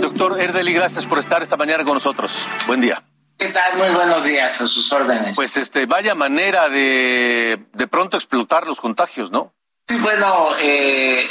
Doctor 0.00 0.40
Erdeli, 0.40 0.72
gracias 0.72 1.06
por 1.06 1.18
estar 1.18 1.42
esta 1.42 1.56
mañana 1.56 1.84
con 1.84 1.94
nosotros. 1.94 2.48
Buen 2.66 2.80
día. 2.80 3.02
¿Qué 3.38 3.48
tal? 3.48 3.76
Muy 3.76 3.88
buenos 3.94 4.24
días, 4.24 4.60
a 4.60 4.66
sus 4.66 4.92
órdenes. 4.92 5.36
Pues 5.36 5.56
este, 5.56 5.86
vaya 5.86 6.14
manera 6.14 6.68
de 6.68 7.66
de 7.72 7.86
pronto 7.88 8.16
explotar 8.16 8.66
los 8.66 8.80
contagios, 8.80 9.30
¿no? 9.30 9.52
Sí, 9.86 9.98
bueno, 9.98 10.56
eh, 10.58 11.28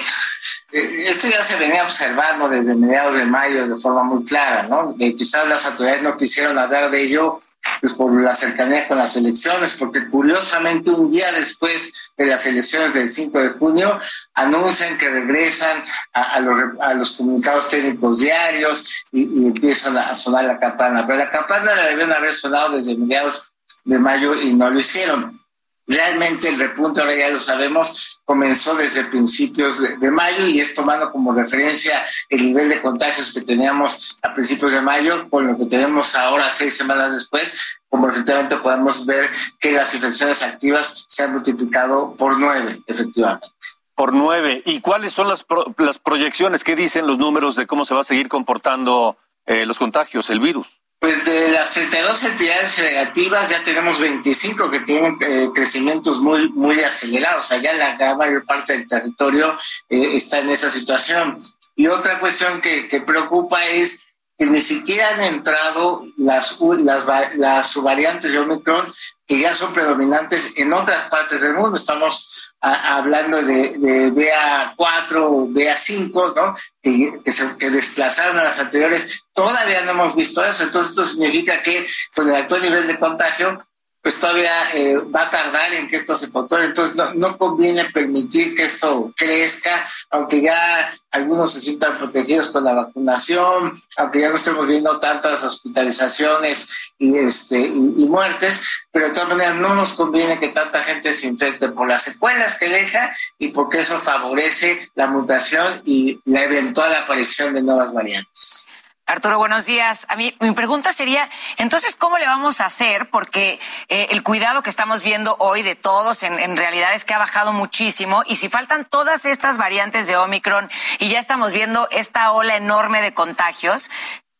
eh, 0.72 1.06
esto 1.08 1.28
ya 1.28 1.42
se 1.42 1.56
venía 1.56 1.84
observando 1.84 2.50
desde 2.50 2.76
mediados 2.76 3.16
de 3.16 3.26
mayo 3.26 3.68
de 3.68 3.76
forma 3.76 4.04
muy 4.04 4.24
clara, 4.24 4.64
¿no? 4.64 4.94
De 4.94 5.16
quizás 5.16 5.48
las 5.48 5.66
autoridades 5.66 6.04
no 6.04 6.18
quisieron 6.18 6.58
hablar 6.58 6.92
de 6.92 7.02
ello 7.02 7.42
pues 7.80 7.94
por 7.94 8.22
la 8.22 8.36
cercanía 8.36 8.88
con 8.88 8.98
las 8.98 9.16
elecciones, 9.16 9.74
porque 9.74 10.10
curiosamente 10.10 10.92
un 10.92 11.10
día 11.10 11.32
después 11.32 12.14
de 12.18 12.26
las 12.26 12.46
elecciones 12.46 12.94
del 12.94 13.12
5 13.12 13.40
de 13.40 13.50
junio 13.52 14.00
anuncian 14.34 14.98
que 14.98 15.10
regresan 15.10 15.84
a, 16.12 16.40
los, 16.40 17.12
comunicados 17.12 17.70
técnicos 17.70 18.20
diarios 18.20 19.06
y, 19.12 19.48
empiezan 19.48 19.98
a 19.98 20.14
sonar 20.16 20.44
la 20.46 20.60
campana. 20.60 21.06
Pero 21.08 21.20
la 21.20 21.30
campana 21.30 21.74
la 21.74 21.88
deben 21.88 22.12
haber 22.12 22.34
sonado 22.34 22.76
desde 22.76 22.98
mediados 22.98 23.54
de 23.86 23.98
mayo 23.98 24.36
y 24.36 24.54
no 24.54 24.70
lo 24.70 24.80
hicieron. 24.80 25.40
Realmente 25.86 26.48
el 26.48 26.58
repunte, 26.58 27.02
ahora 27.02 27.16
ya 27.16 27.30
lo 27.30 27.42
sabemos, 27.42 28.22
comenzó 28.24 28.74
desde 28.74 29.04
principios 29.04 29.82
de, 29.82 30.12
mayo 30.12 30.48
y 30.48 30.62
es 30.62 30.74
tomando 30.74 31.12
como 31.12 31.34
referencia 31.34 32.06
el 32.30 32.42
nivel 32.42 32.70
de 32.70 32.82
contagios 32.82 33.34
que 33.34 33.42
teníamos 33.42 34.18
a 34.22 34.34
principios 34.34 34.72
de 34.72 34.82
mayo 34.82 35.30
con 35.30 35.46
lo 35.46 35.58
que 35.58 35.66
tenemos 35.66 36.16
ahora 36.16 36.50
seis 36.50 36.78
semanas 36.78 37.14
después, 37.14 37.60
como 37.90 38.10
efectivamente 38.10 38.56
podemos 38.58 39.06
ver 39.06 39.30
que 39.60 39.74
las 39.74 39.94
infecciones 39.94 40.42
activas 40.42 41.04
se 41.08 41.24
han 41.24 41.34
multiplicado 41.34 42.16
por 42.16 42.40
nueve, 42.40 42.80
efectivamente. 42.88 43.48
Por 43.94 44.14
nueve. 44.14 44.64
¿Y 44.66 44.80
cuáles 44.80 45.12
son 45.12 45.28
las, 45.28 45.46
las 45.78 46.00
proyecciones? 46.00 46.64
¿Qué 46.64 46.78
dicen 46.78 47.08
los 47.08 47.18
números 47.18 47.56
de 47.56 47.68
cómo 47.68 47.84
se 47.84 47.94
va 47.94 48.02
a 48.02 48.06
seguir 48.06 48.30
comportando 48.30 49.18
eh, 49.46 49.66
los 49.66 49.80
contagios, 49.80 50.30
el 50.30 50.40
virus? 50.40 50.83
Pues 51.04 51.26
de 51.26 51.50
las 51.50 51.72
32 51.72 52.24
entidades 52.24 52.80
negativas 52.80 53.50
ya 53.50 53.62
tenemos 53.62 54.00
25 54.00 54.72
que 54.72 54.80
tienen 54.80 55.18
eh, 55.20 55.50
crecimientos 55.54 56.22
muy, 56.22 56.48
muy 56.52 56.80
acelerados. 56.80 57.52
Allá 57.52 57.74
la 57.74 57.98
gran 57.98 58.18
mayor 58.18 58.46
parte 58.46 58.72
del 58.72 58.88
territorio 58.88 59.58
eh, 59.90 60.16
está 60.16 60.40
en 60.40 60.50
esa 60.50 60.70
situación. 60.70 61.44
Y 61.76 61.88
otra 61.88 62.22
cuestión 62.22 62.62
que, 62.62 62.88
que, 62.88 63.02
preocupa 63.02 63.66
es 63.66 64.06
que 64.38 64.46
ni 64.46 64.62
siquiera 64.62 65.10
han 65.10 65.24
entrado 65.24 66.06
las, 66.16 66.58
las, 66.62 67.06
las 67.36 67.70
subvariantes 67.70 68.32
de 68.32 68.40
Omicron 68.40 68.94
que 69.28 69.42
ya 69.42 69.54
son 69.54 69.74
predominantes 69.74 70.54
en 70.56 70.72
otras 70.72 71.04
partes 71.10 71.42
del 71.42 71.54
mundo. 71.54 71.76
Estamos 71.76 72.53
hablando 72.64 73.44
de, 73.44 73.78
de 73.78 74.12
BA4, 74.14 75.52
BA5, 75.52 76.34
¿no? 76.34 76.56
Que, 76.82 77.20
que, 77.60 77.70
desplazaron 77.70 78.40
a 78.40 78.46
las 78.46 78.58
anteriores, 78.58 79.26
todavía 79.34 79.82
no 79.82 79.92
hemos 79.92 80.16
visto 80.16 80.44
eso. 80.44 80.64
Entonces, 80.64 80.92
esto 80.92 81.06
significa 81.06 81.62
que 81.62 81.86
con 82.16 82.30
el 82.30 82.36
actual 82.36 82.62
nivel 82.62 82.88
de 82.88 82.98
contagio, 82.98 83.58
pues 84.04 84.20
todavía 84.20 84.70
eh, 84.74 84.98
va 84.98 85.24
a 85.24 85.30
tardar 85.30 85.74
en 85.74 85.88
que 85.88 85.96
esto 85.96 86.14
se 86.18 86.30
controle. 86.30 86.66
Entonces, 86.66 86.94
no, 86.94 87.14
no, 87.14 87.38
conviene 87.38 87.86
permitir 87.86 88.54
que 88.54 88.66
esto 88.66 89.14
crezca, 89.16 89.90
aunque 90.10 90.42
ya 90.42 90.94
algunos 91.10 91.54
se 91.54 91.62
sientan 91.62 91.98
protegidos 91.98 92.50
con 92.50 92.66
la 92.66 92.74
vacunación, 92.74 93.82
aunque 93.96 94.20
ya 94.20 94.30
no 94.30 94.36
estemos 94.36 94.68
viendo 94.68 95.00
tantas 95.00 95.42
hospitalizaciones 95.46 96.70
y, 97.00 97.18
este, 97.18 97.60
y, 97.62 98.06
muertes, 98.06 98.62
pero 98.92 99.08
de 99.08 99.14
todas 99.14 99.30
maneras 99.30 99.56
no 99.56 99.74
nos 99.74 99.94
conviene 99.94 100.38
que 100.38 100.50
tanta 100.50 100.84
gente 100.84 101.14
se 101.14 101.28
infecte 101.28 101.70
por 101.70 101.88
las 101.88 102.04
secuelas 102.04 102.60
que 102.60 102.68
deja 102.68 103.16
y 103.38 103.50
porque 103.50 103.80
eso 103.80 104.00
favorece 104.00 104.92
la 104.96 105.08
mutación 105.08 105.82
y 105.86 106.20
la 106.26 106.44
eventual 106.44 106.94
aparición 106.94 107.54
de 107.54 107.62
nuevas 107.62 107.94
variantes. 107.94 108.68
Arturo, 109.06 109.38
buenos 109.38 109.66
días. 109.66 110.06
A 110.08 110.16
mí 110.16 110.34
mi 110.40 110.52
pregunta 110.52 110.94
sería, 110.94 111.30
entonces, 111.58 111.98
¿cómo 111.98 112.18
le 112.18 112.26
vamos 112.26 112.62
a 112.62 112.66
hacer? 112.66 113.10
Porque 113.10 113.60
eh, 113.90 114.08
el 114.12 114.24
cuidado 114.24 114.64
que 114.64 114.70
estamos 114.70 115.04
viendo 115.04 115.36
hoy 115.40 115.62
de 115.62 115.76
todos 115.76 116.24
en, 116.24 116.40
en, 116.40 116.56
realidad 116.56 116.94
es 116.94 117.04
que 117.04 117.14
ha 117.14 117.18
bajado 117.18 117.52
muchísimo 117.52 118.24
y 118.26 118.38
si 118.38 118.48
faltan 118.48 118.86
todas 118.86 119.26
estas 119.26 119.58
variantes 119.58 120.08
de 120.08 120.16
Omicron 120.16 120.70
y 121.00 121.10
ya 121.10 121.20
estamos 121.20 121.52
viendo 121.52 121.90
esta 121.92 122.32
ola 122.32 122.56
enorme 122.56 123.02
de 123.02 123.14
contagios, 123.14 123.92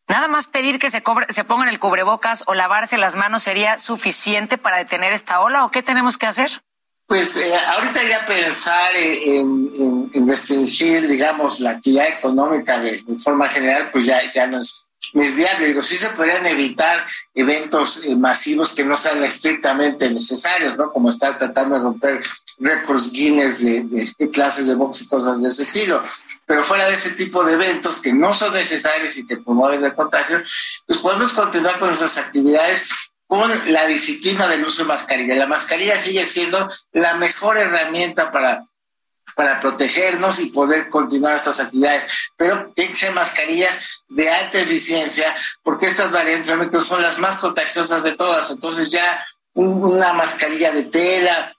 nada 0.08 0.28
más 0.28 0.46
pedir 0.46 0.78
que 0.78 0.90
se, 0.90 1.02
cobre, 1.02 1.26
se 1.28 1.44
pongan 1.44 1.68
el 1.68 1.78
cubrebocas 1.78 2.42
o 2.46 2.54
lavarse 2.54 2.96
las 2.96 3.16
manos 3.16 3.42
sería 3.42 3.78
suficiente 3.78 4.56
para 4.56 4.78
detener 4.78 5.12
esta 5.12 5.40
ola 5.40 5.66
o 5.66 5.70
qué 5.70 5.82
tenemos 5.82 6.16
que 6.16 6.26
hacer? 6.26 6.62
Pues 7.06 7.36
eh, 7.36 7.54
ahorita 7.54 8.02
ya 8.02 8.24
pensar 8.24 8.96
en, 8.96 10.26
restringir, 10.26 11.06
digamos, 11.06 11.60
la 11.60 11.72
actividad 11.72 12.08
económica 12.08 12.78
de, 12.78 13.02
forma 13.22 13.48
general, 13.50 13.90
pues 13.92 14.06
ya, 14.06 14.20
ya 14.32 14.46
no 14.46 14.60
es, 14.60 14.88
viable. 15.12 15.66
Digo, 15.66 15.82
sí 15.82 15.96
se 15.96 16.08
podrían 16.10 16.46
evitar 16.46 17.06
eventos 17.34 18.02
eh, 18.04 18.16
masivos 18.16 18.72
que 18.72 18.84
no 18.84 18.96
sean 18.96 19.22
estrictamente 19.22 20.10
necesarios, 20.10 20.78
¿no? 20.78 20.90
Como 20.90 21.10
estar 21.10 21.36
tratando 21.36 21.76
de 21.76 21.82
romper 21.82 22.22
récords 22.58 23.12
Guinness 23.12 23.64
de, 23.64 24.30
clases 24.32 24.66
de 24.66 24.74
box 24.74 25.02
y 25.02 25.08
cosas 25.08 25.42
de 25.42 25.48
ese 25.48 25.62
estilo. 25.62 26.02
Pero 26.46 26.64
fuera 26.64 26.88
de 26.88 26.94
ese 26.94 27.10
tipo 27.10 27.44
de 27.44 27.52
eventos 27.52 27.98
que 27.98 28.12
no 28.12 28.32
son 28.32 28.54
necesarios 28.54 29.16
y 29.18 29.26
que 29.26 29.36
promueven 29.36 29.84
el 29.84 29.94
contagio, 29.94 30.42
pues 30.86 30.98
podemos 30.98 31.32
continuar 31.32 31.78
con 31.78 31.90
esas 31.90 32.16
actividades 32.16 32.88
con 33.26 33.50
la 33.72 33.86
disciplina 33.86 34.46
del 34.46 34.64
uso 34.64 34.82
de 34.82 34.88
mascarilla. 34.88 35.34
La 35.34 35.46
mascarilla 35.46 35.96
sigue 35.96 36.24
siendo 36.24 36.70
la 36.92 37.14
mejor 37.14 37.58
herramienta 37.58 38.30
para, 38.30 38.64
para 39.34 39.60
protegernos 39.60 40.38
y 40.38 40.46
poder 40.46 40.88
continuar 40.90 41.36
estas 41.36 41.60
actividades. 41.60 42.04
Pero 42.36 42.70
tienen 42.74 42.92
que 42.92 43.00
ser 43.00 43.12
mascarillas 43.12 44.02
de 44.08 44.30
alta 44.30 44.60
eficiencia, 44.60 45.34
porque 45.62 45.86
estas 45.86 46.12
variantes 46.12 46.54
son 46.86 47.02
las 47.02 47.18
más 47.18 47.38
contagiosas 47.38 48.02
de 48.02 48.12
todas. 48.12 48.50
Entonces 48.50 48.90
ya 48.90 49.24
una 49.54 50.12
mascarilla 50.12 50.72
de 50.72 50.84
tela, 50.84 51.54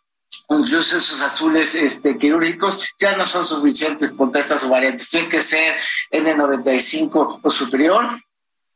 incluso 0.50 0.98
esos 0.98 1.22
azules 1.22 1.76
este, 1.76 2.18
quirúrgicos 2.18 2.94
ya 3.00 3.16
no 3.16 3.26
son 3.26 3.46
suficientes 3.46 4.12
contra 4.12 4.42
estas 4.42 4.68
variantes. 4.68 5.10
Tienen 5.10 5.30
que 5.30 5.42
ser 5.42 5.78
N95 6.12 7.40
o 7.42 7.50
superior 7.50 8.10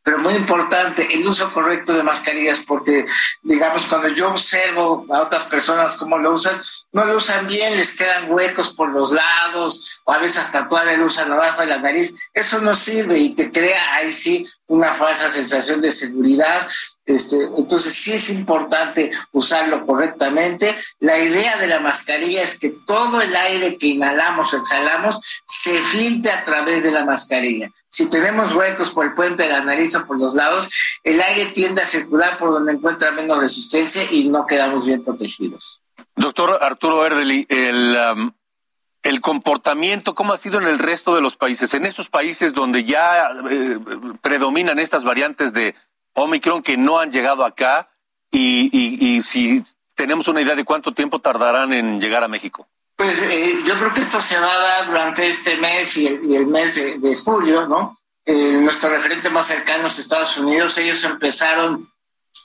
pero 0.10 0.24
muy 0.24 0.34
importante 0.34 1.08
el 1.14 1.28
uso 1.28 1.54
correcto 1.54 1.94
de 1.94 2.02
mascarillas, 2.02 2.62
porque, 2.62 3.06
digamos, 3.44 3.86
cuando 3.86 4.08
yo 4.08 4.30
observo 4.30 5.06
a 5.08 5.20
otras 5.20 5.44
personas 5.44 5.96
cómo 5.98 6.18
lo 6.18 6.34
usan, 6.34 6.60
no 6.92 7.06
lo 7.06 7.18
usan 7.18 7.46
bien, 7.46 7.78
les 7.78 7.96
quedan 7.96 8.32
huecos 8.32 8.74
por 8.74 8.90
los 8.90 9.12
lados, 9.12 10.02
o 10.06 10.12
a 10.12 10.18
veces 10.18 10.40
hasta 10.40 10.68
todavía 10.68 10.98
lo 10.98 11.06
usan 11.06 11.32
abajo 11.32 11.62
de 11.62 11.68
la 11.68 11.78
nariz. 11.78 12.18
Eso 12.34 12.60
no 12.60 12.74
sirve 12.74 13.20
y 13.20 13.36
te 13.36 13.52
crea 13.52 13.98
ahí 13.98 14.12
sí 14.12 14.48
una 14.66 14.96
falsa 14.96 15.30
sensación 15.30 15.80
de 15.80 15.92
seguridad. 15.92 16.68
Este, 17.10 17.38
entonces 17.58 17.92
sí 17.96 18.14
es 18.14 18.30
importante 18.30 19.12
usarlo 19.32 19.84
correctamente. 19.84 20.76
La 21.00 21.18
idea 21.18 21.58
de 21.58 21.66
la 21.66 21.80
mascarilla 21.80 22.44
es 22.44 22.60
que 22.60 22.70
todo 22.70 23.20
el 23.20 23.36
aire 23.36 23.80
que 23.80 23.88
inhalamos 23.88 24.54
o 24.54 24.58
exhalamos 24.58 25.20
se 25.44 25.82
filtre 25.82 26.32
a 26.32 26.46
través 26.46 26.84
de 26.84 26.92
la 26.92 27.04
mascarilla. 27.04 27.68
Si 27.88 28.08
tenemos 28.08 28.54
huecos 28.54 28.92
por 28.92 29.08
el 29.08 29.16
puente 29.16 29.42
de 29.42 29.50
la 29.50 29.62
nariz 29.62 29.96
o 29.96 30.06
por 30.06 30.20
los 30.20 30.36
lados, 30.36 30.70
el 31.04 31.20
aire 31.20 31.48
tiende 31.48 31.82
a 31.82 31.88
circular 31.88 32.38
por 32.38 32.52
donde 32.52 32.74
encuentra 32.74 33.10
menos 33.10 33.42
resistencia 33.42 34.04
y 34.12 34.30
no 34.30 34.46
quedamos 34.46 34.86
bien 34.86 35.04
protegidos. 35.04 35.82
Doctor 36.16 36.60
Arturo 36.62 37.04
Erdeli, 37.08 37.48
el, 37.50 37.98
um, 38.14 39.18
comportamiento, 39.20 40.14
¿cómo 40.14 40.34
ha 40.34 40.38
sido 40.38 40.60
en 40.60 40.68
el 40.68 40.78
resto 40.78 41.16
de 41.16 41.22
los 41.22 41.36
países? 41.36 41.74
En 41.74 41.88
esos 41.88 42.08
países 42.08 42.54
donde 42.54 42.84
ya 42.84 43.32
eh, 43.50 43.80
predominan 44.22 44.78
estas 44.78 45.04
variantes 45.04 45.54
de 45.54 45.74
Omicron 46.14 46.62
que 46.62 46.78
no 46.78 47.00
han 47.00 47.12
llegado 47.12 47.46
acá 47.46 47.90
y, 48.32 48.70
y, 48.72 49.22
si 49.24 49.64
tenemos 49.96 50.28
una 50.28 50.42
idea 50.42 50.56
de 50.56 50.64
cuánto 50.64 50.94
tiempo 50.94 51.20
tardarán 51.20 51.74
en 51.74 52.00
llegar 52.00 52.24
a 52.24 52.28
México. 52.28 52.68
Pues 52.96 53.22
eh, 53.24 53.60
yo 53.66 53.76
creo 53.76 53.94
que 53.94 54.02
esto 54.02 54.20
se 54.22 54.40
va 54.40 54.54
a 54.54 54.60
dar 54.60 54.88
durante 54.88 55.28
este 55.28 55.58
mes 55.58 55.98
y 55.98 56.08
el, 56.08 56.48
mes 56.48 56.76
de, 56.76 57.16
julio, 57.16 57.66
¿no? 57.66 57.98
Eh, 58.26 58.58
nuestro 58.62 58.90
referente 58.90 59.30
más 59.30 59.48
cercano 59.48 59.88
es 59.88 59.98
Estados 59.98 60.38
Unidos. 60.38 60.78
Ellos 60.78 61.04
empezaron 61.04 61.88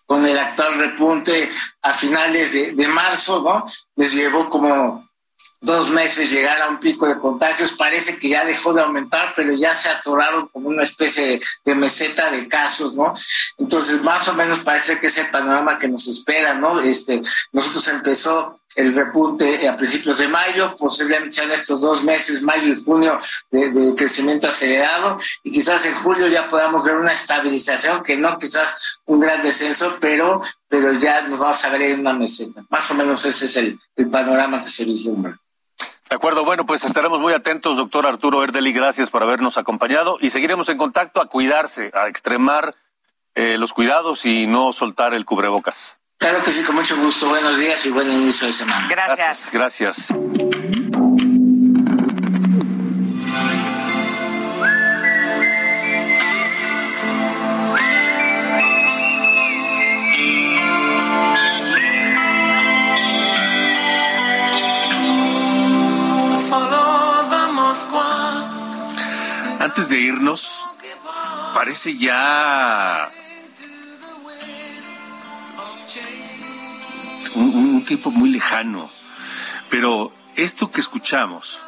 con 0.07 0.25
el 0.27 0.39
actual 0.39 0.79
repunte 0.79 1.51
a 1.83 1.93
finales 1.93 2.53
de, 2.53 2.73
de 2.73 2.89
marzo, 2.89 3.43
¿no? 3.43 3.67
Les 3.97 4.15
llevó 4.15 4.49
como 4.49 5.04
dos 5.65 5.91
meses 5.91 6.31
llegar 6.31 6.61
a 6.61 6.69
un 6.69 6.79
pico 6.79 7.07
de 7.07 7.19
contagios. 7.19 7.73
Parece 7.73 8.19
que 8.19 8.29
ya 8.29 8.45
dejó 8.45 8.73
de 8.73 8.83
aumentar, 8.83 9.33
pero 9.35 9.53
ya 9.53 9.75
se 9.75 9.89
atoraron 9.89 10.47
como 10.49 10.69
una 10.69 10.83
especie 10.83 11.41
de, 11.65 11.75
meseta 11.75 12.31
de 12.31 12.49
casos, 12.49 12.95
¿no? 12.95 13.15
Entonces, 13.59 14.03
más 14.03 14.29
o 14.29 14.35
menos 14.35 14.61
parece 14.61 14.99
que 14.99 15.09
es 15.09 15.19
el 15.19 15.31
panorama 15.31 15.79
que 15.79 15.89
nos 15.89 16.07
espera, 16.07 16.55
¿no? 16.55 16.81
Este, 16.81 17.23
nosotros 17.53 17.87
empezó 17.89 18.61
el 18.77 18.95
repunte 18.95 19.69
a 19.69 19.77
principios 19.77 20.19
de 20.19 20.29
mayo, 20.29 20.77
posiblemente 20.77 21.37
sean 21.37 21.51
estos 21.53 21.81
dos 21.81 22.03
meses, 22.03 22.43
mayo 22.43 22.73
y 22.73 22.83
junio, 22.83 23.21
de, 23.51 23.95
crecimiento 23.97 24.49
acelerado, 24.49 25.19
y 25.43 25.53
quizás 25.53 25.87
en 25.87 25.95
julio 25.95 26.27
ya 26.27 26.49
podamos 26.49 26.83
ver 26.83 26.97
una 26.97 27.13
estabilización, 27.13 28.03
que 28.03 28.17
no 28.17 28.37
quizás 28.39 29.01
un 29.07 29.21
gran 29.21 29.43
descenso, 29.43 29.97
pero, 30.01 30.43
pero 30.69 30.93
ya 30.95 31.23
nos 31.23 31.39
vamos 31.39 31.65
a 31.65 31.69
ver 31.71 31.83
en 31.83 32.01
una 32.01 32.13
meseta. 32.13 32.63
Más 32.69 32.91
o 32.91 32.95
menos 32.95 33.25
ese 33.25 33.47
es 33.47 33.57
el, 33.57 33.79
el 33.97 34.11
panorama 34.11 34.63
que 34.63 34.69
se 34.69 34.85
vislumbra. 34.85 35.37
De 36.09 36.17
acuerdo, 36.17 36.45
bueno, 36.45 36.67
pues 36.67 36.85
estaremos 36.85 37.19
muy 37.19 37.33
atentos, 37.33 37.77
doctor 37.77 38.07
Arturo 38.07 38.45
Erdeli, 38.45 38.73
gracias 38.73 39.11
por 39.11 39.23
habernos 39.23 39.57
acompañado 39.57 40.19
y 40.21 40.31
seguiremos 40.31 40.69
en 40.69 40.79
contacto 40.79 41.21
a 41.21 41.27
cuidarse, 41.27 41.91
a 41.95 42.09
extremar 42.09 42.75
eh, 43.35 43.57
los 43.59 43.73
cuidados 43.73 44.27
y 44.27 44.47
no 44.47 44.73
soltar 44.73 45.15
el 45.15 45.25
cubrebocas. 45.25 45.99
Claro 46.19 46.43
que 46.43 46.53
sí, 46.53 46.63
con 46.63 46.77
mucho 46.77 46.97
gusto. 46.97 47.29
Buenos 47.29 47.59
días 47.59 47.85
y 47.87 47.91
buen 47.91 48.11
inicio 48.11 48.47
de 48.47 48.53
semana. 48.53 48.87
Gracias. 48.89 49.51
Gracias. 49.53 50.15
Parece 71.75 71.97
ya 71.97 73.11
un, 77.35 77.85
tiempo 77.85 78.13
muy 78.13 78.31
lejano, 78.31 78.89
pero 79.71 80.13
esto 80.37 80.71
que 80.71 80.81
escuchamos 80.81 81.59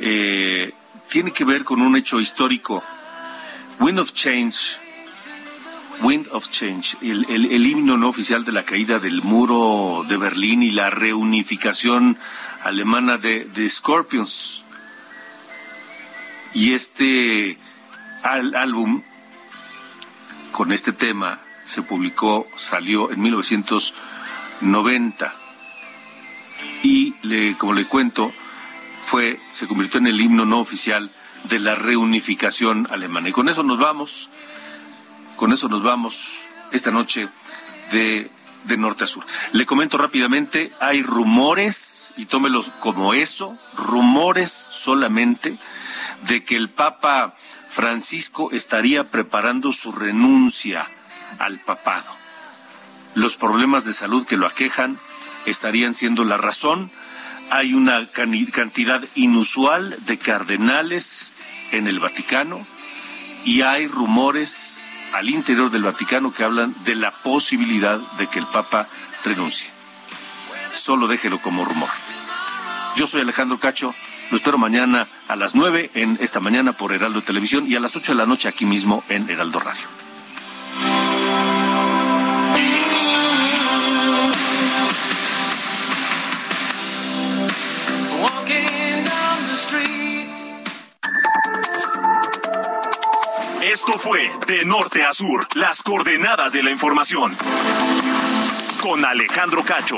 eh, 0.00 0.72
tiene 1.08 1.30
que 1.30 1.44
ver 1.44 1.62
con 1.62 1.80
un 1.80 1.94
hecho 1.94 2.20
histórico. 2.20 2.82
Wind 3.78 4.00
of 4.00 4.12
Change, 4.12 4.80
Wind 6.02 6.26
of 6.32 6.50
Change, 6.50 6.96
el, 7.00 7.24
el, 7.30 7.66
himno 7.66 7.96
no 7.96 8.08
oficial 8.08 8.44
de 8.44 8.50
la 8.50 8.64
caída 8.64 8.98
del 8.98 9.22
muro 9.22 10.04
de 10.08 10.16
Berlín 10.16 10.64
y 10.64 10.72
la 10.72 10.90
reunificación 10.90 12.18
alemana 12.64 13.16
de, 13.18 13.44
de 13.44 13.70
Scorpions. 13.70 14.64
Y 16.52 16.74
este 16.74 17.58
álbum 18.24 19.02
con 20.52 20.72
este 20.72 20.92
tema 20.92 21.40
se 21.66 21.82
publicó, 21.82 22.46
salió 22.56 23.10
en 23.10 23.20
1990 23.20 25.34
y 26.82 27.54
como 27.54 27.72
le 27.72 27.86
cuento, 27.86 28.32
fue, 29.00 29.40
se 29.52 29.66
convirtió 29.66 29.98
en 29.98 30.06
el 30.06 30.20
himno 30.20 30.44
no 30.44 30.60
oficial 30.60 31.10
de 31.44 31.58
la 31.58 31.74
reunificación 31.74 32.88
alemana. 32.90 33.28
Y 33.28 33.32
con 33.32 33.48
eso 33.48 33.62
nos 33.62 33.78
vamos, 33.78 34.30
con 35.36 35.52
eso 35.52 35.68
nos 35.68 35.82
vamos 35.82 36.38
esta 36.72 36.90
noche 36.90 37.28
de, 37.92 38.30
de 38.64 38.76
norte 38.76 39.04
a 39.04 39.06
sur. 39.06 39.24
Le 39.52 39.66
comento 39.66 39.98
rápidamente, 39.98 40.72
hay 40.80 41.02
rumores, 41.02 42.12
y 42.16 42.26
tómelos 42.26 42.70
como 42.80 43.14
eso, 43.14 43.58
rumores 43.76 44.50
solamente, 44.50 45.58
de 46.26 46.44
que 46.44 46.56
el 46.56 46.70
Papa 46.70 47.34
Francisco 47.74 48.50
estaría 48.52 49.10
preparando 49.10 49.72
su 49.72 49.90
renuncia 49.90 50.88
al 51.40 51.58
papado. 51.58 52.08
Los 53.16 53.36
problemas 53.36 53.84
de 53.84 53.92
salud 53.92 54.24
que 54.24 54.36
lo 54.36 54.46
aquejan 54.46 55.00
estarían 55.44 55.92
siendo 55.92 56.24
la 56.24 56.36
razón. 56.36 56.92
Hay 57.50 57.74
una 57.74 58.08
cantidad 58.12 59.02
inusual 59.16 59.96
de 60.06 60.18
cardenales 60.18 61.32
en 61.72 61.88
el 61.88 61.98
Vaticano 61.98 62.64
y 63.44 63.62
hay 63.62 63.88
rumores 63.88 64.76
al 65.12 65.28
interior 65.28 65.72
del 65.72 65.82
Vaticano 65.82 66.32
que 66.32 66.44
hablan 66.44 66.76
de 66.84 66.94
la 66.94 67.10
posibilidad 67.10 67.98
de 68.18 68.28
que 68.28 68.38
el 68.38 68.46
Papa 68.46 68.86
renuncie. 69.24 69.68
Solo 70.72 71.08
déjelo 71.08 71.42
como 71.42 71.64
rumor. 71.64 71.90
Yo 72.94 73.08
soy 73.08 73.22
Alejandro 73.22 73.58
Cacho. 73.58 73.96
Lo 74.34 74.38
espero 74.38 74.58
mañana 74.58 75.06
a 75.28 75.36
las 75.36 75.54
9 75.54 75.92
en 75.94 76.18
esta 76.20 76.40
mañana 76.40 76.72
por 76.72 76.92
Heraldo 76.92 77.22
Televisión 77.22 77.66
y 77.68 77.76
a 77.76 77.78
las 77.78 77.94
8 77.94 78.10
de 78.10 78.18
la 78.18 78.26
noche 78.26 78.48
aquí 78.48 78.64
mismo 78.64 79.04
en 79.08 79.30
Heraldo 79.30 79.60
Radio. 79.60 79.84
Esto 93.62 93.92
fue 93.98 94.32
De 94.48 94.64
Norte 94.64 95.04
a 95.04 95.12
Sur, 95.12 95.46
las 95.54 95.80
coordenadas 95.84 96.52
de 96.52 96.64
la 96.64 96.72
información. 96.72 97.32
Con 98.82 99.04
Alejandro 99.04 99.62
Cacho. 99.62 99.96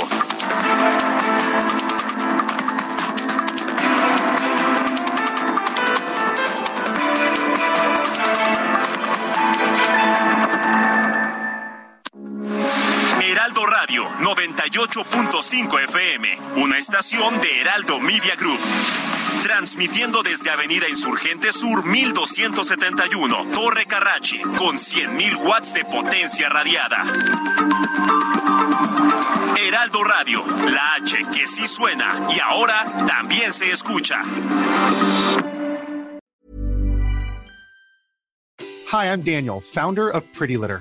98.5 14.96 15.84
FM, 15.84 16.38
una 16.56 16.78
estación 16.78 17.38
de 17.42 17.60
Heraldo 17.60 18.00
Media 18.00 18.34
Group. 18.34 18.58
Transmitiendo 19.42 20.22
desde 20.22 20.48
Avenida 20.48 20.88
Insurgente 20.88 21.52
Sur 21.52 21.84
1271, 21.84 23.50
Torre 23.52 23.84
Carrachi, 23.84 24.40
con 24.40 24.76
100.000 24.76 25.36
watts 25.36 25.74
de 25.74 25.84
potencia 25.84 26.48
radiada. 26.48 27.02
Heraldo 29.66 30.02
Radio, 30.02 30.42
la 30.70 30.94
H 30.94 31.18
que 31.30 31.46
sí 31.46 31.68
suena 31.68 32.28
y 32.34 32.40
ahora 32.40 32.86
también 33.06 33.52
se 33.52 33.70
escucha. 33.70 34.22
Hi, 38.90 39.08
I'm 39.08 39.22
Daniel, 39.22 39.60
founder 39.60 40.08
of 40.08 40.24
Pretty 40.32 40.56
Litter. 40.56 40.80